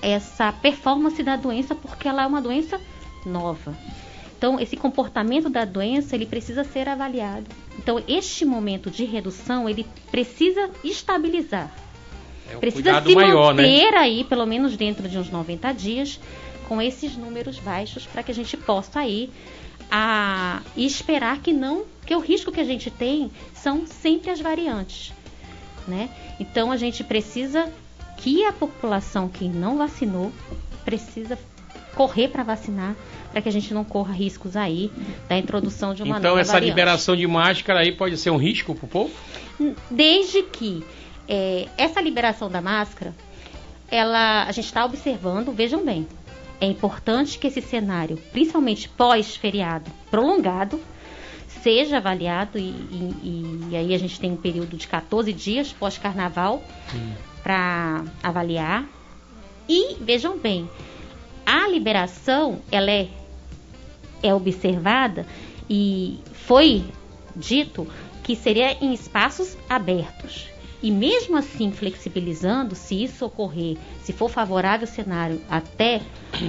[0.00, 2.80] essa performance da doença, porque ela é uma doença
[3.26, 3.76] nova.
[4.38, 7.44] Então, esse comportamento da doença, ele precisa ser avaliado.
[7.78, 11.70] Então, este momento de redução, ele precisa estabilizar.
[12.50, 13.62] É Precisa se maior, né?
[13.62, 16.18] manter aí, pelo menos dentro de uns 90 dias,
[16.66, 19.30] com esses números baixos, para que a gente possa aí
[19.90, 24.40] a, e esperar que não, que o risco que a gente tem são sempre as
[24.40, 25.12] variantes,
[25.86, 26.10] né?
[26.38, 27.70] Então a gente precisa
[28.16, 30.32] que a população que não vacinou
[30.84, 31.38] precisa
[31.94, 32.94] correr para vacinar,
[33.30, 34.90] para que a gente não corra riscos aí
[35.28, 36.70] da introdução de uma Então nova essa variante.
[36.70, 39.12] liberação de máscara aí pode ser um risco pro povo?
[39.90, 40.84] Desde que
[41.28, 43.14] é, essa liberação da máscara,
[43.90, 46.06] ela, a gente está observando, vejam bem,
[46.64, 50.80] é importante que esse cenário, principalmente pós-feriado prolongado,
[51.62, 56.62] seja avaliado e, e- e aí a gente tem um período de 14 dias pós-carnaval
[57.42, 58.84] para avaliar.
[59.68, 60.68] E vejam bem,
[61.46, 63.08] a liberação ela é,
[64.22, 65.26] é observada
[65.68, 66.84] e foi
[67.34, 67.86] dito
[68.22, 70.46] que seria em espaços abertos.
[70.84, 76.02] E mesmo assim, flexibilizando, se isso ocorrer, se for favorável o cenário até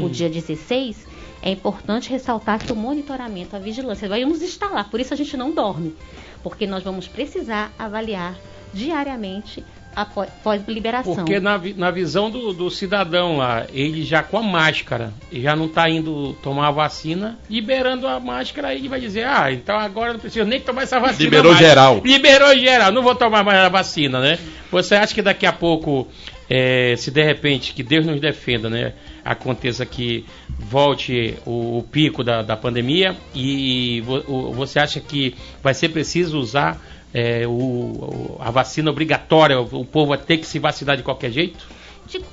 [0.03, 1.07] o dia 16,
[1.41, 5.38] é importante ressaltar que o monitoramento, a vigilância, vamos estar lá, por isso a gente
[5.38, 5.95] não dorme,
[6.44, 8.38] porque nós vamos precisar avaliar
[8.74, 9.64] diariamente
[9.96, 11.16] após pós-liberação.
[11.16, 15.66] Porque na, na visão do, do cidadão lá, ele já com a máscara, já não
[15.66, 20.20] está indo tomar a vacina, liberando a máscara, ele vai dizer, ah, então agora não
[20.20, 21.66] preciso nem tomar essa vacina Liberou mais.
[21.66, 22.02] geral.
[22.04, 24.38] Liberou geral, não vou tomar mais a vacina, né?
[24.72, 26.08] Você acha que daqui a pouco,
[26.50, 28.94] eh, se de repente, que Deus nos defenda, né?
[29.24, 35.36] Aconteça que volte o, o pico da, da pandemia e vo- o- você acha que
[35.64, 36.80] vai ser preciso usar
[37.16, 41.66] eh, o- a vacina obrigatória, o, povo vai ter que se vacinar de qualquer jeito?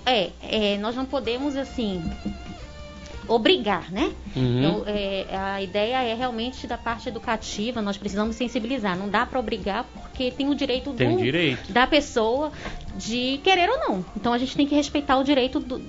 [0.05, 2.03] É, é, nós não podemos, assim,
[3.29, 4.13] obrigar, né?
[4.35, 4.59] Uhum.
[4.59, 8.99] Então, é, a ideia é realmente da parte educativa, nós precisamos sensibilizar.
[8.99, 11.73] Não dá para obrigar, porque tem o direito, Tem do- direito.
[11.73, 12.53] da pessoa
[12.97, 14.05] de querer ou não.
[14.17, 15.81] Então, a gente tem que respeitar o direito do,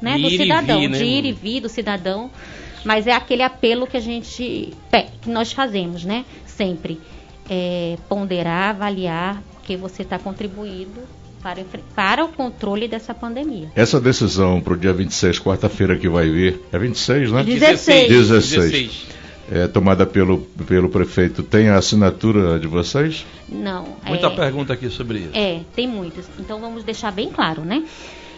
[0.00, 0.98] né, do cidadão, vir, né?
[0.98, 2.30] de ir e vir do cidadão.
[2.84, 4.72] Mas é aquele apelo que a gente,
[5.22, 6.24] que nós fazemos, né?
[6.46, 6.98] Sempre.
[7.50, 11.00] É, ponderar, avaliar, porque você está contribuindo
[11.42, 11.64] para,
[11.94, 13.70] para o controle dessa pandemia.
[13.74, 17.42] Essa decisão para o dia 26, quarta-feira que vai vir, é 26, né?
[17.42, 18.08] 16.
[18.08, 19.06] 16.
[19.52, 21.42] É tomada pelo, pelo prefeito.
[21.42, 23.26] Tem a assinatura de vocês?
[23.48, 23.96] Não.
[24.06, 25.30] Muita é, pergunta aqui sobre isso.
[25.34, 26.30] É, tem muitas.
[26.38, 27.82] Então vamos deixar bem claro, né?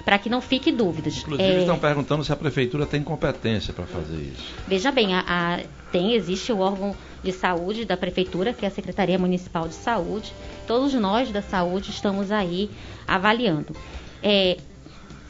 [0.05, 1.17] Para que não fique dúvidas.
[1.19, 4.53] Inclusive, É, estão perguntando se a prefeitura tem competência para fazer isso.
[4.67, 5.61] Veja bem, a, a-
[5.93, 10.33] tem, existe o órgão de saúde da prefeitura, que é a Secretaria Municipal de Saúde.
[10.67, 12.71] Todos nós da saúde estamos aí
[13.07, 13.77] avaliando.
[14.23, 14.57] É,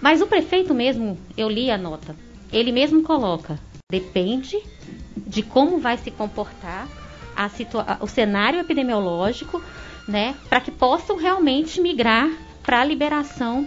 [0.00, 2.16] mas o prefeito mesmo, eu li a nota,
[2.52, 3.58] ele mesmo coloca,
[3.90, 4.56] depende
[5.26, 6.88] de como vai se comportar
[8.00, 9.62] o cenário epidemiológico,
[10.06, 12.30] né, para que possam realmente migrar
[12.62, 13.66] para a liberação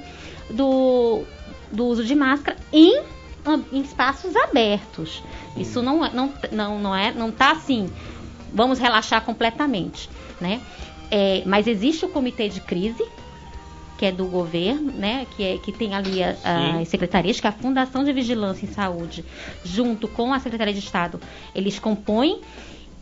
[0.50, 1.24] do,
[1.72, 3.02] do uso de máscara em,
[3.72, 5.24] em espaços abertos.
[5.58, 7.90] Isso não é- não não não é não está assim.
[8.54, 10.10] Vamos relaxar completamente,
[10.40, 10.62] né?
[11.12, 13.04] É, mas existe o comitê de crise
[13.98, 16.36] que é do governo, né, que, é, que tem ali a-
[16.82, 19.24] as secretarias, que é a Fundação de Vigilância em Saúde,
[19.64, 21.18] junto com a Secretaria de Estado,
[21.54, 22.42] eles compõem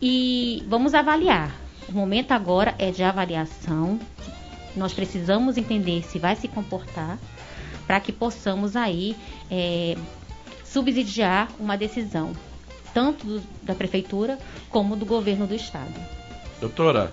[0.00, 1.50] e vamos avaliar.
[1.88, 3.98] O momento agora é de avaliação.
[4.76, 7.18] Nós precisamos entender se vai se comportar
[7.86, 9.14] para que possamos aí
[9.50, 9.96] é,
[10.64, 12.32] subsidiar uma decisão,
[12.92, 14.38] tanto do- da prefeitura
[14.70, 15.92] como do governo do estado.
[16.60, 17.12] Doutora,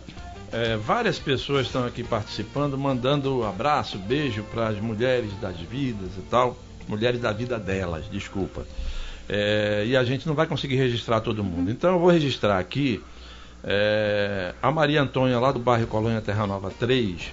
[0.52, 6.22] é, várias pessoas estão aqui participando, mandando abraço, beijo para as mulheres das vidas e
[6.30, 6.58] tal.
[6.88, 8.66] Mulheres da vida delas, desculpa.
[9.30, 11.70] É, e a gente não vai conseguir registrar todo mundo.
[11.72, 13.02] Então eu vou registrar aqui
[13.64, 17.32] é, a Maria Antônia, lá do bairro Colônia Terra Nova 3.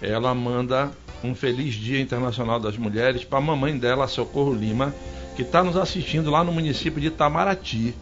[0.00, 0.90] Ela manda
[1.24, 4.94] um feliz Dia Internacional das Mulheres para a mamãe dela, Socorro Lima,
[5.34, 7.94] que está nos assistindo lá no município de Itamaraty,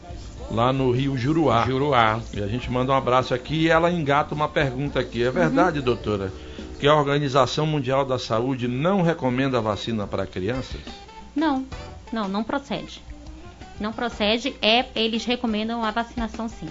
[0.50, 1.64] lá no Rio Juruá.
[1.66, 2.20] Juruá.
[2.34, 5.22] E a gente manda um abraço aqui e ela engata uma pergunta aqui.
[5.24, 6.32] É verdade, doutora,
[6.78, 10.80] que a Organização Mundial da Saúde não recomenda vacina para crianças?
[11.34, 11.64] Não,
[12.12, 13.02] não, não procede.
[13.80, 16.68] Não procede, é, eles recomendam a vacinação sim.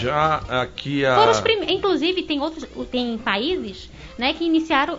[0.00, 1.16] Já aqui a.
[1.42, 3.90] Prime- Inclusive, tem outros, tem países
[4.20, 4.98] né, que iniciaram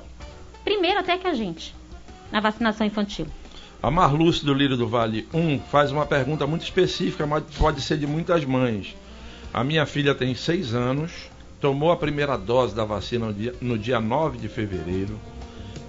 [0.63, 1.75] primeiro até que a gente
[2.31, 3.27] na vacinação infantil.
[3.83, 7.97] A Marluce do Lírio do Vale 1 faz uma pergunta muito específica, mas pode ser
[7.97, 8.95] de muitas mães.
[9.53, 11.11] A minha filha tem 6 anos,
[11.59, 15.19] tomou a primeira dose da vacina no dia, no dia 9 de fevereiro.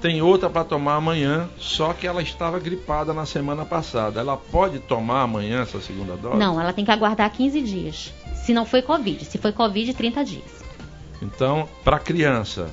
[0.01, 4.21] Tem outra para tomar amanhã, só que ela estava gripada na semana passada.
[4.21, 6.37] Ela pode tomar amanhã essa segunda dose?
[6.37, 8.13] Não, ela tem que aguardar 15 dias.
[8.35, 9.25] Se não foi Covid.
[9.25, 10.65] Se foi Covid, 30 dias.
[11.23, 12.69] Então, para criança,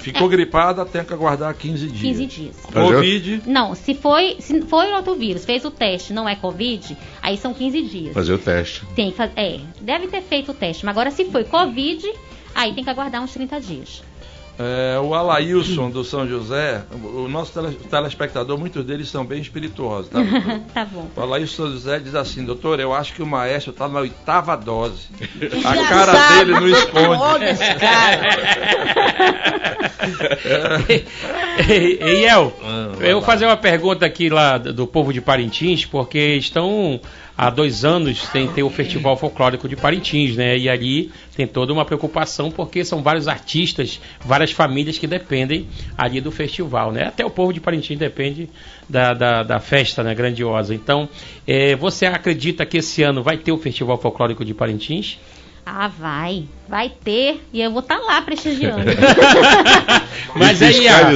[0.00, 2.00] ficou gripada, tem que aguardar 15 dias.
[2.00, 2.56] 15 dias.
[2.72, 7.36] Covid, Não, se foi, se foi outro vírus, fez o teste, não é Covid, aí
[7.36, 8.14] são 15 dias.
[8.14, 8.84] Fazer o teste.
[8.94, 12.10] Tem que fazer, é, deve ter feito o teste, mas agora se foi Covid,
[12.54, 14.02] aí tem que aguardar uns 30 dias.
[14.62, 20.10] É, o Alailson do São José, o nosso tele- telespectador, muitos deles são bem espirituosos.
[20.10, 20.18] Tá?
[20.74, 21.08] tá bom.
[21.16, 24.54] O Alailson São José diz assim, doutor, eu acho que o maestro está na oitava
[24.56, 25.08] dose.
[25.64, 27.06] A cara dele não esconde.
[27.22, 28.20] Olha esse cara.
[31.68, 35.84] Ei, El, Ah, eu vou fazer uma pergunta aqui lá do do povo de Parintins,
[35.84, 37.00] porque estão
[37.40, 40.58] há dois anos tem, tem o Festival Folclórico de Parintins, né?
[40.58, 46.20] E ali tem toda uma preocupação, porque são vários artistas, várias famílias que dependem ali
[46.20, 47.06] do festival, né?
[47.06, 48.46] Até o povo de Parintins depende
[48.86, 50.74] da, da, da festa né, grandiosa.
[50.74, 51.08] Então,
[51.46, 55.18] eh, você acredita que esse ano vai ter o Festival Folclórico de Parintins?
[55.64, 56.44] Ah, vai.
[56.68, 57.46] Vai ter.
[57.52, 58.82] E eu vou estar lá prestigiando.
[60.34, 61.08] Mas aí a,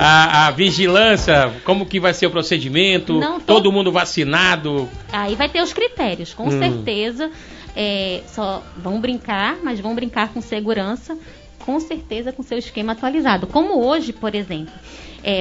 [0.00, 3.18] a, a vigilância, como que vai ser o procedimento?
[3.18, 4.88] Não tô- Todo mundo vacinado?
[5.12, 6.58] Aí vai ter os critérios, com Hum.
[6.58, 7.30] certeza.
[7.76, 11.16] é, só vão brincar, mas vão brincar com segurança,
[11.64, 13.46] com certeza com seu esquema atualizado.
[13.46, 14.72] Como hoje, por exemplo,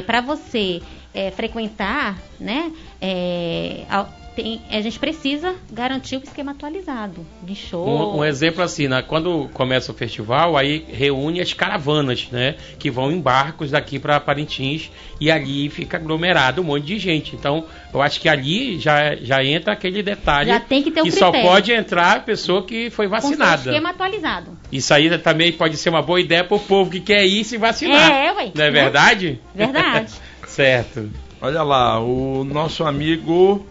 [0.06, 0.82] para você
[1.14, 2.72] é, frequentar, né?
[3.02, 4.06] é, a,
[4.38, 7.88] tem- a gente precisa garantir o esquema atualizado de show.
[7.88, 9.02] Um, um exemplo assim, né?
[9.02, 12.56] quando começa o festival, aí reúne as caravanas, né?
[12.78, 17.36] Que vão em barcos daqui para Parintins e ali fica aglomerado um monte de gente.
[17.36, 21.12] Então, eu acho que ali já, já entra aquele detalhe Já tem que ter o
[21.12, 21.50] só critério.
[21.50, 23.72] pode entrar a pessoa que foi com vacinada.
[23.72, 24.56] esquema atualizado.
[24.72, 27.58] Isso aí também pode ser uma boa ideia para o povo que quer ir se
[27.58, 28.12] vacinar.
[28.12, 28.52] É, ué.
[28.54, 29.42] Não é verdade?
[29.56, 30.14] Verdade.
[30.46, 31.10] certo.
[31.42, 33.66] Olha lá, o nosso amigo.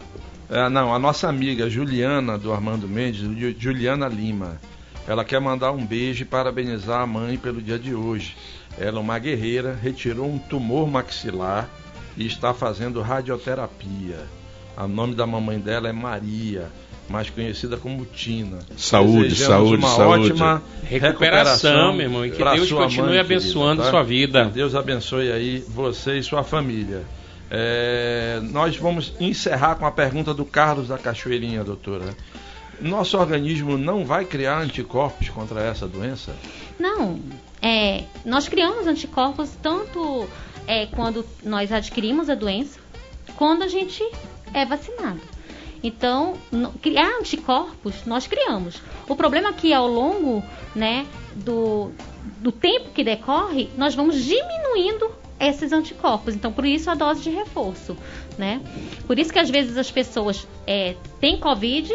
[0.51, 4.61] É, não, a nossa amiga Juliana do Armando Mendes, Ju- Juliana Lima.
[5.09, 8.37] Ela quer mandar um beijo e parabenizar a mãe pelo dia de hoje.
[8.79, 11.69] Ela é uma guerreira, retirou um tumor maxilar
[12.17, 14.19] e está fazendo radioterapia.
[14.77, 16.67] O nome da mamãe dela é Maria,
[17.09, 18.59] mais conhecida como Tina.
[18.77, 20.31] Saúde, Desejamos saúde, uma saúde.
[20.33, 23.91] ótima Recuperação, meu irmão, e que Deus continue mãe, abençoando querida, tá?
[23.91, 24.45] sua vida.
[24.47, 27.03] Que Deus abençoe aí você e sua família.
[27.51, 32.15] É, nós vamos encerrar com a pergunta do Carlos da Cachoeirinha, doutora.
[32.81, 36.35] Nosso organismo não vai criar anticorpos contra essa doença?
[36.79, 37.19] Não,
[37.63, 40.29] é, nós criamos anticorpos tanto
[40.67, 42.79] é, quando nós adquirimos a doença,
[43.37, 44.03] quando a gente
[44.53, 45.21] é vacinado.
[45.83, 48.83] Então, no- criar anticorpos nós criamos.
[49.09, 50.43] O problema é que ao longo
[50.75, 51.91] né, do,
[52.41, 55.11] do tempo que decorre, nós vamos diminuindo
[55.41, 56.35] esses anticorpos.
[56.35, 57.97] Então, por isso a dose de reforço.
[58.39, 58.61] Né?
[59.07, 61.93] Por isso que às vezes as pessoas é, têm Covid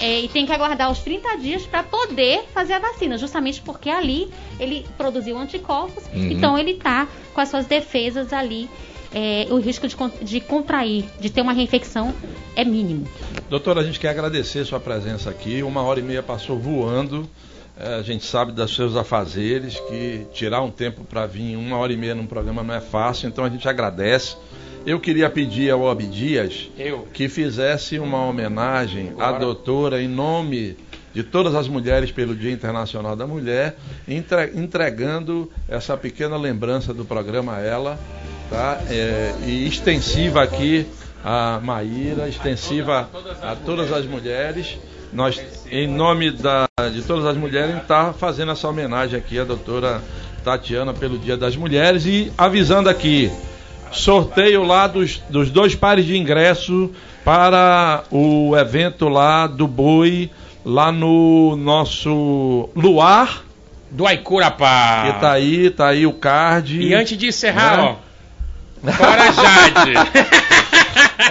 [0.00, 3.90] é, e tem que aguardar os 30 dias para poder fazer a vacina, justamente porque
[3.90, 6.30] ali ele produziu anticorpos, Uhum.
[6.30, 8.68] então ele está com as suas defesas ali.
[9.12, 12.14] é, o risco de, de contrair, de ter uma reinfecção
[12.54, 13.08] é mínimo.
[13.48, 15.64] Doutora, a gente quer agradecer sua presença aqui.
[15.64, 17.28] Uma hora e meia passou voando.
[17.82, 21.92] É, a gente sabe dos seus afazeres, que tirar um tempo para vir uma hora
[21.92, 24.36] e meia num programa não é fácil, então a gente agradece.
[24.84, 27.06] Eu queria pedir ao Abdias Eu.
[27.12, 29.38] que fizesse uma homenagem à Agora.
[29.44, 30.76] doutora em nome
[31.12, 33.76] de todas as mulheres pelo Dia Internacional da Mulher,
[34.08, 37.98] entre- entregando essa pequena lembrança do programa a ela,
[38.48, 38.80] tá?
[38.88, 40.86] É, e extensiva aqui
[41.24, 43.08] a Maíra, extensiva
[43.42, 44.78] a todas as mulheres.
[45.12, 50.00] Nós, em nome da- de todas as mulheres, está fazendo essa homenagem aqui à doutora
[50.44, 53.30] Tatiana pelo Dia das Mulheres e avisando aqui,
[53.90, 56.90] sorteio lá dos, dos dois pares de ingresso
[57.24, 60.30] para o evento lá do Boi,
[60.64, 63.42] lá no nosso Luar,
[63.90, 65.02] Do Aicurapá.
[65.12, 66.80] que tá aí, tá aí o card.
[66.80, 67.96] E antes de encerrar, Né?
[67.96, 68.90] ó.
[68.92, 69.92] Fora Jade.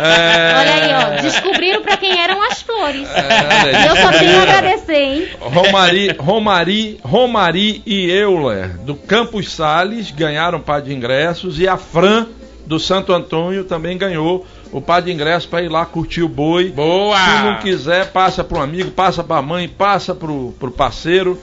[0.02, 3.08] É, Olha aí, ó, descobriram para quem eram as flores.
[3.10, 5.28] É, E eu só tenho a agradecer, hein?
[5.40, 12.28] Romari, Romari, Romari e Euler do Campos Sales ganharam par de ingressos e a Fran
[12.66, 16.70] do Santo Antônio também ganhou o par de ingressos para ir lá curtir o boi.
[16.70, 17.18] Boa!
[17.18, 21.42] Se não quiser, passa para um amigo, passa para a mãe, passa para o parceiro.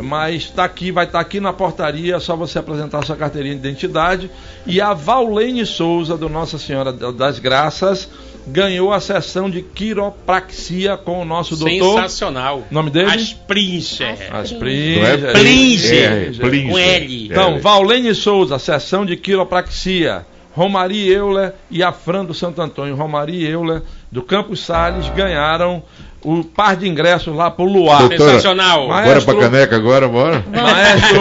[0.00, 3.60] Mas está aqui, vai estar aqui na portaria, é só você apresentar sua carteirinha de
[3.60, 4.30] identidade.
[4.66, 8.08] E a Vaulene Souza, do Nossa Senhora das Graças,
[8.46, 11.96] ganhou a sessão de quiropraxia com o nosso doutor.
[11.96, 12.64] Sensacional.
[12.70, 13.10] O nome dele?
[13.10, 14.34] Aspringer.
[14.34, 15.90] As Não Pringes.
[15.90, 16.26] é.
[16.26, 16.70] É, Plinge.
[16.70, 17.26] Com L.
[17.26, 17.58] Então, É.
[17.58, 20.24] Vaulene Souza, sessão de quiropraxia.
[20.54, 22.96] Romari Euler e a Fran do Santo Antônio.
[22.96, 25.84] Romari Euler do Campos Sales ganharam
[26.24, 28.00] o par de ingressos lá pro Luar.
[28.00, 28.18] Doutor.
[28.30, 28.88] Sensacional.
[28.88, 30.44] Mas- Bora pra caneca agora, bora?
[30.52, 31.20] Maestro,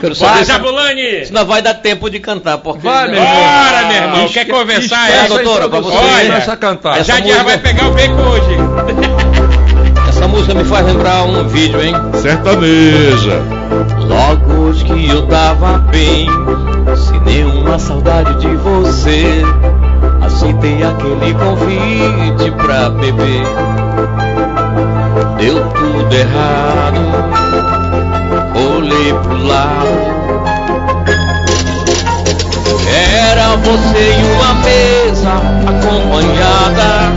[0.00, 1.24] Quero saber Jabulani.
[1.26, 2.58] se não vai dar tempo de cantar.
[2.58, 3.34] Porque vai, meu irmão.
[3.34, 4.28] Bora, meu irmão.
[4.28, 5.96] Quer conversar, é, doutora, pra você.
[5.96, 6.98] Olha, começa a cantar.
[6.98, 8.56] essa já música- vai pegar o beco hoje.
[10.08, 11.92] Essa música me faz lembrar um vídeo, hein?
[12.22, 13.42] Sertaneja.
[14.06, 16.26] Logo hoje que eu tava bem,
[16.96, 19.24] sem nenhuma saudade de você.
[20.22, 23.42] Aceitei aquele convite pra beber.
[25.38, 27.00] Deu tudo errado,
[28.54, 30.14] olhei pro lado.
[32.88, 35.32] Era você em uma mesa
[35.66, 37.12] acompanhada.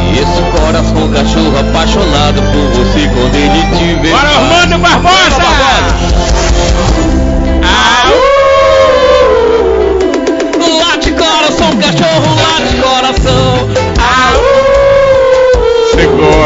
[0.00, 4.10] E esse coração cachorro apaixonado por você quando ele te vê.
[4.10, 5.42] Bora, Armando Barbosa.
[10.78, 12.33] Late coração, cachorro,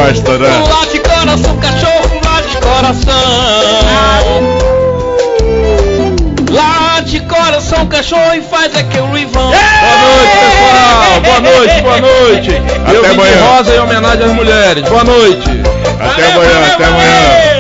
[0.08, 0.56] restaurante.
[0.56, 3.12] Um lá de coração, cachorro, lá de coração.
[6.50, 9.50] Lá de coração, cachorro e faz aquele rivão.
[9.50, 11.20] Boa noite, pessoal.
[11.20, 12.62] Boa noite, boa noite.
[12.86, 13.56] Até Eu amanhã.
[13.56, 14.88] Rosa em homenagem às mulheres.
[14.88, 15.48] Boa noite.
[16.00, 17.57] Até aê, amanhã, até amanhã.